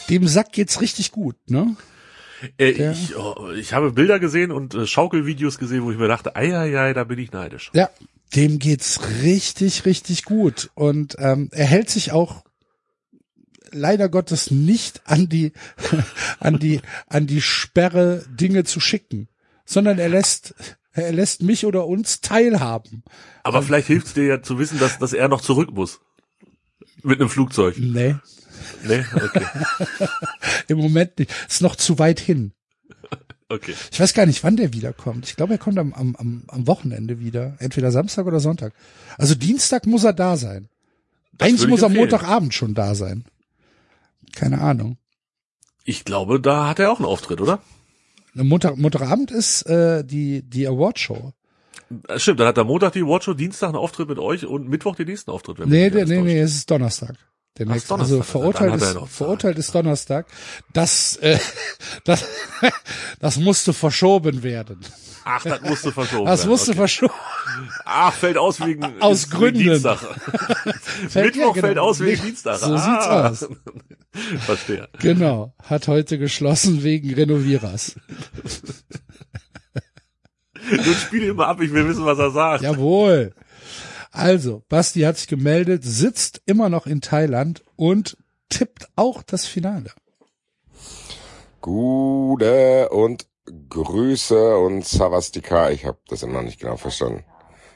Dem 0.09 0.27
Sack 0.27 0.51
geht's 0.51 0.81
richtig 0.81 1.11
gut, 1.11 1.35
ne? 1.47 1.75
Äh, 2.59 2.91
ich, 2.91 3.15
oh, 3.15 3.51
ich 3.57 3.73
habe 3.73 3.91
Bilder 3.91 4.19
gesehen 4.19 4.51
und 4.51 4.73
äh, 4.75 4.85
Schaukelvideos 4.85 5.57
gesehen, 5.57 5.83
wo 5.83 5.91
ich 5.91 5.97
mir 5.97 6.09
dachte, 6.09 6.35
ei, 6.35 6.55
ei, 6.55 6.77
ei, 6.77 6.93
da 6.93 7.05
bin 7.05 7.17
ich 7.19 7.31
neidisch. 7.31 7.71
Ja, 7.73 7.89
dem 8.35 8.59
geht's 8.59 8.99
richtig, 9.23 9.85
richtig 9.85 10.25
gut. 10.25 10.69
Und 10.75 11.15
ähm, 11.19 11.49
er 11.51 11.65
hält 11.65 11.89
sich 11.89 12.11
auch 12.11 12.43
leider 13.73 14.09
Gottes 14.09 14.51
nicht 14.51 15.01
an 15.05 15.29
die, 15.29 15.51
an 16.39 16.59
die, 16.59 16.81
an 17.07 17.27
die 17.27 17.41
Sperre, 17.41 18.23
Dinge 18.29 18.63
zu 18.63 18.79
schicken, 18.79 19.27
sondern 19.65 19.99
er 19.99 20.09
lässt, 20.09 20.55
er 20.93 21.11
lässt 21.11 21.41
mich 21.41 21.65
oder 21.65 21.87
uns 21.87 22.21
teilhaben. 22.21 23.03
Aber 23.43 23.61
vielleicht 23.61 23.87
hilft 23.87 24.07
es 24.07 24.13
dir 24.13 24.25
ja 24.25 24.41
zu 24.41 24.59
wissen, 24.59 24.79
dass, 24.79 24.99
dass 24.99 25.13
er 25.13 25.27
noch 25.27 25.41
zurück 25.41 25.71
muss. 25.73 25.99
Mit 27.01 27.19
einem 27.19 27.29
Flugzeug. 27.29 27.75
Nee, 27.77 28.15
Nee? 28.85 29.05
Okay. 29.13 29.45
im 30.67 30.77
Moment 30.77 31.19
nicht. 31.19 31.31
Ist 31.47 31.61
noch 31.61 31.75
zu 31.75 31.99
weit 31.99 32.19
hin. 32.19 32.51
Okay. 33.49 33.73
Ich 33.91 33.99
weiß 33.99 34.13
gar 34.13 34.25
nicht, 34.25 34.43
wann 34.43 34.55
der 34.55 34.73
wiederkommt. 34.73 35.27
Ich 35.27 35.35
glaube, 35.35 35.53
er 35.53 35.59
kommt 35.59 35.77
am, 35.77 35.93
am, 35.93 36.43
am, 36.47 36.67
Wochenende 36.67 37.19
wieder. 37.19 37.55
Entweder 37.59 37.91
Samstag 37.91 38.25
oder 38.25 38.39
Sonntag. 38.39 38.73
Also 39.17 39.35
Dienstag 39.35 39.85
muss 39.85 40.03
er 40.03 40.13
da 40.13 40.37
sein. 40.37 40.69
Eigentlich 41.37 41.61
würde 41.61 41.63
ich 41.65 41.69
muss 41.69 41.81
er. 41.81 41.89
Montagabend 41.89 42.53
schon 42.53 42.73
da 42.73 42.95
sein. 42.95 43.25
Keine 44.35 44.61
Ahnung. 44.61 44.97
Ich 45.85 46.05
glaube, 46.05 46.39
da 46.39 46.67
hat 46.67 46.79
er 46.79 46.91
auch 46.91 46.97
einen 46.99 47.05
Auftritt, 47.05 47.41
oder? 47.41 47.59
Montag, 48.33 48.77
Montagabend 48.77 49.31
ist 49.31 49.63
äh, 49.63 50.03
die, 50.03 50.41
die 50.41 50.67
Awardshow. 50.67 51.33
Äh, 52.07 52.19
Stimmt, 52.19 52.39
dann 52.39 52.47
hat 52.47 52.57
er 52.57 52.63
Montag 52.63 52.93
die 52.93 53.05
Watcho, 53.05 53.33
Dienstag 53.33 53.67
einen 53.69 53.77
Auftritt 53.77 54.07
mit 54.09 54.17
euch 54.17 54.45
und 54.45 54.67
Mittwoch 54.67 54.95
den 54.95 55.07
nächsten 55.07 55.29
Auftritt. 55.31 55.59
wenn 55.59 55.69
Nee, 55.69 55.89
nee, 55.89 55.99
täuscht. 56.05 56.09
nee, 56.09 56.39
es 56.39 56.55
ist 56.55 56.71
Donnerstag. 56.71 57.15
Der 57.59 57.67
nächste, 57.67 57.89
Donnerstag. 57.89 58.13
also 58.17 58.23
verurteilt 58.23 58.81
er 58.81 59.03
ist, 59.03 59.11
verurteilt 59.15 59.57
ist 59.59 59.75
Donnerstag. 59.75 60.25
Das, 60.73 61.17
äh, 61.17 61.37
das, 62.03 62.25
das 63.19 63.37
musste 63.37 63.73
verschoben 63.73 64.41
werden. 64.41 64.79
Ach, 65.25 65.43
das 65.43 65.61
musste 65.61 65.91
verschoben 65.91 66.25
Das 66.25 66.39
werden. 66.41 66.49
musste 66.49 66.71
okay. 66.71 66.77
verschoben. 66.79 67.13
Ach, 67.85 68.11
fällt 68.13 68.37
aus 68.37 68.59
wegen 68.59 68.83
Aus 69.01 69.19
ist 69.19 69.31
Gründen. 69.31 69.59
Dienstag. 69.59 69.99
Fällt- 71.09 71.35
Mittwoch 71.35 71.55
ja, 71.55 71.61
fällt 71.61 71.75
genau. 71.75 71.85
aus 71.87 71.99
wegen 71.99 72.21
Nee, 72.21 72.27
Dienstag. 72.29 72.57
so 72.57 72.75
sieht's 72.75 72.87
ah. 73.07 73.29
aus. 73.29 73.47
Verstehe. 74.45 74.89
Genau. 74.99 75.53
Hat 75.63 75.87
heute 75.87 76.17
geschlossen 76.17 76.83
wegen 76.83 77.13
Renovierers. 77.13 77.95
Nun 80.71 80.95
spiele 80.95 81.27
immer 81.27 81.47
ab, 81.47 81.61
ich 81.61 81.71
will 81.73 81.87
wissen, 81.87 82.05
was 82.05 82.17
er 82.17 82.31
sagt. 82.31 82.63
Jawohl. 82.63 83.33
Also, 84.13 84.61
Basti 84.69 85.01
hat 85.01 85.17
sich 85.17 85.27
gemeldet, 85.27 85.83
sitzt 85.83 86.43
immer 86.45 86.69
noch 86.69 86.85
in 86.85 87.01
Thailand 87.01 87.63
und 87.75 88.15
tippt 88.47 88.87
auch 88.95 89.23
das 89.23 89.47
Finale. 89.47 89.91
Gute 91.61 92.89
und 92.89 93.25
Grüße 93.69 94.55
und 94.55 94.85
Savastika. 94.85 95.71
Ich 95.71 95.85
habe 95.85 95.97
das 96.07 96.21
immer 96.21 96.33
noch 96.33 96.43
nicht 96.43 96.59
genau 96.59 96.77
verstanden. 96.77 97.25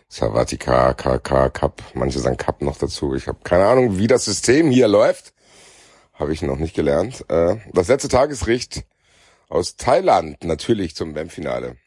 Savatika, 0.09 0.93
KK, 0.93 1.49
Cup. 1.49 1.81
Manche 1.95 2.19
sagen 2.19 2.37
Cup 2.37 2.61
noch 2.61 2.77
dazu. 2.77 3.15
Ich 3.15 3.27
habe 3.27 3.39
keine 3.43 3.65
Ahnung, 3.65 3.97
wie 3.97 4.07
das 4.07 4.25
System 4.25 4.69
hier 4.69 4.87
läuft. 4.87 5.33
Habe 6.13 6.33
ich 6.33 6.43
noch 6.43 6.57
nicht 6.57 6.75
gelernt. 6.75 7.25
Äh, 7.29 7.55
das 7.73 7.87
letzte 7.87 8.09
Tagesgericht 8.09 8.85
aus 9.49 9.75
Thailand 9.75 10.43
natürlich 10.43 10.95
zum 10.95 11.15
WM-Finale. 11.15 11.77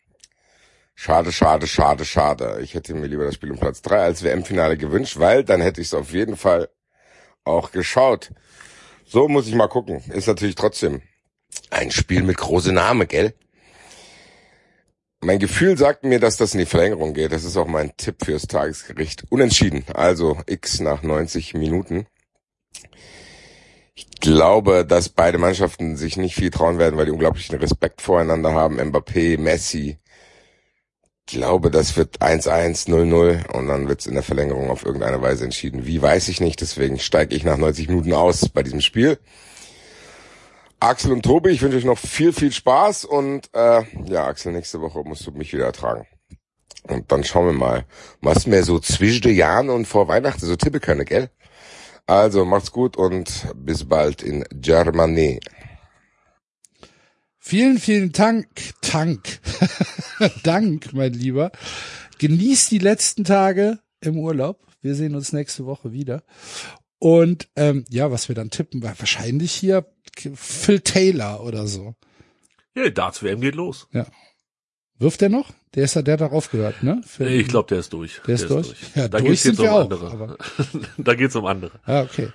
Schade, 0.94 1.32
schade, 1.32 1.66
schade, 1.66 2.04
schade. 2.04 2.58
Ich 2.62 2.74
hätte 2.74 2.94
mir 2.94 3.06
lieber 3.06 3.24
das 3.24 3.34
Spiel 3.34 3.50
um 3.50 3.58
Platz 3.58 3.80
drei 3.80 4.00
als 4.00 4.22
WM-Finale 4.22 4.76
gewünscht, 4.76 5.18
weil 5.18 5.44
dann 5.44 5.60
hätte 5.60 5.80
ich 5.80 5.88
es 5.88 5.94
auf 5.94 6.12
jeden 6.12 6.36
Fall 6.36 6.68
auch 7.44 7.72
geschaut. 7.72 8.32
So 9.06 9.28
muss 9.28 9.48
ich 9.48 9.54
mal 9.54 9.68
gucken. 9.68 10.02
Ist 10.12 10.28
natürlich 10.28 10.54
trotzdem 10.54 11.02
ein 11.70 11.90
Spiel 11.90 12.22
mit 12.22 12.36
große 12.36 12.72
Name, 12.72 13.06
gell? 13.06 13.34
Mein 15.22 15.38
Gefühl 15.38 15.76
sagt 15.76 16.04
mir, 16.04 16.18
dass 16.18 16.38
das 16.38 16.54
in 16.54 16.60
die 16.60 16.66
Verlängerung 16.66 17.12
geht. 17.12 17.32
Das 17.32 17.44
ist 17.44 17.56
auch 17.56 17.66
mein 17.66 17.94
Tipp 17.96 18.24
fürs 18.24 18.46
Tagesgericht. 18.46 19.24
Unentschieden. 19.28 19.84
Also 19.92 20.38
X 20.46 20.80
nach 20.80 21.02
90 21.02 21.54
Minuten. 21.54 22.06
Ich 23.94 24.08
glaube, 24.20 24.86
dass 24.86 25.10
beide 25.10 25.36
Mannschaften 25.36 25.96
sich 25.96 26.16
nicht 26.16 26.34
viel 26.34 26.50
trauen 26.50 26.78
werden, 26.78 26.96
weil 26.96 27.04
die 27.04 27.12
unglaublichen 27.12 27.58
Respekt 27.58 28.00
voreinander 28.00 28.54
haben. 28.54 28.80
Mbappé, 28.80 29.38
Messi. 29.38 29.98
Ich 31.26 31.36
glaube, 31.36 31.70
das 31.70 31.96
wird 31.96 32.20
1-1, 32.20 32.88
0-0 32.88 33.52
und 33.52 33.68
dann 33.68 33.88
wird 33.88 34.00
es 34.00 34.06
in 34.06 34.14
der 34.14 34.22
Verlängerung 34.22 34.70
auf 34.70 34.84
irgendeine 34.84 35.22
Weise 35.22 35.44
entschieden. 35.44 35.86
Wie, 35.86 36.02
weiß 36.02 36.28
ich 36.28 36.40
nicht. 36.40 36.60
Deswegen 36.60 36.98
steige 36.98 37.36
ich 37.36 37.44
nach 37.44 37.56
90 37.56 37.88
Minuten 37.88 38.12
aus 38.12 38.48
bei 38.48 38.62
diesem 38.62 38.80
Spiel. 38.80 39.18
Axel 40.80 41.12
und 41.12 41.22
Tobi, 41.22 41.50
ich 41.50 41.62
wünsche 41.62 41.76
euch 41.76 41.84
noch 41.84 41.98
viel, 41.98 42.32
viel 42.32 42.50
Spaß 42.50 43.04
und 43.04 43.50
äh, 43.52 43.82
ja, 44.06 44.26
Axel, 44.26 44.52
nächste 44.52 44.80
Woche 44.80 45.02
musst 45.04 45.26
du 45.26 45.30
mich 45.30 45.52
wieder 45.52 45.66
ertragen. 45.66 46.06
Und 46.84 47.12
dann 47.12 47.22
schauen 47.22 47.46
wir 47.46 47.52
mal, 47.52 47.84
was 48.22 48.46
mir 48.46 48.64
so 48.64 48.78
zwischen 48.78 49.22
den 49.22 49.36
Jahren 49.36 49.68
und 49.68 49.86
vor 49.86 50.08
Weihnachten 50.08 50.46
so 50.46 50.56
tippe 50.56 50.80
können, 50.80 51.04
gell? 51.04 51.28
Also 52.06 52.44
macht's 52.44 52.72
gut 52.72 52.96
und 52.96 53.46
bis 53.54 53.86
bald 53.88 54.22
in 54.22 54.44
Germany. 54.52 55.38
Vielen, 57.50 57.78
vielen 57.80 58.12
Dank, 58.12 58.46
Dank, 58.92 59.40
Dank, 60.44 60.92
mein 60.92 61.12
Lieber. 61.14 61.50
Genieß 62.20 62.68
die 62.68 62.78
letzten 62.78 63.24
Tage 63.24 63.80
im 64.00 64.16
Urlaub. 64.18 64.64
Wir 64.82 64.94
sehen 64.94 65.16
uns 65.16 65.32
nächste 65.32 65.66
Woche 65.66 65.90
wieder. 65.92 66.22
Und 67.00 67.48
ähm, 67.56 67.84
ja, 67.88 68.12
was 68.12 68.28
wir 68.28 68.36
dann 68.36 68.50
tippen, 68.50 68.84
war 68.84 68.96
wahrscheinlich 69.00 69.50
hier 69.50 69.84
Phil 70.36 70.78
Taylor 70.78 71.42
oder 71.42 71.66
so. 71.66 71.96
Ja, 72.76 72.84
die 72.84 72.94
Darts-WM 72.94 73.40
geht 73.40 73.56
los. 73.56 73.88
Wirft 75.00 75.20
der 75.20 75.30
noch? 75.30 75.50
Der 75.74 75.82
ist 75.82 75.94
ja 75.96 76.02
der 76.02 76.18
darauf 76.18 76.52
gehört, 76.52 76.84
ne? 76.84 77.00
Phil- 77.04 77.32
Ich 77.32 77.48
glaube, 77.48 77.66
der 77.70 77.80
ist 77.80 77.92
durch. 77.92 78.20
Der 78.28 78.36
ist 78.36 78.48
durch? 78.48 78.74
Ja, 78.94 79.08
da 79.08 79.18
durch 79.18 79.42
geht's 79.42 79.42
jetzt 79.42 79.58
um 79.58 79.66
auch, 79.66 79.80
andere. 79.80 80.38
da 80.98 81.14
geht's 81.14 81.34
um 81.34 81.46
andere. 81.46 81.80
Ah, 81.84 82.02
okay. 82.02 82.28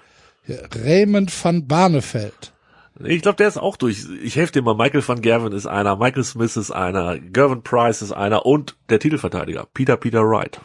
Ja, 0.45 0.57
Raymond 0.83 1.31
van 1.41 1.65
Barneveld. 1.65 2.51
Ich 3.03 3.21
glaube, 3.21 3.35
der 3.35 3.47
ist 3.49 3.57
auch 3.57 3.75
durch. 3.75 4.05
Ich 4.23 4.35
helfe 4.37 4.53
dir 4.53 4.61
mal. 4.61 4.75
Michael 4.75 5.05
van 5.05 5.21
Gerwen 5.21 5.51
ist 5.51 5.65
einer, 5.65 5.97
Michael 5.97 6.23
Smith 6.23 6.55
ist 6.55 6.71
einer, 6.71 7.19
Gervin 7.19 7.61
Price 7.61 8.01
ist 8.01 8.13
einer 8.13 8.45
und 8.45 8.77
der 8.89 8.99
Titelverteidiger, 8.99 9.67
Peter 9.73 9.97
Peter 9.97 10.21
Wright. 10.21 10.61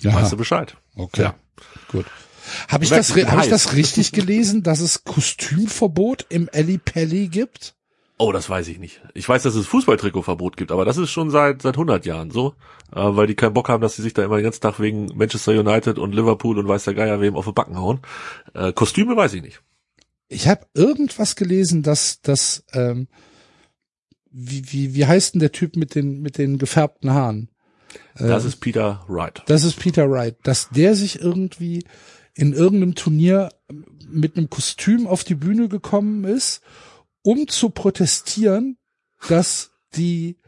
Ja, 0.00 0.14
Weißt 0.14 0.32
du 0.32 0.36
Bescheid? 0.36 0.76
okay. 0.96 1.22
Ja. 1.22 1.34
Gut. 1.88 2.06
Habe 2.68 2.84
ich, 2.84 2.90
das, 2.90 3.16
hab 3.16 3.42
ich 3.42 3.50
das 3.50 3.72
richtig 3.74 4.12
gelesen, 4.12 4.62
dass 4.62 4.80
es 4.80 5.04
Kostümverbot 5.04 6.26
im 6.28 6.48
Eli 6.52 6.78
Pelli 6.78 7.28
gibt? 7.28 7.74
Oh, 8.16 8.30
das 8.30 8.48
weiß 8.48 8.68
ich 8.68 8.78
nicht. 8.78 9.00
Ich 9.14 9.28
weiß, 9.28 9.42
dass 9.42 9.56
es 9.56 9.66
Fußballtrikotverbot 9.66 10.56
gibt, 10.56 10.70
aber 10.70 10.84
das 10.84 10.98
ist 10.98 11.10
schon 11.10 11.30
seit 11.30 11.62
seit 11.62 11.74
100 11.74 12.06
Jahren 12.06 12.30
so, 12.30 12.54
äh, 12.92 13.00
weil 13.00 13.26
die 13.26 13.34
keinen 13.34 13.54
Bock 13.54 13.68
haben, 13.68 13.80
dass 13.80 13.96
sie 13.96 14.02
sich 14.02 14.14
da 14.14 14.22
immer 14.22 14.36
den 14.36 14.44
ganzen 14.44 14.60
Tag 14.60 14.78
wegen 14.78 15.06
Manchester 15.16 15.52
United 15.52 15.98
und 15.98 16.14
Liverpool 16.14 16.58
und 16.58 16.68
weiß 16.68 16.84
der 16.84 16.94
Geier 16.94 17.20
wem 17.20 17.34
auf 17.34 17.46
die 17.46 17.52
Backen 17.52 17.76
hauen. 17.76 18.00
Äh, 18.52 18.72
Kostüme 18.72 19.16
weiß 19.16 19.34
ich 19.34 19.42
nicht. 19.42 19.62
Ich 20.34 20.48
habe 20.48 20.66
irgendwas 20.74 21.36
gelesen, 21.36 21.82
dass 21.82 22.20
das 22.20 22.64
ähm, 22.72 23.08
wie, 24.30 24.72
wie, 24.72 24.94
wie 24.94 25.06
heißt 25.06 25.34
denn 25.34 25.40
der 25.40 25.52
Typ 25.52 25.76
mit 25.76 25.94
den 25.94 26.20
mit 26.20 26.38
den 26.38 26.58
gefärbten 26.58 27.10
Haaren? 27.10 27.50
Das 28.18 28.44
ist 28.44 28.56
Peter 28.56 29.04
Wright. 29.06 29.42
Das 29.46 29.62
ist 29.62 29.78
Peter 29.78 30.10
Wright, 30.10 30.36
dass 30.42 30.68
der 30.70 30.96
sich 30.96 31.20
irgendwie 31.20 31.84
in 32.34 32.52
irgendeinem 32.52 32.96
Turnier 32.96 33.50
mit 34.08 34.36
einem 34.36 34.50
Kostüm 34.50 35.06
auf 35.06 35.22
die 35.22 35.36
Bühne 35.36 35.68
gekommen 35.68 36.24
ist, 36.24 36.60
um 37.22 37.46
zu 37.46 37.70
protestieren, 37.70 38.76
dass 39.28 39.70
die 39.94 40.38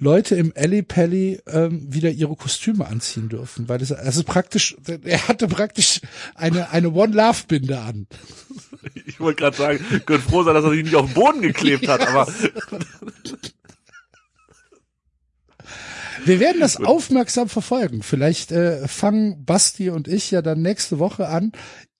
Leute 0.00 0.34
im 0.34 0.52
Alley 0.56 0.82
Pally 0.82 1.40
ähm, 1.46 1.92
wieder 1.92 2.10
ihre 2.10 2.34
Kostüme 2.34 2.86
anziehen 2.86 3.28
dürfen, 3.28 3.68
weil 3.68 3.78
das 3.78 3.92
also 3.92 4.24
praktisch 4.24 4.74
er 5.04 5.28
hatte 5.28 5.46
praktisch 5.46 6.00
eine 6.34 6.70
eine 6.70 6.90
One 6.92 7.14
Love 7.14 7.42
Binde 7.46 7.78
an. 7.78 8.06
Ich 9.20 9.24
wollte 9.24 9.42
gerade 9.42 9.56
sagen, 9.58 10.02
könnt 10.06 10.24
froh 10.24 10.42
sein, 10.44 10.54
dass 10.54 10.64
er 10.64 10.70
sich 10.70 10.82
nicht 10.82 10.96
auf 10.96 11.04
den 11.04 11.12
Boden 11.12 11.42
geklebt 11.42 11.86
hat, 11.88 12.08
aber 12.08 12.26
Wir 16.24 16.40
werden 16.40 16.58
das 16.60 16.78
aufmerksam 16.78 17.50
verfolgen. 17.50 18.02
Vielleicht 18.02 18.50
äh, 18.50 18.88
fangen 18.88 19.44
Basti 19.44 19.90
und 19.90 20.08
ich 20.08 20.30
ja 20.30 20.40
dann 20.40 20.62
nächste 20.62 20.98
Woche 20.98 21.28
an, 21.28 21.52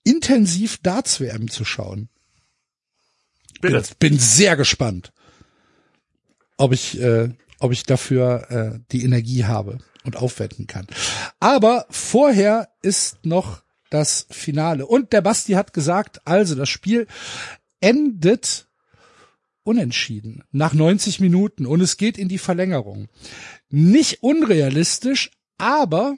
intensiv 0.02 0.78
Darts 0.78 1.20
WM 1.20 1.50
zu 1.50 1.66
schauen. 1.66 2.08
bitte. 3.60 3.82
Bin, 3.98 4.12
bin 4.12 4.18
sehr 4.18 4.56
gespannt, 4.56 5.12
ob 6.56 6.72
ich, 6.72 6.98
äh, 7.02 7.28
ob 7.58 7.70
ich 7.70 7.82
dafür 7.82 8.50
äh, 8.50 8.78
die 8.92 9.04
Energie 9.04 9.44
habe 9.44 9.76
und 10.04 10.16
aufwenden 10.16 10.66
kann. 10.66 10.86
Aber 11.38 11.84
vorher 11.90 12.70
ist 12.80 13.18
noch 13.26 13.62
das 13.90 14.26
Finale. 14.30 14.86
Und 14.86 15.12
der 15.12 15.20
Basti 15.20 15.52
hat 15.52 15.72
gesagt, 15.72 16.20
also 16.26 16.54
das 16.54 16.68
Spiel 16.68 17.06
endet 17.80 18.68
unentschieden 19.62 20.42
nach 20.52 20.72
90 20.72 21.20
Minuten 21.20 21.66
und 21.66 21.80
es 21.80 21.96
geht 21.96 22.18
in 22.18 22.28
die 22.28 22.38
Verlängerung. 22.38 23.08
Nicht 23.68 24.22
unrealistisch, 24.22 25.30
aber 25.58 26.16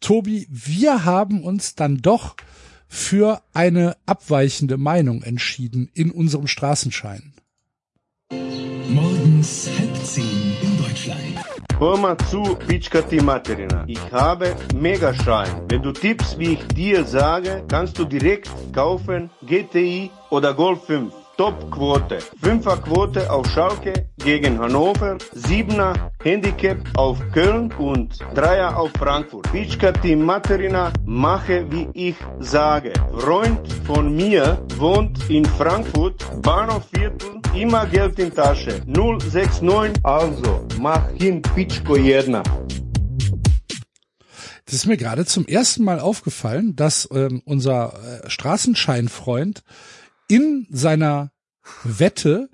Tobi, 0.00 0.46
wir 0.50 1.04
haben 1.04 1.42
uns 1.42 1.74
dann 1.74 1.98
doch 1.98 2.36
für 2.88 3.42
eine 3.52 3.96
abweichende 4.06 4.76
Meinung 4.76 5.22
entschieden 5.22 5.90
in 5.94 6.10
unserem 6.10 6.46
Straßenschein. 6.46 7.34
Morgens 8.88 9.68
halb 9.78 10.06
zehn 10.06 10.56
in 10.62 10.78
Deutschland. 10.78 11.45
Hör 11.78 11.98
mal 11.98 12.16
zu, 12.30 12.42
Pitschka 12.42 13.02
Materina. 13.22 13.84
Ich 13.86 14.00
habe 14.10 14.56
Megaschein. 14.74 15.50
Wenn 15.68 15.82
du 15.82 15.92
tippst, 15.92 16.38
wie 16.38 16.54
ich 16.54 16.66
dir 16.68 17.04
sage, 17.04 17.64
kannst 17.68 17.98
du 17.98 18.06
direkt 18.06 18.48
kaufen 18.72 19.28
GTI 19.42 20.10
oder 20.30 20.54
Golf 20.54 20.86
5. 20.86 21.12
Top-Quote. 21.36 22.18
Fünfer-Quote 22.40 23.30
auf 23.30 23.46
Schalke 23.50 24.08
gegen 24.16 24.58
Hannover, 24.58 25.18
Siebener 25.32 25.92
Handicap 26.24 26.78
auf 26.96 27.18
Köln 27.34 27.70
und 27.78 28.20
Dreier 28.34 28.74
auf 28.74 28.90
Frankfurt. 28.98 29.52
Pitschka 29.52 29.92
Materina, 30.16 30.92
mache 31.04 31.70
wie 31.70 31.88
ich 31.92 32.16
sage. 32.38 32.94
Freund 33.18 33.70
von 33.84 34.16
mir 34.16 34.58
wohnt 34.78 35.28
in 35.28 35.44
Frankfurt, 35.44 36.24
Bahnhofviertel, 36.40 37.42
immer 37.56 37.86
Geld 37.86 38.18
in 38.18 38.32
Tasche. 38.34 38.82
069, 38.86 40.04
also 40.04 40.66
mach 40.78 41.08
hin 41.12 41.42
Pitschko 41.42 41.96
jedna. 41.96 42.42
Das 44.64 44.74
ist 44.74 44.86
mir 44.86 44.96
gerade 44.96 45.24
zum 45.24 45.46
ersten 45.46 45.84
Mal 45.84 46.00
aufgefallen, 46.00 46.74
dass 46.74 47.08
ähm, 47.12 47.40
unser 47.44 48.22
äh, 48.24 48.28
Straßenscheinfreund 48.30 49.62
in 50.28 50.66
seiner 50.70 51.30
Wette 51.84 52.48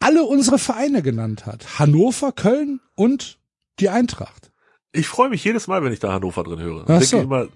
alle 0.00 0.24
unsere 0.24 0.58
Vereine 0.58 1.00
genannt 1.02 1.46
hat. 1.46 1.78
Hannover, 1.78 2.32
Köln 2.32 2.80
und 2.96 3.38
die 3.78 3.88
Eintracht. 3.88 4.50
Ich 4.90 5.06
freue 5.06 5.30
mich 5.30 5.44
jedes 5.44 5.68
Mal, 5.68 5.84
wenn 5.84 5.92
ich 5.92 6.00
da 6.00 6.12
Hannover 6.12 6.42
drin 6.42 6.58
höre. 6.58 6.84
Ach 6.88 7.00
Ich 7.00 7.08
so. 7.08 7.18
denke 7.18 7.34
immer, 7.34 7.48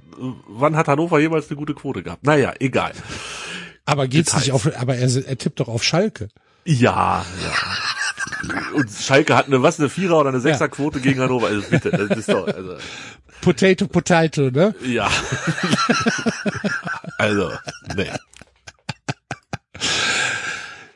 wann 0.49 0.77
hat 0.77 0.87
Hannover 0.87 1.19
jemals 1.19 1.49
eine 1.51 1.57
gute 1.57 1.75
Quote 1.75 2.03
gehabt? 2.05 2.25
Naja, 2.25 2.55
egal. 2.61 2.93
Aber 3.85 4.07
geht's 4.07 4.31
Details. 4.31 4.45
nicht 4.47 4.53
auf, 4.53 4.81
aber 4.81 4.97
er, 4.97 5.27
er 5.27 5.39
tippt 5.39 5.59
doch 5.61 5.69
auf 5.69 5.83
Schalke. 5.83 6.29
Ja, 6.67 7.25
ja. 7.43 8.57
Und 8.75 8.91
Schalke 8.91 9.37
hat 9.37 9.47
eine, 9.47 9.63
was, 9.63 9.79
eine 9.79 9.89
Vierer- 9.89 10.19
oder 10.19 10.31
eine 10.31 10.41
Sechserquote 10.41 11.01
gegen 11.01 11.21
Hannover. 11.21 11.47
Also 11.47 11.63
bitte, 11.71 11.91
das 11.91 12.19
ist 12.19 12.29
doch, 12.29 12.47
also, 12.49 12.77
Potato, 13.41 13.87
Potato, 13.87 14.51
ne? 14.51 14.75
ja. 14.85 15.09
also, 17.19 17.53
nee. 17.95 18.11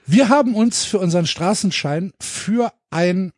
Wir 0.06 0.28
haben 0.28 0.56
uns 0.56 0.85
für 0.85 0.98
unseren 0.98 1.26
Straßenschein 1.26 2.12
für 2.20 2.72
ein 2.90 3.33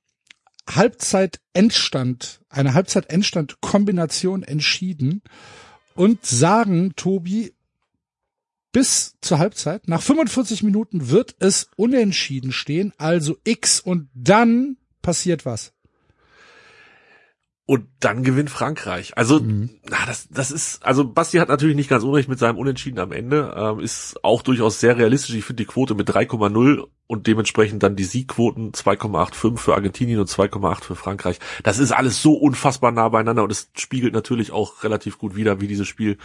Halbzeit-Endstand, 0.70 2.40
eine 2.48 2.72
Halbzeit-Endstand-Kombination 2.72 4.42
entschieden 4.42 5.20
und 5.94 6.24
sagen, 6.24 6.94
Tobi, 6.96 7.52
bis 8.72 9.16
zur 9.20 9.38
Halbzeit, 9.38 9.86
nach 9.86 10.02
45 10.02 10.62
Minuten 10.62 11.10
wird 11.10 11.36
es 11.38 11.68
unentschieden 11.76 12.52
stehen, 12.52 12.92
also 12.98 13.36
X 13.44 13.80
und 13.80 14.08
dann 14.14 14.76
passiert 15.02 15.44
was. 15.44 15.72
Und 17.72 17.86
dann 18.00 18.22
gewinnt 18.22 18.50
Frankreich. 18.50 19.16
Also, 19.16 19.40
Mhm. 19.40 19.70
na, 19.88 19.96
das, 20.06 20.28
das 20.28 20.50
ist, 20.50 20.84
also 20.84 21.08
Basti 21.08 21.38
hat 21.38 21.48
natürlich 21.48 21.74
nicht 21.74 21.88
ganz 21.88 22.04
unrecht 22.04 22.28
mit 22.28 22.38
seinem 22.38 22.58
Unentschieden 22.58 22.98
am 22.98 23.12
Ende, 23.12 23.54
ähm, 23.56 23.80
ist 23.80 24.22
auch 24.22 24.42
durchaus 24.42 24.78
sehr 24.78 24.98
realistisch. 24.98 25.34
Ich 25.34 25.46
finde 25.46 25.62
die 25.62 25.66
Quote 25.66 25.94
mit 25.94 26.06
3,0 26.06 26.84
und 27.06 27.26
dementsprechend 27.26 27.82
dann 27.82 27.96
die 27.96 28.04
Siegquoten 28.04 28.72
2,85 28.74 29.56
für 29.56 29.72
Argentinien 29.72 30.20
und 30.20 30.28
2,8 30.28 30.84
für 30.84 30.96
Frankreich. 30.96 31.38
Das 31.62 31.78
ist 31.78 31.92
alles 31.92 32.20
so 32.20 32.34
unfassbar 32.34 32.92
nah 32.92 33.08
beieinander 33.08 33.42
und 33.42 33.50
es 33.50 33.70
spiegelt 33.74 34.12
natürlich 34.12 34.52
auch 34.52 34.84
relativ 34.84 35.16
gut 35.16 35.34
wider, 35.34 35.62
wie 35.62 35.66
dieses 35.66 35.88
Spiel 35.88 36.18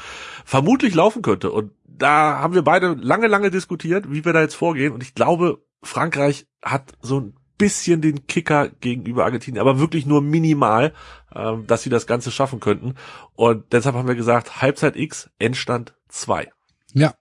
vermutlich 0.44 0.96
laufen 0.96 1.22
könnte. 1.22 1.50
Und 1.54 1.72
da 1.86 2.40
haben 2.40 2.56
wir 2.56 2.64
beide 2.64 2.94
lange, 3.00 3.28
lange 3.28 3.52
diskutiert, 3.52 4.12
wie 4.12 4.26
wir 4.26 4.34
da 4.34 4.42
jetzt 4.42 4.56
vorgehen. 4.56 4.92
Und 4.92 5.02
ich 5.02 5.16
glaube, 5.16 5.64
Frankreich 5.82 6.46
hat 6.62 6.92
so 7.02 7.22
ein 7.22 7.36
bisschen 7.58 8.02
den 8.02 8.28
Kicker 8.28 8.70
gegenüber 8.70 9.26
Argentinien, 9.26 9.62
aber 9.62 9.80
wirklich 9.80 10.06
nur 10.06 10.22
minimal, 10.22 10.94
ähm, 11.36 11.66
dass 11.68 11.84
sie 11.84 11.90
das 11.90 12.08
Ganze 12.08 12.32
schaffen 12.32 12.60
könnten. 12.60 12.96
Und 13.36 13.66
deshalb 13.72 13.96
haben 13.96 14.08
wir 14.08 14.16
gesagt, 14.16 14.62
Halbzeit 14.62 14.96
X, 14.96 15.30
Endstand 15.40 15.94
2. 16.10 16.50
Ja, 16.94 17.16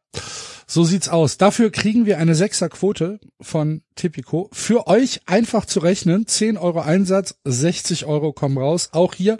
so 0.66 0.84
sieht's 0.84 1.08
aus. 1.08 1.38
Dafür 1.38 1.70
kriegen 1.70 2.06
wir 2.06 2.18
eine 2.18 2.34
Sechserquote 2.34 3.20
von 3.40 3.82
Tipico. 3.94 4.48
Für 4.52 4.86
euch 4.88 5.20
einfach 5.26 5.64
zu 5.64 5.80
rechnen, 5.80 6.26
10 6.26 6.56
Euro 6.56 6.80
Einsatz, 6.80 7.38
60 7.44 8.06
Euro 8.06 8.32
kommen 8.32 8.58
raus. 8.58 8.90
Auch 8.92 9.14
hier 9.14 9.38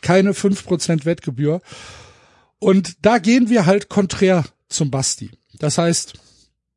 keine 0.00 0.32
5% 0.32 1.04
Wettgebühr. 1.04 1.60
Und 2.58 3.04
da 3.04 3.18
gehen 3.18 3.48
wir 3.48 3.66
halt 3.66 3.88
konträr 3.88 4.44
zum 4.68 4.90
Basti. 4.90 5.30
Das 5.58 5.78
heißt, 5.78 6.14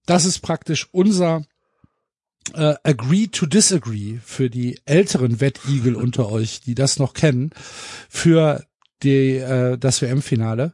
das 0.05 0.25
ist 0.25 0.39
praktisch 0.39 0.89
unser 0.91 1.43
äh, 2.53 2.75
Agree 2.83 3.27
to 3.27 3.45
Disagree 3.45 4.17
für 4.23 4.49
die 4.49 4.79
älteren 4.85 5.39
Wettigel 5.41 5.95
unter 5.95 6.31
euch, 6.31 6.61
die 6.61 6.75
das 6.75 6.99
noch 6.99 7.13
kennen, 7.13 7.51
für 8.09 8.63
die, 9.03 9.37
äh, 9.37 9.77
das 9.77 10.01
WM-Finale. 10.01 10.73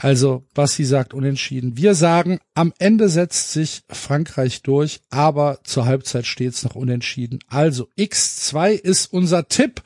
Also, 0.00 0.46
Basti 0.54 0.84
sagt 0.84 1.12
unentschieden. 1.12 1.76
Wir 1.76 1.96
sagen, 1.96 2.38
am 2.54 2.72
Ende 2.78 3.08
setzt 3.08 3.50
sich 3.50 3.82
Frankreich 3.88 4.62
durch, 4.62 5.00
aber 5.10 5.58
zur 5.64 5.86
Halbzeit 5.86 6.24
steht's 6.24 6.62
noch 6.62 6.76
unentschieden. 6.76 7.40
Also 7.48 7.88
X2 7.98 8.74
ist 8.74 9.12
unser 9.12 9.48
Tipp. 9.48 9.82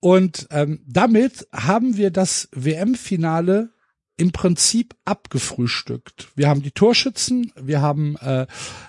Und 0.00 0.46
ähm, 0.50 0.80
damit 0.86 1.48
haben 1.50 1.96
wir 1.96 2.10
das 2.10 2.48
WM-Finale 2.52 3.70
im 4.18 4.32
Prinzip 4.32 4.94
abgefrühstückt. 5.04 6.28
Wir 6.34 6.48
haben 6.48 6.62
die 6.62 6.72
Torschützen, 6.72 7.52
wir 7.56 7.80
haben 7.80 8.16
äh, 8.16 8.46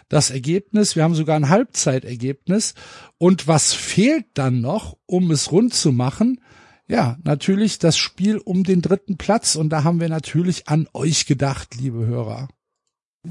das 0.09 0.31
Ergebnis, 0.31 0.95
wir 0.95 1.03
haben 1.03 1.15
sogar 1.15 1.35
ein 1.35 1.49
Halbzeitergebnis. 1.49 2.73
Und 3.17 3.47
was 3.47 3.73
fehlt 3.73 4.25
dann 4.33 4.59
noch, 4.59 4.97
um 5.05 5.31
es 5.31 5.51
rund 5.51 5.73
zu 5.73 5.91
machen? 5.91 6.41
Ja, 6.87 7.17
natürlich 7.23 7.77
das 7.77 7.95
Spiel 7.97 8.39
um 8.39 8.63
den 8.63 8.81
dritten 8.81 9.17
Platz. 9.17 9.55
Und 9.55 9.69
da 9.69 9.83
haben 9.83 10.01
wir 10.01 10.09
natürlich 10.09 10.67
an 10.67 10.87
euch 10.93 11.27
gedacht, 11.27 11.75
liebe 11.75 12.05
Hörer. 12.05 12.49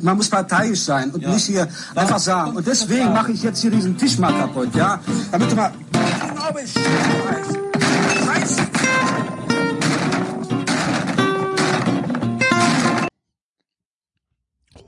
Man 0.01 0.17
muss 0.17 0.29
parteiisch 0.29 0.81
sein 0.81 1.11
und 1.11 1.27
nicht 1.27 1.47
hier 1.47 1.69
einfach 1.97 2.21
sagen. 2.21 2.57
Und 2.57 2.67
deswegen 2.67 3.13
mache 3.13 3.33
ich 3.33 3.43
jetzt 3.43 3.61
hier 3.61 3.71
diesen 3.73 3.97
Tisch 3.99 4.19
mal 4.19 4.33
kaputt, 4.33 4.75
ja? 4.75 5.01
Damit 5.33 5.51
du 5.51 5.57
mal. 5.57 5.73
Glaube 6.37 6.61
ich. 6.63 6.73
Scheiße. 6.73 7.68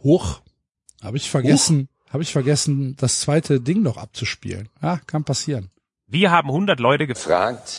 Hoch. 0.02 0.40
Habe 1.02 1.16
ich 1.16 1.30
vergessen, 1.30 1.88
habe 2.10 2.22
ich 2.22 2.32
vergessen, 2.32 2.96
das 2.96 3.20
zweite 3.20 3.60
Ding 3.60 3.82
noch 3.82 3.96
abzuspielen. 3.96 4.68
Ja, 4.82 5.00
kann 5.06 5.24
passieren. 5.24 5.70
Wir 6.06 6.30
haben 6.30 6.48
100 6.48 6.80
Leute 6.80 7.06
gefragt. 7.06 7.78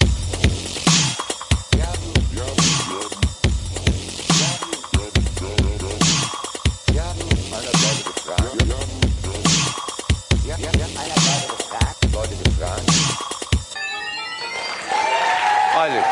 Alles. 15.76 16.04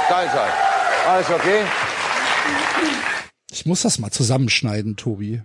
Alles 1.08 1.30
okay? 1.30 1.64
Ich 3.52 3.66
muss 3.66 3.82
das 3.82 4.00
mal 4.00 4.12
zusammenschneiden, 4.12 4.96
Tobi. 4.96 5.42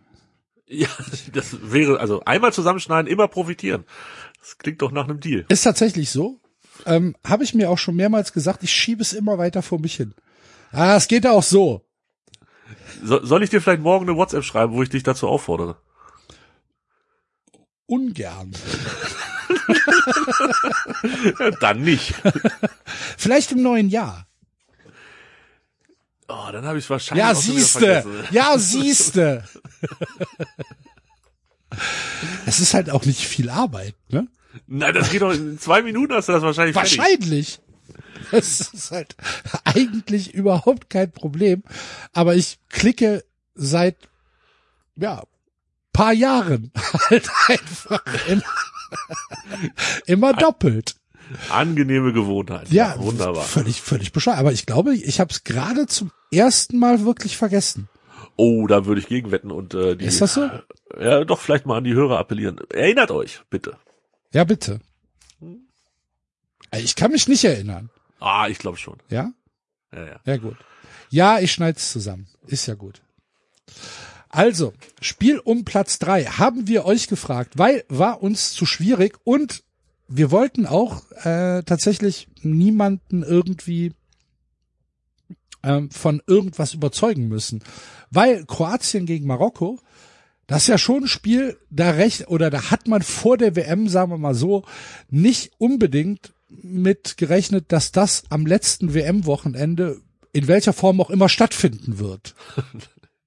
Ja, 0.66 0.88
das 1.33 1.70
wäre, 1.70 2.00
also 2.00 2.22
einmal 2.24 2.53
zusammenschneiden, 2.53 3.11
immer 3.11 3.29
profitieren. 3.29 3.85
Das 4.40 4.59
klingt 4.59 4.83
doch 4.83 4.92
nach 4.92 5.05
einem 5.05 5.20
Deal. 5.20 5.44
Ist 5.48 5.62
tatsächlich 5.62 6.11
so. 6.11 6.40
Ähm, 6.87 7.14
habe 7.24 7.44
ich 7.44 7.55
mir 7.55 7.70
auch 7.70 7.79
schon 7.79 7.96
mehrmals 7.96 8.33
gesagt, 8.33 8.62
ich 8.62 8.72
schiebe 8.72 9.03
es 9.03 9.12
immer 9.12 9.38
weiter 9.38 9.62
vor 9.62 9.79
mich 9.79 9.96
hin. 9.96 10.14
Ah, 10.72 10.96
es 10.96 11.09
geht 11.09 11.27
auch 11.27 11.42
so. 11.42 11.87
So, 13.03 13.24
soll 13.24 13.42
ich 13.42 13.50
dir 13.50 13.61
vielleicht 13.61 13.83
morgen 13.83 14.09
eine 14.09 14.16
WhatsApp 14.16 14.44
schreiben, 14.44 14.72
wo 14.72 14.83
ich 14.83 14.88
dich 14.88 15.03
dazu 15.03 15.29
auffordere? 15.29 15.77
Ungern. 17.87 18.50
Dann 21.61 21.83
nicht. 21.83 22.14
Vielleicht 23.18 23.53
im 23.53 23.62
neuen 23.62 23.88
Jahr. 23.88 24.27
Oh, 26.28 26.48
dann 26.52 26.64
habe 26.64 26.78
ich 26.78 26.88
wahrscheinlich 26.88 27.24
Ja, 27.24 27.34
siehste. 27.34 28.04
Ja, 28.30 28.58
siehste. 28.58 29.44
es 32.46 32.60
ist 32.60 32.74
halt 32.74 32.90
auch 32.90 33.04
nicht 33.04 33.26
viel 33.26 33.50
Arbeit, 33.50 33.94
ne? 34.08 34.28
Nein, 34.66 34.94
das 34.94 35.10
geht 35.10 35.22
doch 35.22 35.32
in 35.32 35.58
zwei 35.58 35.82
Minuten 35.82 36.14
hast 36.14 36.28
du 36.28 36.32
das 36.32 36.42
wahrscheinlich 36.42 36.74
fertig. 36.74 36.98
Wahrscheinlich. 36.98 37.60
Das 38.30 38.72
ist 38.72 38.90
halt 38.90 39.16
eigentlich 39.64 40.32
überhaupt 40.32 40.88
kein 40.88 41.10
Problem. 41.10 41.62
Aber 42.12 42.34
ich 42.34 42.58
klicke 42.68 43.24
seit, 43.54 43.96
ja, 44.96 45.24
paar 45.92 46.12
Jahren 46.12 46.72
halt 47.10 47.28
einfach 47.48 48.02
immer, 48.28 48.42
immer 50.06 50.32
doppelt. 50.32 50.96
Angenehme 51.50 52.12
Gewohnheit. 52.12 52.70
Ja, 52.70 52.94
wunderbar. 52.98 53.44
Völlig, 53.44 53.80
völlig 53.80 54.12
bescheuert. 54.12 54.38
Aber 54.38 54.52
ich 54.52 54.66
glaube, 54.66 54.94
ich 54.94 55.20
habe 55.20 55.32
es 55.32 55.44
gerade 55.44 55.87
zum 55.87 56.10
ersten 56.30 56.78
Mal 56.78 57.04
wirklich 57.04 57.37
vergessen. 57.37 57.88
Oh, 58.37 58.66
da 58.66 58.84
würde 58.84 59.00
ich 59.00 59.06
gegenwetten 59.06 59.50
und 59.50 59.74
äh, 59.74 59.96
die, 59.96 60.06
Ist 60.06 60.20
das 60.20 60.34
so? 60.34 60.50
Ja, 60.98 61.24
doch 61.24 61.40
vielleicht 61.40 61.66
mal 61.66 61.78
an 61.78 61.84
die 61.84 61.94
Hörer 61.94 62.18
appellieren. 62.18 62.58
Erinnert 62.70 63.10
euch, 63.10 63.42
bitte. 63.48 63.76
Ja, 64.32 64.44
bitte. 64.44 64.80
Ich 66.76 66.96
kann 66.96 67.12
mich 67.12 67.28
nicht 67.28 67.44
erinnern. 67.44 67.90
Ah, 68.18 68.48
ich 68.48 68.58
glaube 68.58 68.78
schon. 68.78 68.98
Ja? 69.08 69.32
Ja, 69.92 70.06
ja. 70.06 70.20
Ja, 70.24 70.37
gut. 70.38 70.56
Ja, 71.10 71.38
ich 71.38 71.52
schneid's 71.52 71.92
zusammen. 71.92 72.26
Ist 72.46 72.66
ja 72.66 72.74
gut. 72.74 73.00
Also, 74.28 74.72
Spiel 75.00 75.38
um 75.38 75.64
Platz 75.64 76.00
drei 76.00 76.24
haben 76.24 76.66
wir 76.66 76.84
euch 76.87 77.06
gefragt, 77.06 77.56
weil 77.56 77.84
war 77.88 78.20
uns 78.20 78.52
zu 78.52 78.66
schwierig 78.66 79.16
und 79.22 79.62
wir 80.08 80.30
wollten 80.30 80.66
auch 80.66 81.02
äh, 81.24 81.62
tatsächlich 81.62 82.28
niemanden 82.42 83.22
irgendwie 83.22 83.92
ähm, 85.62 85.90
von 85.90 86.22
irgendwas 86.26 86.74
überzeugen 86.74 87.28
müssen. 87.28 87.62
Weil 88.10 88.44
Kroatien 88.44 89.06
gegen 89.06 89.26
Marokko, 89.26 89.80
das 90.46 90.62
ist 90.62 90.68
ja 90.68 90.78
schon 90.78 91.04
ein 91.04 91.08
Spiel, 91.08 91.58
da 91.70 91.90
recht, 91.90 92.28
oder 92.28 92.50
da 92.50 92.70
hat 92.70 92.86
man 92.86 93.02
vor 93.02 93.38
der 93.38 93.56
WM, 93.56 93.88
sagen 93.88 94.10
wir 94.12 94.18
mal 94.18 94.34
so, 94.34 94.64
nicht 95.08 95.52
unbedingt 95.58 96.34
mit 96.48 97.16
gerechnet, 97.16 97.72
dass 97.72 97.92
das 97.92 98.24
am 98.28 98.46
letzten 98.46 98.94
WM-Wochenende 98.94 100.00
in 100.32 100.48
welcher 100.48 100.72
Form 100.72 101.00
auch 101.00 101.10
immer 101.10 101.28
stattfinden 101.28 101.98
wird. 101.98 102.34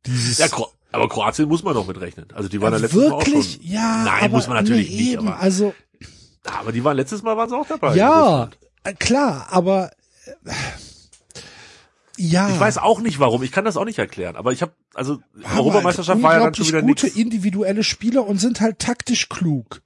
Dieses 0.05 0.37
Ja, 0.37 0.47
Kro 0.47 0.67
aber 0.91 1.09
Kroatien 1.09 1.49
muss 1.49 1.63
man 1.63 1.73
doch 1.73 1.85
mit 1.85 1.99
rechnen. 1.99 2.27
Also 2.33 2.47
die 2.47 2.61
waren 2.61 2.71
ja 2.71 2.77
Ja, 2.77 2.81
letztes 2.83 3.01
Mal 3.01 3.11
auch 3.11 3.25
wirklich, 3.27 3.53
schon. 3.55 3.63
ja. 3.63 4.03
Nein, 4.05 4.31
muss 4.31 4.47
man 4.47 4.55
natürlich 4.63 4.89
nee, 4.89 4.95
nicht. 4.95 5.11
Eben, 5.13 5.27
Aber, 5.27 5.39
also 5.39 5.75
aber 6.59 6.71
die 6.71 6.83
waren 6.83 6.97
letztes 6.97 7.23
Mal 7.23 7.35
waren 7.37 7.49
sie 7.49 7.55
auch 7.57 7.67
dabei. 7.67 7.95
ja, 7.95 8.49
äh, 8.83 8.93
klar, 8.93 9.47
aber 9.51 9.91
äh, 10.45 10.51
ja. 12.17 12.49
Ich 12.49 12.59
weiß 12.59 12.79
auch 12.79 12.99
nicht 12.99 13.19
warum. 13.19 13.43
Ich 13.43 13.51
kann 13.51 13.63
das 13.65 13.77
auch 13.77 13.85
nicht 13.85 13.99
erklären. 13.99 14.35
Aber 14.35 14.51
ich 14.51 14.61
habe 14.63 14.71
also 14.95 15.19
haben 15.43 15.59
Europameisterschaft 15.59 16.21
war 16.23 16.33
ja 16.33 16.43
dann 16.45 16.55
schon 16.55 16.67
wieder 16.67 16.81
nichts. 16.81 17.03
gute 17.03 17.19
individuelle 17.19 17.83
Spieler 17.83 18.25
und 18.25 18.39
sind 18.39 18.59
halt 18.59 18.79
taktisch 18.79 19.29
klug. 19.29 19.81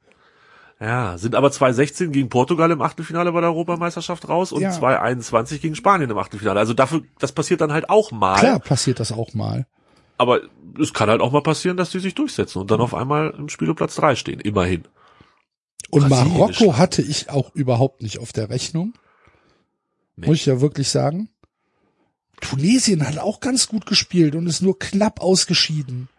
Ja, 0.80 1.18
sind 1.18 1.36
aber 1.36 1.52
2016 1.52 2.12
gegen 2.12 2.30
Portugal 2.30 2.72
im 2.72 2.82
Achtelfinale 2.82 3.32
bei 3.34 3.42
der 3.42 3.50
Europameisterschaft 3.50 4.28
raus 4.30 4.52
und 4.52 4.62
Ja. 4.62 4.72
2021 4.72 5.62
gegen 5.62 5.76
Spanien 5.76 6.10
im 6.10 6.18
Achtelfinale. 6.18 6.60
Also 6.60 6.74
dafür, 6.74 7.04
das 7.20 7.34
passiert 7.34 7.62
dann 7.62 7.72
halt 7.74 7.90
auch 7.90 8.12
mal. 8.12 8.40
Klar 8.40 8.60
passiert 8.60 9.00
das 9.00 9.12
auch 9.12 9.34
mal. 9.34 9.68
Aber 10.18 10.40
es 10.80 10.94
kann 10.94 11.10
halt 11.10 11.22
auch 11.22 11.32
mal 11.32 11.44
passieren, 11.44 11.78
dass 11.78 11.92
die 11.92 12.00
sich 12.00 12.16
durchsetzen 12.16 12.60
und 12.60 12.72
dann 12.72 12.80
auf 12.80 12.96
einmal 12.96 13.32
im 13.38 13.50
Spiel 13.50 13.70
um 13.70 13.76
Platz 13.76 13.96
drei 13.96 14.16
stehen. 14.16 14.40
Immerhin. 14.40 14.86
Und 15.90 16.10
Marokko 16.10 16.78
hatte 16.78 17.02
ich 17.02 17.30
auch 17.30 17.54
überhaupt 17.54 18.02
nicht 18.02 18.20
auf 18.20 18.32
der 18.32 18.50
Rechnung. 18.50 18.94
Nee. 20.16 20.28
Muss 20.28 20.38
ich 20.38 20.46
ja 20.46 20.62
wirklich 20.62 20.90
sagen. 20.90 21.30
Tunesien 22.40 23.08
hat 23.08 23.18
auch 23.18 23.40
ganz 23.40 23.68
gut 23.68 23.86
gespielt 23.86 24.36
und 24.36 24.48
ist 24.48 24.62
nur 24.62 24.80
knapp 24.80 25.22
ausgeschieden. 25.22 26.10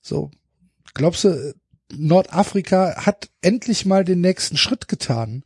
So. 0.00 0.30
Glaubst 0.94 1.24
du, 1.24 1.54
Nordafrika 1.94 3.04
hat 3.04 3.28
endlich 3.42 3.86
mal 3.86 4.04
den 4.04 4.20
nächsten 4.20 4.56
Schritt 4.56 4.88
getan? 4.88 5.44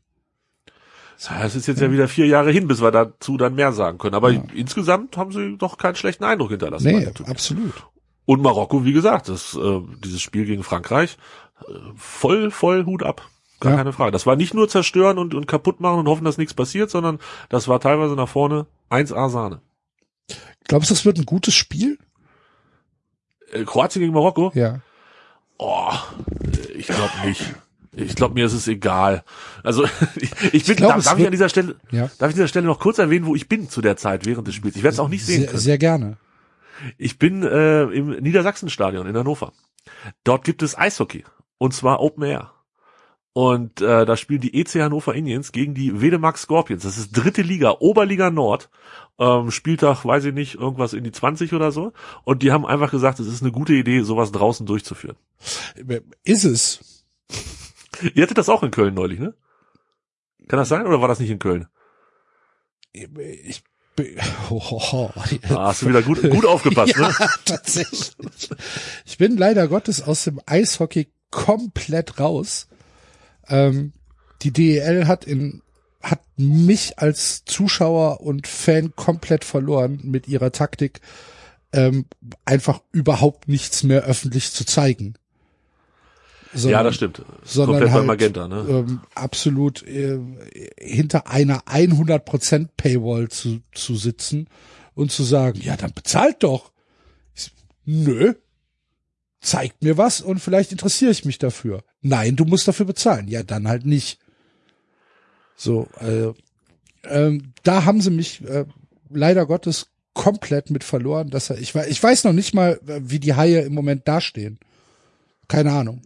Ja, 1.29 1.45
Es 1.45 1.55
ist 1.55 1.67
jetzt 1.67 1.81
ja 1.81 1.93
wieder 1.93 2.09
vier 2.09 2.27
Jahre 2.27 2.51
hin, 2.51 2.67
bis 2.67 2.81
wir 2.81 2.91
dazu 2.91 3.37
dann 3.37 3.55
mehr 3.55 3.73
sagen 3.73 3.99
können. 3.99 4.15
Aber 4.15 4.31
insgesamt 4.31 5.17
haben 5.17 5.33
sie 5.33 5.57
doch 5.59 5.77
keinen 5.77 5.97
schlechten 5.97 6.25
Eindruck 6.25 6.51
hinterlassen. 6.51 6.87
Nee, 6.87 7.09
absolut. 7.27 7.75
Und 8.25 8.43
Marokko, 8.43 8.85
wie 8.85 8.93
gesagt, 8.93 9.29
das, 9.29 9.55
äh, 9.55 9.81
dieses 10.03 10.23
Spiel 10.23 10.47
gegen 10.47 10.63
Frankreich, 10.63 11.19
voll, 11.97 12.51
voll 12.51 12.85
Hut 12.87 13.03
ab. 13.03 13.29
Gar 13.61 13.73
Ja. 13.73 13.79
keine 13.79 13.93
Frage. 13.93 14.13
Das 14.13 14.27
war 14.27 14.37
nicht 14.37 14.55
nur 14.55 14.69
zerstören 14.69 15.19
und, 15.19 15.35
und 15.35 15.47
kaputt 15.47 15.81
machen 15.81 15.99
und 16.01 16.09
hoffen, 16.09 16.25
dass 16.25 16.39
nichts 16.39 16.55
passiert, 16.55 16.91
sondern 16.91 17.19
das 17.51 17.69
war 17.69 17.79
teilweise 17.81 18.15
nach 18.15 18.29
vorne 18.29 18.67
1A 18.91 19.29
Sahne. 19.29 19.61
Glaubst 20.67 20.91
du, 20.91 20.95
das 20.95 21.05
wird 21.05 21.19
ein 21.19 21.27
gutes 21.27 21.55
Spiel? 21.55 21.99
Äh, 23.53 23.65
Kroatien 23.65 24.01
gegen 24.01 24.15
Marokko? 24.15 24.53
Ja. 24.55 24.81
Oh, 25.59 25.93
ich 26.75 26.87
glaube 26.87 27.13
nicht. 27.27 27.45
Ich 27.93 28.15
glaube, 28.15 28.35
mir 28.35 28.47
ist 28.47 28.53
es 28.53 28.69
egal. 28.69 29.25
Also 29.65 29.85
ich, 30.17 30.31
ich 30.55 30.65
bin, 30.65 30.77
glaub, 30.77 30.93
darf, 30.95 31.05
darf 31.05 31.19
ich 31.19 31.27
an 31.27 31.33
dieser 31.33 31.49
Stelle, 31.49 31.75
Ja. 31.91 32.03
darf 32.03 32.13
ich 32.19 32.23
an 32.23 32.31
dieser 32.31 32.49
Stelle 32.49 32.67
noch 32.67 32.79
kurz 32.79 32.99
erwähnen, 32.99 33.27
wo 33.27 33.35
ich 33.35 33.49
bin 33.49 33.69
zu 33.69 33.81
der 33.83 33.97
Zeit 33.97 34.25
während 34.27 34.47
des 34.47 34.55
Spiels. 34.55 34.77
Ich 34.77 34.83
werde 34.85 34.95
es 34.95 35.01
auch 35.01 35.09
nicht 35.09 35.27
sehen 35.27 35.41
Sehr, 35.41 35.47
können. 35.49 35.59
sehr 35.61 35.79
gerne. 35.79 36.17
Ich 36.97 37.19
bin 37.19 37.43
äh, 37.43 37.83
im 37.83 38.11
Niedersachsenstadion 38.23 39.07
in 39.07 39.17
Hannover. 39.17 39.53
Dort 40.25 40.45
gibt 40.45 40.63
es 40.63 40.79
Eishockey 40.79 41.25
und 41.61 41.75
zwar 41.75 42.01
Open 42.01 42.25
Air. 42.25 42.53
Und 43.35 43.81
äh, 43.81 44.07
da 44.07 44.17
spielen 44.17 44.41
die 44.41 44.59
EC 44.59 44.77
Hannover 44.77 45.15
Indians 45.15 45.53
gegen 45.53 45.75
die 45.75 46.01
Wedemark 46.01 46.39
Scorpions. 46.39 46.83
Das 46.83 46.99
ist 46.99 47.13
dritte 47.13 47.43
Liga, 47.43 47.77
Oberliga 47.79 48.31
Nord. 48.31 48.71
Ähm, 49.19 49.51
Spieltag, 49.51 50.05
weiß 50.05 50.25
ich 50.25 50.35
nicht, 50.35 50.55
irgendwas 50.55 50.95
in 50.95 51.05
die 51.05 51.13
20 51.13 51.53
oder 51.53 51.71
so. 51.71 51.93
Und 52.25 52.43
die 52.43 52.51
haben 52.51 52.67
einfach 52.67 52.91
gesagt, 52.91 53.21
es 53.21 53.29
ist 53.29 53.43
eine 53.43 53.53
gute 53.53 53.75
Idee, 53.75 54.01
sowas 54.01 54.33
draußen 54.33 54.67
durchzuführen. 54.67 55.17
Ist 56.25 56.45
es? 56.45 57.05
Ihr 58.15 58.23
hattet 58.23 58.39
das 58.39 58.49
auch 58.49 58.63
in 58.63 58.71
Köln 58.71 58.95
neulich, 58.95 59.21
ne? 59.21 59.35
Kann 60.49 60.59
das 60.59 60.71
sein 60.71 60.87
oder 60.87 61.03
war 61.03 61.09
das 61.09 61.21
nicht 61.21 61.31
in 61.31 61.39
Köln? 61.39 61.69
Ich 62.93 63.63
bin, 63.95 64.17
oh. 64.51 65.11
Ah, 65.51 65.67
hast 65.67 65.83
du 65.83 65.89
wieder 65.89 66.03
gut, 66.03 66.23
gut 66.23 66.47
aufgepasst, 66.47 66.95
ja, 66.97 67.09
ne? 67.09 67.15
tatsächlich. 67.45 68.13
Ich 69.05 69.19
bin 69.19 69.37
leider 69.37 69.69
Gottes 69.69 70.03
aus 70.03 70.25
dem 70.25 70.41
Eishockey 70.47 71.13
komplett 71.31 72.19
raus. 72.21 72.69
Ähm, 73.49 73.93
die 74.43 74.53
DEL 74.53 75.07
hat 75.07 75.25
in 75.25 75.63
hat 76.03 76.21
mich 76.37 76.99
als 76.99 77.45
Zuschauer 77.45 78.21
und 78.21 78.47
Fan 78.47 78.95
komplett 78.97 79.45
verloren 79.45 80.01
mit 80.03 80.29
ihrer 80.29 80.51
Taktik, 80.51 81.01
ähm, 81.73 82.07
einfach 82.45 82.81
überhaupt 82.93 83.49
nichts 83.49 83.83
mehr 83.83 84.05
öffentlich 84.05 84.51
zu 84.53 84.65
zeigen. 84.65 85.15
Ja, 86.53 86.59
Sondern- 86.59 86.85
das 86.85 86.95
stimmt. 86.97 87.23
sondern 87.45 87.75
Komplett 87.77 87.93
halt, 87.93 88.03
bei 88.03 88.07
Magenta, 88.07 88.49
ne? 88.49 88.67
ähm, 88.69 89.01
absolut 89.15 89.87
äh, 89.87 90.19
hinter 90.79 91.29
einer 91.29 91.61
100% 91.69 92.69
Paywall 92.77 93.29
zu, 93.29 93.61
zu 93.73 93.95
sitzen 93.95 94.49
und 94.95 95.13
zu 95.13 95.23
sagen, 95.23 95.61
ja, 95.63 95.77
dann 95.77 95.93
bezahlt 95.93 96.43
doch. 96.43 96.73
Ich, 97.37 97.53
nö. 97.85 98.35
Zeigt 99.41 99.83
mir 99.83 99.97
was 99.97 100.21
und 100.21 100.39
vielleicht 100.39 100.71
interessiere 100.73 101.11
ich 101.13 101.25
mich 101.25 101.39
dafür. 101.39 101.83
Nein, 102.03 102.37
du 102.37 102.45
musst 102.45 102.69
dafür 102.69 102.87
bezahlen. 102.87 103.27
Ja, 103.29 103.43
dann 103.43 103.69
halt 103.69 103.87
nicht. 103.87 104.19
So, 105.57 105.89
äh, 106.01 106.33
ähm, 107.05 107.53
da 107.63 107.85
haben 107.85 108.01
sie 108.03 108.11
mich 108.11 108.43
äh, 108.47 108.67
leider 109.09 109.47
Gottes 109.47 109.87
komplett 110.13 110.71
mit 110.71 110.85
verloren. 110.85 111.31
Dass 111.31 111.49
er, 111.51 111.59
ich, 111.59 111.75
wei- 111.75 111.89
ich 111.89 112.03
weiß 112.03 112.25
noch 112.25 112.33
nicht 112.35 112.53
mal, 112.55 112.81
äh, 112.87 113.01
wie 113.03 113.19
die 113.19 113.35
Haie 113.35 113.61
im 113.63 113.75
Moment 113.75 114.07
dastehen. 114.07 114.59
Keine 115.49 115.73
Ahnung. 115.73 116.03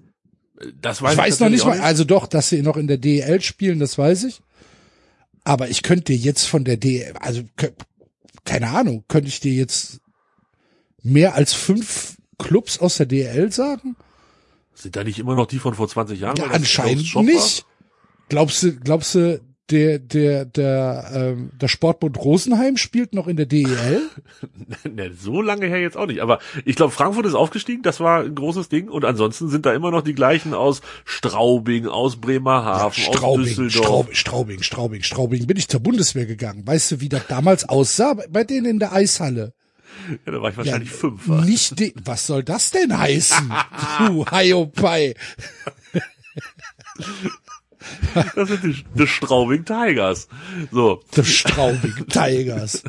Das 0.80 0.98
Ich 0.98 1.02
weiß 1.02 1.40
noch 1.40 1.48
nicht 1.48 1.64
mal, 1.66 1.80
also 1.80 2.04
doch, 2.04 2.28
dass 2.28 2.48
sie 2.48 2.62
noch 2.62 2.76
in 2.76 2.86
der 2.86 2.98
DEL 2.98 3.40
spielen, 3.40 3.80
das 3.80 3.98
weiß 3.98 4.24
ich. 4.24 4.40
Aber 5.42 5.68
ich 5.68 5.82
könnte 5.82 6.12
dir 6.12 6.16
jetzt 6.16 6.46
von 6.46 6.64
der 6.64 6.76
DEL, 6.76 7.14
also 7.20 7.42
keine 8.44 8.68
Ahnung, 8.68 9.04
könnte 9.08 9.28
ich 9.28 9.40
dir 9.40 9.52
jetzt 9.52 10.00
mehr 11.02 11.34
als 11.34 11.52
fünf 11.52 12.16
Clubs 12.38 12.78
aus 12.78 12.96
der 12.96 13.06
DEL 13.06 13.52
sagen? 13.52 13.96
Sind 14.74 14.96
da 14.96 15.04
nicht 15.04 15.18
immer 15.18 15.36
noch 15.36 15.46
die 15.46 15.58
von 15.58 15.74
vor 15.74 15.88
20 15.88 16.20
Jahren? 16.20 16.36
Ja, 16.36 16.46
anscheinend 16.50 17.14
nicht. 17.22 17.64
Glaubst 18.28 18.62
du, 18.62 18.72
glaubst 18.76 19.14
du, 19.14 19.40
der, 19.70 19.98
der, 19.98 20.44
der, 20.44 21.10
ähm, 21.14 21.50
der 21.58 21.68
Sportbund 21.68 22.18
Rosenheim 22.18 22.76
spielt 22.76 23.14
noch 23.14 23.28
in 23.28 23.36
der 23.36 23.46
DEL? 23.46 24.02
Ne, 24.90 25.12
so 25.18 25.40
lange 25.40 25.66
her 25.66 25.80
jetzt 25.80 25.96
auch 25.96 26.06
nicht. 26.06 26.20
Aber 26.20 26.38
ich 26.66 26.76
glaube, 26.76 26.92
Frankfurt 26.92 27.24
ist 27.26 27.34
aufgestiegen, 27.34 27.82
das 27.82 28.00
war 28.00 28.20
ein 28.22 28.34
großes 28.34 28.68
Ding. 28.68 28.88
Und 28.88 29.04
ansonsten 29.04 29.48
sind 29.48 29.64
da 29.64 29.72
immer 29.72 29.90
noch 29.90 30.02
die 30.02 30.14
gleichen 30.14 30.52
aus 30.54 30.82
Straubing, 31.04 31.86
aus 31.86 32.16
Bremerhaven, 32.16 32.86
aus 32.86 32.96
Straubing, 32.96 33.44
Düsseldorf. 33.46 33.74
Straubing, 33.74 34.14
Straubing, 34.14 34.62
Straubing, 34.62 35.02
Straubing. 35.02 35.46
Bin 35.46 35.56
ich 35.56 35.68
zur 35.68 35.80
Bundeswehr 35.80 36.26
gegangen. 36.26 36.66
Weißt 36.66 36.90
du, 36.92 37.00
wie 37.00 37.08
das 37.08 37.26
damals 37.28 37.66
aussah 37.68 38.14
bei- 38.14 38.26
bei 38.28 38.44
denen 38.44 38.66
in 38.66 38.78
der 38.78 38.92
Eishalle? 38.92 39.54
Ja, 40.26 40.32
da 40.32 40.42
war 40.42 40.50
ich 40.50 40.56
wahrscheinlich 40.56 40.90
Ja, 40.90 40.96
fünf. 40.96 41.26
Nicht 41.26 41.78
de 41.78 41.92
was 42.04 42.26
soll 42.26 42.42
das 42.42 42.70
denn 42.70 42.96
heißen? 42.96 43.52
du 44.06 44.24
Hiopai. 44.26 45.14
Das 48.34 48.48
sind 48.48 48.64
die, 48.64 48.84
die 48.94 49.06
Straubing 49.06 49.64
Tigers. 49.64 50.28
So. 50.70 51.02
The 51.12 51.24
Straubing 51.24 52.06
Tigers. 52.08 52.82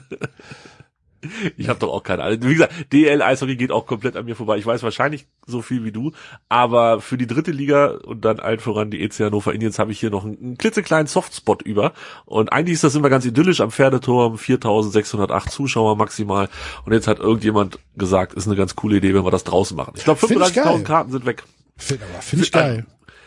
Ich 1.58 1.70
habe 1.70 1.80
doch 1.80 1.90
auch 1.92 2.04
keine 2.04 2.24
Ahnung. 2.24 2.40
Wie 2.44 2.54
gesagt, 2.54 2.74
DL 2.94 3.22
Eishockey 3.22 3.56
geht 3.56 3.72
auch 3.72 3.86
komplett 3.86 4.16
an 4.16 4.26
mir 4.26 4.36
vorbei. 4.36 4.58
Ich 4.58 4.66
weiß 4.66 4.84
wahrscheinlich 4.84 5.28
so 5.46 5.62
viel 5.62 5.84
wie 5.84 5.92
du, 5.92 6.12
aber 6.50 7.02
für 7.02 7.18
die 7.18 7.28
dritte 7.28 7.52
Liga 7.52 7.88
und 8.04 8.26
dann 8.26 8.40
allen 8.40 8.60
voran 8.60 8.92
die 8.92 9.02
EC 9.04 9.20
Hannover 9.22 9.54
Indians 9.54 9.80
habe 9.80 9.92
ich 9.92 10.00
hier 10.00 10.10
noch 10.10 10.26
einen, 10.26 10.38
einen 10.40 10.58
klitzekleinen 10.58 11.08
Softspot 11.08 11.62
über. 11.62 11.94
Und 12.26 12.52
eigentlich 12.52 12.74
ist 12.76 12.84
das 12.84 12.96
immer 12.96 13.10
ganz 13.10 13.26
idyllisch 13.26 13.62
am 13.62 13.72
Pferdeturm, 13.72 14.38
4608 14.38 15.52
Zuschauer 15.52 15.96
maximal. 15.96 16.50
Und 16.86 16.94
jetzt 16.94 17.08
hat 17.08 17.20
irgendjemand 17.20 17.80
gesagt, 17.96 18.34
ist 18.34 18.48
eine 18.48 18.56
ganz 18.56 18.76
coole 18.76 18.98
Idee, 18.98 19.14
wenn 19.14 19.26
wir 19.26 19.32
das 19.32 19.44
draußen 19.44 19.76
machen. 19.76 19.94
Ich 19.98 20.04
glaube, 20.04 20.20
Find 20.20 20.32
ich 20.32 20.38
35.000 20.48 20.54
geil. 20.64 20.84
Karten 20.84 21.12
sind 21.12 21.26
weg. 21.26 21.44
Finde 21.78 22.06
finde 22.22 22.46
ich 22.46 22.52
geil. 22.52 22.86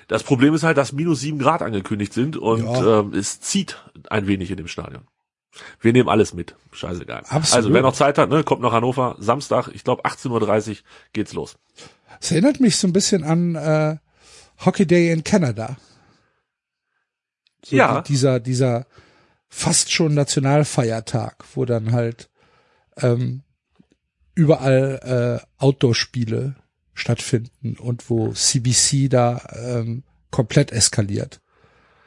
Das 0.08 0.22
Problem 0.22 0.54
ist 0.54 0.62
halt, 0.62 0.78
dass 0.78 0.92
minus 0.92 1.20
sieben 1.20 1.38
Grad 1.38 1.60
angekündigt 1.60 2.14
sind 2.14 2.36
und 2.38 2.64
Ja. 2.64 3.00
ähm, 3.00 3.12
es 3.12 3.40
zieht 3.40 3.82
ein 4.08 4.26
wenig 4.26 4.50
in 4.50 4.56
dem 4.56 4.66
Stadion. 4.68 5.02
Wir 5.80 5.92
nehmen 5.92 6.08
alles 6.08 6.34
mit. 6.34 6.54
Scheißegal. 6.72 7.24
Absolut. 7.28 7.54
Also 7.54 7.72
wer 7.72 7.82
noch 7.82 7.94
Zeit 7.94 8.18
hat, 8.18 8.30
ne, 8.30 8.44
kommt 8.44 8.62
nach 8.62 8.72
Hannover. 8.72 9.16
Samstag, 9.18 9.68
ich 9.68 9.84
glaube 9.84 10.04
18.30 10.04 10.70
Uhr 10.70 10.76
geht's 11.12 11.32
los. 11.32 11.56
Es 12.20 12.30
erinnert 12.32 12.60
mich 12.60 12.76
so 12.76 12.86
ein 12.88 12.92
bisschen 12.92 13.24
an 13.24 13.54
äh, 13.54 13.96
Hockey 14.64 14.86
Day 14.86 15.12
in 15.12 15.24
Canada. 15.24 15.76
So 17.64 17.76
Ja. 17.76 18.00
die, 18.02 18.12
dieser, 18.12 18.40
dieser 18.40 18.86
fast 19.48 19.92
schon 19.92 20.14
Nationalfeiertag, 20.14 21.44
wo 21.54 21.64
dann 21.64 21.92
halt 21.92 22.28
ähm, 22.96 23.42
überall 24.34 25.40
äh, 25.40 25.62
Outdoor-Spiele 25.62 26.56
stattfinden 26.94 27.76
und 27.78 28.10
wo 28.10 28.32
CBC 28.32 29.08
da 29.08 29.40
ähm, 29.54 30.02
komplett 30.30 30.72
eskaliert. 30.72 31.40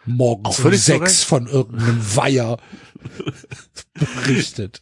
Morgens 0.05 0.59
um 0.59 0.73
sechs 0.73 1.23
von 1.23 1.47
irgendeinem 1.47 2.15
Weiher 2.15 2.57
berichtet. 3.93 4.81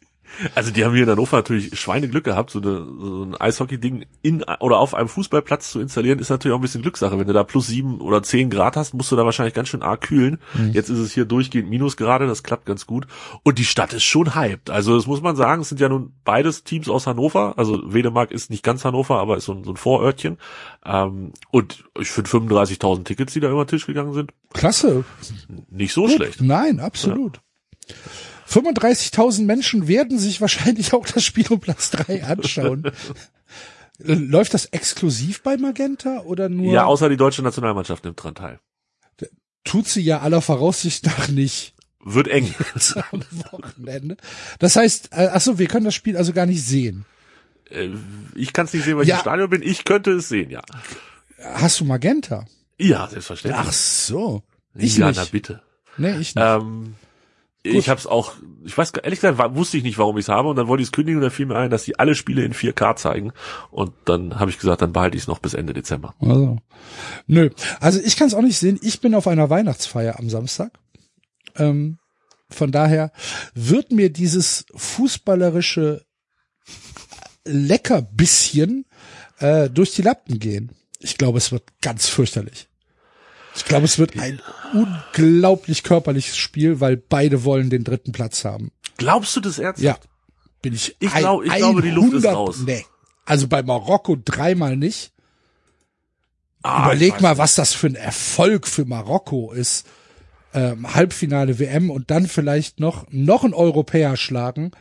Also 0.56 0.72
die 0.72 0.86
haben 0.86 0.94
hier 0.94 1.04
in 1.04 1.10
Hannover 1.10 1.38
natürlich 1.38 1.78
Schweineglück 1.80 2.24
gehabt, 2.24 2.50
so, 2.52 2.60
eine, 2.60 2.86
so 3.00 3.24
ein 3.24 3.36
Eishockey-Ding 3.36 4.06
in 4.22 4.44
oder 4.60 4.78
auf 4.80 4.94
einem 4.94 5.10
Fußballplatz 5.10 5.72
zu 5.72 5.80
installieren, 5.80 6.20
ist 6.20 6.30
natürlich 6.30 6.54
auch 6.54 6.60
ein 6.60 6.62
bisschen 6.62 6.82
Glückssache. 6.82 7.18
Wenn 7.20 7.28
du 7.28 7.34
da 7.34 7.44
plus 7.44 7.68
sieben 7.68 8.00
oder 8.02 8.24
zehn 8.24 8.50
Grad 8.50 8.76
hast, 8.78 8.94
musst 8.94 9.12
du 9.12 9.16
da 9.16 9.26
wahrscheinlich 9.26 9.54
ganz 9.54 9.70
schön 9.70 9.82
arg 9.82 10.02
kühlen. 10.02 10.40
Jetzt 10.72 10.90
ist 10.90 11.00
es 11.00 11.14
hier 11.14 11.26
durchgehend 11.26 11.70
Minusgrade, 11.70 12.28
das 12.28 12.44
klappt 12.44 12.66
ganz 12.66 12.86
gut. 12.86 13.08
Und 13.44 13.58
die 13.58 13.66
Stadt 13.66 13.94
ist 13.94 14.04
schon 14.04 14.36
hyped. 14.36 14.70
Also 14.70 14.96
das 14.96 15.08
muss 15.08 15.22
man 15.22 15.36
sagen, 15.36 15.62
es 15.62 15.70
sind 15.70 15.82
ja 15.82 15.90
nun 15.90 16.14
beides 16.24 16.64
Teams 16.64 16.90
aus 16.90 17.08
Hannover. 17.08 17.54
Also 17.58 17.94
Wedemark 17.94 18.32
ist 18.32 18.50
nicht 18.50 18.64
ganz 18.64 18.86
Hannover, 18.86 19.20
aber 19.20 19.38
ist 19.38 19.46
so 19.46 19.54
ein, 19.54 19.64
so 19.64 19.72
ein 19.72 19.78
Vorörtchen. 19.78 20.38
Ähm, 20.86 21.34
und 21.52 21.84
ich 22.00 22.10
finde 22.10 22.30
35.000 22.30 23.04
Tickets, 23.04 23.34
die 23.34 23.40
da 23.40 23.50
über 23.50 23.66
den 23.66 23.70
Tisch 23.70 23.86
gegangen 23.86 24.14
sind, 24.14 24.32
Klasse. 24.54 25.04
nicht 25.70 25.94
so 25.94 26.04
Gut. 26.04 26.14
schlecht. 26.14 26.42
Nein, 26.42 26.80
absolut. 26.80 27.42
35.000 28.50 29.44
Menschen 29.46 29.88
werden 29.88 30.18
sich 30.20 30.42
wahrscheinlich 30.42 30.94
auch 30.94 31.06
das 31.08 31.24
Spiel 31.24 31.48
um 31.50 31.60
Platz 31.60 31.92
drei 31.92 32.24
anschauen. 32.26 32.92
Läuft 34.00 34.54
das 34.54 34.66
exklusiv 34.68 35.44
bei 35.44 35.58
Magenta 35.58 36.20
oder 36.22 36.48
nur 36.50 36.72
Ja, 36.74 36.86
außer 36.86 37.10
die 37.10 37.18
deutsche 37.18 37.42
Nationalmannschaft 37.42 38.06
nimmt 38.06 38.22
dran 38.24 38.36
teil. 38.36 38.60
tut 39.66 39.88
sie 39.88 40.02
ja 40.02 40.20
aller 40.22 40.42
Voraussicht 40.42 41.06
nach 41.06 41.28
nicht 41.28 41.74
Wird 42.04 42.30
eng. 42.30 42.54
am 43.12 43.22
Wochenende? 43.52 44.16
Das 44.60 44.76
heißt, 44.78 45.10
äh, 45.12 45.30
ach 45.34 45.42
so, 45.42 45.60
wir 45.60 45.68
können 45.68 45.84
das 45.86 45.96
Spiel 45.96 46.16
also 46.16 46.32
gar 46.32 46.46
nicht 46.46 46.64
sehen. 46.66 47.06
Äh, 47.70 47.90
ich 48.36 48.54
kann 48.54 48.66
es 48.68 48.74
nicht 48.74 48.86
sehen, 48.86 48.96
weil 48.96 49.04
ich 49.04 49.10
Ja. 49.10 49.16
im 49.18 49.22
Stadion 49.22 49.50
bin. 49.50 49.62
Ich 49.62 49.84
könnte 49.84 50.12
es 50.12 50.30
sehen, 50.30 50.50
ja. 50.50 50.62
Hast 51.44 51.80
du 51.82 51.86
Magenta? 51.86 52.46
Ja, 52.78 53.08
selbstverständlich. 53.10 53.66
Ach 53.68 53.74
so. 53.74 54.44
Ich 54.76 54.96
ja, 54.98 55.08
nicht. 55.10 55.18
na 55.18 55.26
bitte. 55.26 55.62
Nee, 55.98 56.12
ich 56.20 56.36
nicht. 56.36 56.38
Ähm, 56.38 56.96
ich 57.64 57.90
habe 57.90 58.00
es 58.00 58.08
auch, 58.08 58.34
ich 58.64 58.78
weiß 58.78 58.94
gar- 58.94 59.04
ehrlich 59.04 59.20
gesagt, 59.20 59.56
wusste 59.56 59.78
ich 59.78 59.84
nicht, 59.84 59.98
warum 59.98 60.18
ich 60.18 60.26
es 60.26 60.30
habe 60.30 60.48
und 60.50 60.56
dann 60.56 60.68
wollte 60.68 60.82
ich 60.82 60.88
es 60.88 60.92
kündigen 60.94 61.18
und 61.18 61.24
dann 61.24 61.32
fiel 61.32 61.46
mir 61.46 61.58
ein, 61.58 61.70
dass 61.70 61.84
die 61.84 62.00
alle 62.00 62.16
Spiele 62.16 62.44
in 62.44 62.54
4K 62.54 62.96
zeigen 62.96 63.34
und 63.70 63.92
dann 64.06 64.40
habe 64.40 64.50
ich 64.50 64.58
gesagt, 64.60 64.82
dann 64.82 64.94
behalte 64.94 65.18
ich 65.18 65.24
es 65.24 65.28
noch 65.28 65.40
bis 65.40 65.54
Ende 65.54 65.74
Dezember. 65.74 66.16
Also. 66.22 66.58
Nö. 67.28 67.50
Also 67.80 68.00
ich 68.00 68.16
kann 68.16 68.28
es 68.28 68.34
auch 68.34 68.42
nicht 68.42 68.58
sehen. 68.58 68.80
Ich 68.82 69.02
bin 69.02 69.14
auf 69.14 69.28
einer 69.28 69.50
Weihnachtsfeier 69.50 70.18
am 70.20 70.30
Samstag. 70.30 70.72
Ähm, 71.58 71.98
von 72.50 72.72
daher 72.72 73.12
wird 73.54 73.92
mir 73.92 74.10
dieses 74.12 74.66
fußballerische 74.76 76.06
Leckerbisschen 77.46 78.86
äh, 79.40 79.70
durch 79.70 79.94
die 79.96 80.02
Lappen 80.02 80.40
gehen. 80.40 80.72
Ich 81.00 81.18
glaube, 81.18 81.38
es 81.38 81.52
wird 81.52 81.64
ganz 81.82 82.08
fürchterlich. 82.08 82.69
Ich 83.60 83.66
glaube, 83.66 83.86
es 83.86 84.00
wird 84.00 84.18
ein 84.18 84.42
unglaublich 84.74 85.84
körperliches 85.84 86.38
Spiel, 86.38 86.80
weil 86.80 86.98
beide 86.98 87.44
wollen 87.44 87.70
den 87.70 87.84
dritten 87.84 88.12
Platz 88.12 88.46
haben. 88.46 88.72
Glaubst 88.98 89.36
du 89.36 89.40
das 89.42 89.60
ernsthaft? 89.60 89.84
Ja, 90.04 90.10
bin 90.62 90.74
ich. 90.74 90.96
Ich 91.00 91.14
ein- 91.14 91.20
glaub- 91.22 91.44
ich 91.46 91.54
glaube, 91.54 91.82
die 91.82 91.90
Luft 91.92 92.14
ist 92.14 92.26
100 92.26 92.36
raus. 92.36 92.58
Nee. 92.66 92.86
Also 93.26 93.48
bei 93.48 93.62
Marokko 93.64 94.18
dreimal 94.24 94.76
nicht. 94.76 95.12
Ah, 96.64 96.86
Überleg 96.88 97.22
mal, 97.22 97.38
was 97.38 97.56
das 97.56 97.74
für 97.74 97.88
ein 97.88 97.96
Erfolg 97.96 98.68
für 98.68 98.86
Marokko 98.86 99.52
ist. 99.54 99.86
Ähm, 100.54 100.94
Halbfinale 100.96 101.60
WM 101.60 101.90
und 101.92 102.10
dann 102.12 102.28
vielleicht 102.28 102.80
noch 102.80 103.06
noch 103.12 103.44
ein 103.44 103.54
Europäer 103.54 104.18
schlagen 104.18 104.72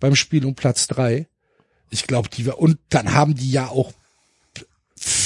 beim 0.00 0.16
Spiel 0.16 0.44
um 0.46 0.54
Platz 0.54 0.86
drei. 0.86 1.28
Ich 1.90 2.06
glaube, 2.06 2.28
die 2.30 2.48
und 2.48 2.78
dann 2.88 3.12
haben 3.14 3.34
die 3.34 3.50
ja 3.50 3.68
auch 3.68 3.92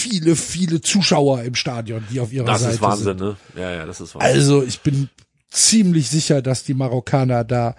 viele 0.03 0.37
viele 0.37 0.81
Zuschauer 0.81 1.43
im 1.43 1.55
Stadion, 1.55 2.05
die 2.11 2.21
auf 2.21 2.33
ihrer 2.33 2.47
Das 2.47 2.61
Seite 2.61 2.75
ist 2.75 2.83
Wahnsinn, 2.83 3.19
sind. 3.19 3.21
ne? 3.21 3.37
Ja, 3.57 3.71
ja, 3.73 3.87
das 3.87 4.01
ist 4.01 4.15
Wahnsinn. 4.15 4.35
Also 4.35 4.63
ich 4.63 4.81
bin 4.81 5.09
ziemlich 5.51 6.11
sicher, 6.11 6.43
dass 6.43 6.65
die 6.65 6.75
Marokkaner 6.75 7.45
da 7.45 7.75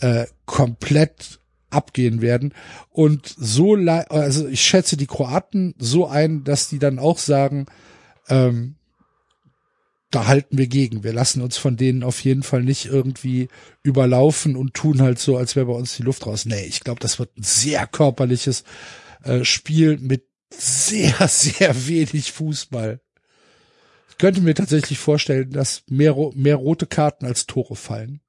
äh, 0.00 0.26
komplett 0.44 1.40
abgehen 1.70 2.20
werden 2.22 2.54
und 2.90 3.34
so 3.36 3.74
also 3.74 4.46
ich 4.46 4.60
schätze 4.62 4.96
die 4.96 5.06
Kroaten 5.06 5.74
so 5.78 6.06
ein, 6.06 6.44
dass 6.44 6.68
die 6.68 6.78
dann 6.78 6.98
auch 6.98 7.18
sagen, 7.18 7.66
ähm, 8.28 8.76
da 10.10 10.26
halten 10.26 10.56
wir 10.56 10.68
gegen. 10.68 11.02
Wir 11.02 11.12
lassen 11.12 11.42
uns 11.42 11.56
von 11.56 11.76
denen 11.76 12.02
auf 12.02 12.20
jeden 12.20 12.42
Fall 12.44 12.62
nicht 12.62 12.86
irgendwie 12.86 13.48
überlaufen 13.82 14.56
und 14.56 14.74
tun 14.74 15.02
halt 15.02 15.18
so, 15.18 15.36
als 15.36 15.56
wäre 15.56 15.66
bei 15.66 15.72
uns 15.72 15.96
die 15.96 16.04
Luft 16.04 16.24
raus. 16.26 16.46
Nee, 16.46 16.64
ich 16.64 16.80
glaube, 16.80 17.00
das 17.00 17.18
wird 17.18 17.36
ein 17.36 17.42
sehr 17.42 17.86
körperliches 17.86 18.64
äh, 19.24 19.44
Spiel 19.44 19.98
mit 19.98 20.25
sehr, 20.50 21.14
sehr 21.28 21.86
wenig 21.86 22.32
Fußball. 22.32 23.00
Ich 24.10 24.18
könnte 24.18 24.40
mir 24.40 24.54
tatsächlich 24.54 24.98
vorstellen, 24.98 25.50
dass 25.50 25.82
mehr, 25.88 26.14
mehr 26.34 26.56
rote 26.56 26.86
Karten 26.86 27.26
als 27.26 27.46
Tore 27.46 27.76
fallen. 27.76 28.20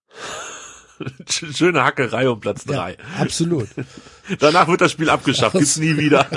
Schöne 1.30 1.84
Hackerei 1.84 2.28
um 2.28 2.40
Platz 2.40 2.66
drei. 2.66 2.92
Ja, 2.92 3.22
absolut. 3.22 3.70
Danach 4.40 4.68
wird 4.68 4.82
das 4.82 4.92
Spiel 4.92 5.10
abgeschafft, 5.10 5.56
gibt's 5.56 5.78
nie 5.78 5.96
wieder. 5.96 6.28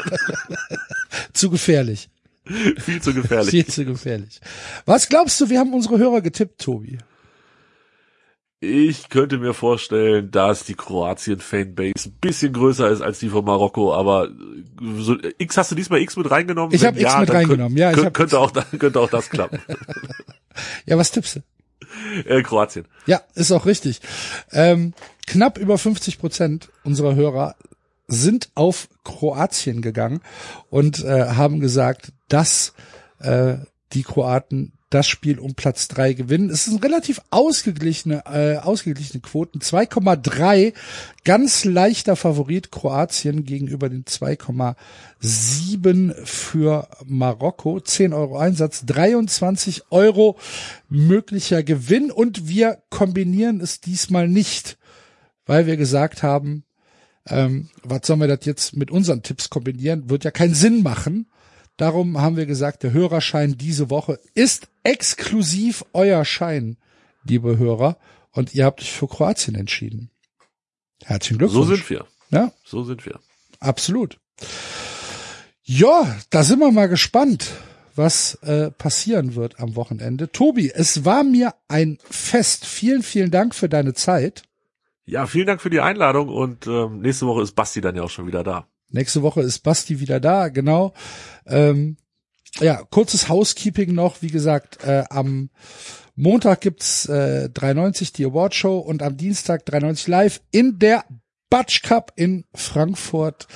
zu 1.33 1.51
gefährlich. 1.51 2.11
Viel 2.45 3.01
zu 3.01 3.15
gefährlich. 3.15 3.51
Viel 3.51 3.67
zu 3.67 3.85
gefährlich. 3.85 4.41
Was 4.85 5.09
glaubst 5.09 5.41
du, 5.41 5.51
wir 5.51 5.59
haben 5.59 5.73
unsere 5.73 5.99
Hörer 5.99 6.21
getippt, 6.21 6.61
Tobi? 6.61 6.99
Ich 8.63 9.09
könnte 9.09 9.39
mir 9.39 9.55
vorstellen, 9.55 10.31
dass 10.31 10.65
die 10.65 10.75
Kroatien-Fanbase 10.75 12.11
ein 12.11 12.19
bisschen 12.21 12.53
größer 12.53 12.91
ist 12.91 13.01
als 13.01 13.19
die 13.19 13.31
von 13.31 13.43
Marokko, 13.43 13.95
aber 13.95 14.29
so, 14.99 15.17
X 15.39 15.57
hast 15.57 15.71
du 15.71 15.75
diesmal 15.75 16.01
X 16.03 16.15
mit 16.17 16.31
reingenommen? 16.31 16.75
Ich 16.75 16.83
Wenn 16.83 16.89
hab 16.89 17.01
X 17.01 17.17
mit 17.21 17.29
dann 17.31 17.37
reingenommen, 17.37 17.69
könnt- 17.71 17.79
ja, 17.79 17.91
ich 17.91 17.97
könnt- 17.97 18.13
könnte 18.15 18.39
auch 18.39 18.53
könnte 18.79 19.01
auch 19.01 19.09
das 19.11 19.31
klappen. 19.31 19.61
Ja, 20.85 20.99
was 20.99 21.11
tippst 21.11 21.37
du? 21.37 21.41
äh, 22.29 22.43
Kroatien. 22.43 22.85
Ja, 23.07 23.23
ist 23.35 23.51
auch 23.53 23.65
richtig. 23.65 24.01
Ähm, 24.53 24.93
knapp 25.27 25.57
über 25.57 25.79
50 25.79 26.19
Prozent 26.19 26.69
unserer 26.85 27.15
Hörer 27.15 27.55
sind 28.09 28.51
auf 28.57 28.89
Kroatien 29.05 29.81
gegangen 29.81 30.21
und 30.69 31.03
äh, 31.05 31.29
haben 31.31 31.61
gesagt, 31.61 32.13
dass 32.29 32.75
äh, 33.21 33.57
die 33.93 34.03
Kroaten 34.03 34.73
das 34.91 35.09
Spiel 35.09 35.39
um 35.39 35.55
Platz 35.55 35.89
drei 35.89 36.13
gewinnen. 36.13 36.51
Es 36.51 36.65
sind 36.65 36.85
relativ 36.85 37.23
ausgeglichene, 37.31 38.25
äh, 38.27 38.57
ausgeglichene 38.57 39.21
Quoten. 39.21 39.61
2,3 39.61 40.75
ganz 41.25 41.65
leichter 41.65 42.17
Favorit 42.17 42.73
Kroatien 42.73 43.45
gegenüber 43.45 43.89
den 43.89 44.05
2,7 44.05 46.13
für 46.25 46.89
Marokko. 47.07 47.79
10 47.79 48.13
Euro 48.13 48.39
Einsatz, 48.39 48.85
23 48.85 49.85
Euro 49.91 50.37
möglicher 50.89 51.63
Gewinn 51.63 52.11
und 52.11 52.49
wir 52.49 52.83
kombinieren 52.91 53.61
es 53.61 53.81
diesmal 53.81 54.27
nicht, 54.27 54.77
weil 55.47 55.67
wir 55.67 55.77
gesagt 55.77 56.25
haben, 56.25 56.65
ähm, 57.29 57.69
was 57.85 58.07
sollen 58.07 58.21
wir 58.21 58.29
das 58.29 58.45
jetzt 58.45 58.77
mit 58.77 58.91
unseren 58.91 59.23
Tipps 59.23 59.51
kombinieren? 59.51 60.11
Wird 60.11 60.25
ja 60.25 60.33
keinen 60.33 60.55
Sinn 60.55 60.83
machen. 60.83 61.27
Darum 61.81 62.21
haben 62.21 62.37
wir 62.37 62.45
gesagt, 62.45 62.83
der 62.83 62.93
Hörerschein 62.93 63.57
diese 63.57 63.89
Woche 63.89 64.21
ist 64.35 64.69
exklusiv 64.83 65.83
euer 65.95 66.27
Schein, 66.27 66.77
liebe 67.25 67.57
Hörer. 67.57 67.97
Und 68.33 68.55
ihr 68.55 68.67
habt 68.67 68.83
euch 68.83 68.93
für 68.93 69.09
Kroatien 69.09 69.55
entschieden. 69.55 70.11
Herzlichen 71.03 71.41
So 71.41 71.47
Glückwunsch. 71.63 71.69
sind 71.87 71.91
wir. 71.91 72.07
Ja, 72.31 72.53
So 72.65 72.85
sind 72.85 73.07
wir. 73.07 73.19
absolut. 73.61 74.19
Ja, 75.63 76.17
da 76.29 76.43
sind 76.43 76.59
wir 76.59 76.71
mal 76.71 76.89
gespannt, 76.89 77.51
was 77.97 78.35
äh, 78.43 78.71
passieren 78.71 79.35
wird 79.35 79.59
am 79.59 79.75
Wochenende. 79.75 80.31
Tobi, 80.31 80.71
es 80.71 81.07
war 81.07 81.25
mir 81.25 81.55
ein 81.69 81.97
Fest. 82.11 82.67
Vielen, 82.67 83.03
vielen 83.03 83.31
Dank 83.31 83.55
für 83.55 83.71
deine 83.71 83.95
Zeit. 83.95 84.43
Ja, 85.07 85.27
vielen 85.27 85.47
Dank 85.47 85.63
für 85.63 85.71
die 85.71 85.81
Einladung 85.81 86.29
und 86.29 86.67
ähm, 86.67 87.01
nächste 87.01 87.27
Woche 87.27 87.43
ist 87.43 87.53
Basti 87.57 87.81
dann 87.81 87.97
ja 87.97 88.03
auch 88.03 88.11
schon 88.11 88.27
wieder 88.27 88.45
da. 88.45 88.67
Nächste 88.91 89.23
Woche 89.23 89.43
ist 89.43 89.61
Basti 89.61 90.01
wieder 90.01 90.21
da, 90.21 90.49
genau. 90.49 90.93
Ähm, 91.47 91.97
ja, 92.59 92.83
kurzes 92.91 93.29
Housekeeping 93.29 93.95
noch. 93.95 94.23
Wie 94.23 94.31
gesagt, 94.31 94.83
äh, 94.85 95.05
am 95.09 95.51
Montag 96.17 96.61
gibt's 96.61 97.07
äh, 97.07 97.49
390 97.49 98.13
die 98.13 98.25
Award 98.25 98.55
Show 98.55 98.79
und 98.79 99.03
am 99.03 99.17
Dienstag 99.17 99.65
390 99.67 100.09
live 100.09 100.41
in 100.51 100.79
der 100.79 101.05
Batsch 101.49 101.83
Cup 101.83 102.13
in 102.17 102.45
Frankfurt. 102.55 103.47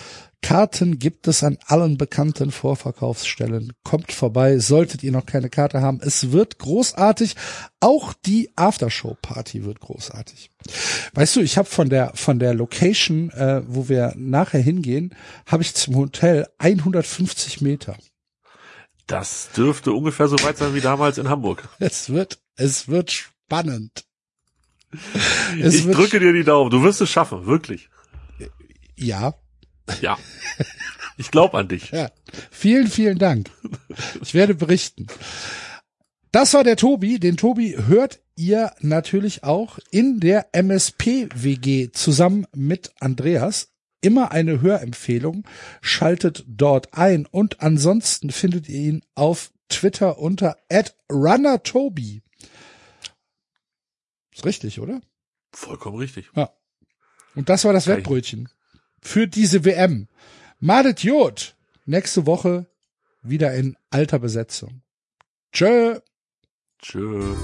Karten 0.45 0.99
gibt 0.99 1.27
es 1.27 1.43
an 1.43 1.57
allen 1.69 1.97
bekannten 1.97 2.51
Vorverkaufsstellen. 2.51 3.73
Kommt 3.83 4.13
vorbei, 4.13 4.59
solltet 4.59 5.03
ihr 5.03 5.11
noch 5.11 5.25
keine 5.25 5.49
Karte 5.49 5.81
haben. 5.81 6.01
Es 6.03 6.33
wird 6.33 6.59
großartig. 6.59 7.35
Auch 7.81 8.13
die 8.13 8.51
Aftershow-Party 8.55 9.65
wird 9.65 9.81
großartig. 9.81 10.51
Weißt 11.15 11.37
du, 11.37 11.41
ich 11.41 11.57
habe 11.57 11.67
von 11.67 11.89
der 11.89 12.13
von 12.15 12.39
der 12.39 12.53
Location, 12.53 13.31
äh, 13.31 13.63
wo 13.67 13.89
wir 13.89 14.13
nachher 14.19 14.61
hingehen, 14.61 15.15
habe 15.47 15.63
ich 15.63 15.73
zum 15.73 15.97
Hotel 15.97 16.47
150 16.59 17.63
Meter. 17.63 17.97
Das 19.07 19.49
dürfte 19.57 19.93
ungefähr 19.93 20.29
so 20.29 20.37
weit 20.43 20.59
sein 20.59 20.75
wie 20.75 20.83
damals 20.83 21.17
in 21.17 21.31
Hamburg. 21.31 21.67
Es 21.79 22.11
wird 22.11 22.39
es 22.57 22.87
wird 22.87 23.11
spannend. 23.11 24.05
Es 25.59 25.75
ich 25.75 25.87
wird 25.87 25.97
drücke 25.97 26.21
dir 26.21 26.35
die 26.35 26.45
Daumen. 26.45 26.71
Du 26.71 26.83
wirst 26.83 27.01
es 27.01 27.09
schaffen, 27.09 27.47
wirklich. 27.47 27.89
ja, 28.95 29.33
Ja. 30.01 30.19
Ich 31.17 31.31
glaube 31.31 31.59
an 31.59 31.69
dich. 31.69 31.91
Ja, 31.91 32.11
vielen, 32.51 32.89
vielen 32.89 33.19
Dank. 33.19 33.51
Ich 34.23 34.35
werde 34.35 34.55
berichten. 34.55 35.07
Das 36.33 36.55
war 36.55 36.65
der 36.65 36.77
Tobi. 36.77 37.19
Den 37.21 37.37
Tobi 37.37 37.77
hört 37.87 38.21
ihr 38.35 38.73
natürlich 38.81 39.45
auch 39.45 39.79
in 39.91 40.19
der 40.19 40.49
MSP-WG 40.53 41.93
zusammen 41.93 42.47
mit 42.53 42.93
Andreas. 42.99 43.69
Immer 44.01 44.33
eine 44.33 44.61
Hörempfehlung. 44.61 45.45
Schaltet 45.81 46.45
dort 46.49 46.95
ein 46.95 47.27
und 47.27 47.61
ansonsten 47.61 48.31
findet 48.31 48.69
ihr 48.69 48.81
ihn 48.81 49.05
auf 49.15 49.53
Twitter 49.69 50.19
unter 50.19 50.57
@runnertobi. 51.11 52.23
Ist 54.35 54.45
richtig, 54.45 54.81
oder? 54.81 55.01
Vollkommen 55.53 55.99
richtig. 55.99 56.31
Ja. 56.35 56.51
Und 57.37 57.49
das 57.49 57.65
war 57.65 57.73
das 57.73 57.85
Kann 57.85 57.93
ich- 57.95 57.99
Wettbrötchen 57.99 58.49
für 59.05 59.29
diese 59.29 59.65
WM. 59.65 60.09
Madet 60.59 61.05
Jod. 61.05 61.55
Nächste 61.85 62.27
Woche 62.27 62.67
wieder 63.23 63.55
in 63.55 63.77
alter 63.91 64.19
Besetzung. 64.19 64.83
Tschö. 65.53 66.01
Tschö. 66.83 67.35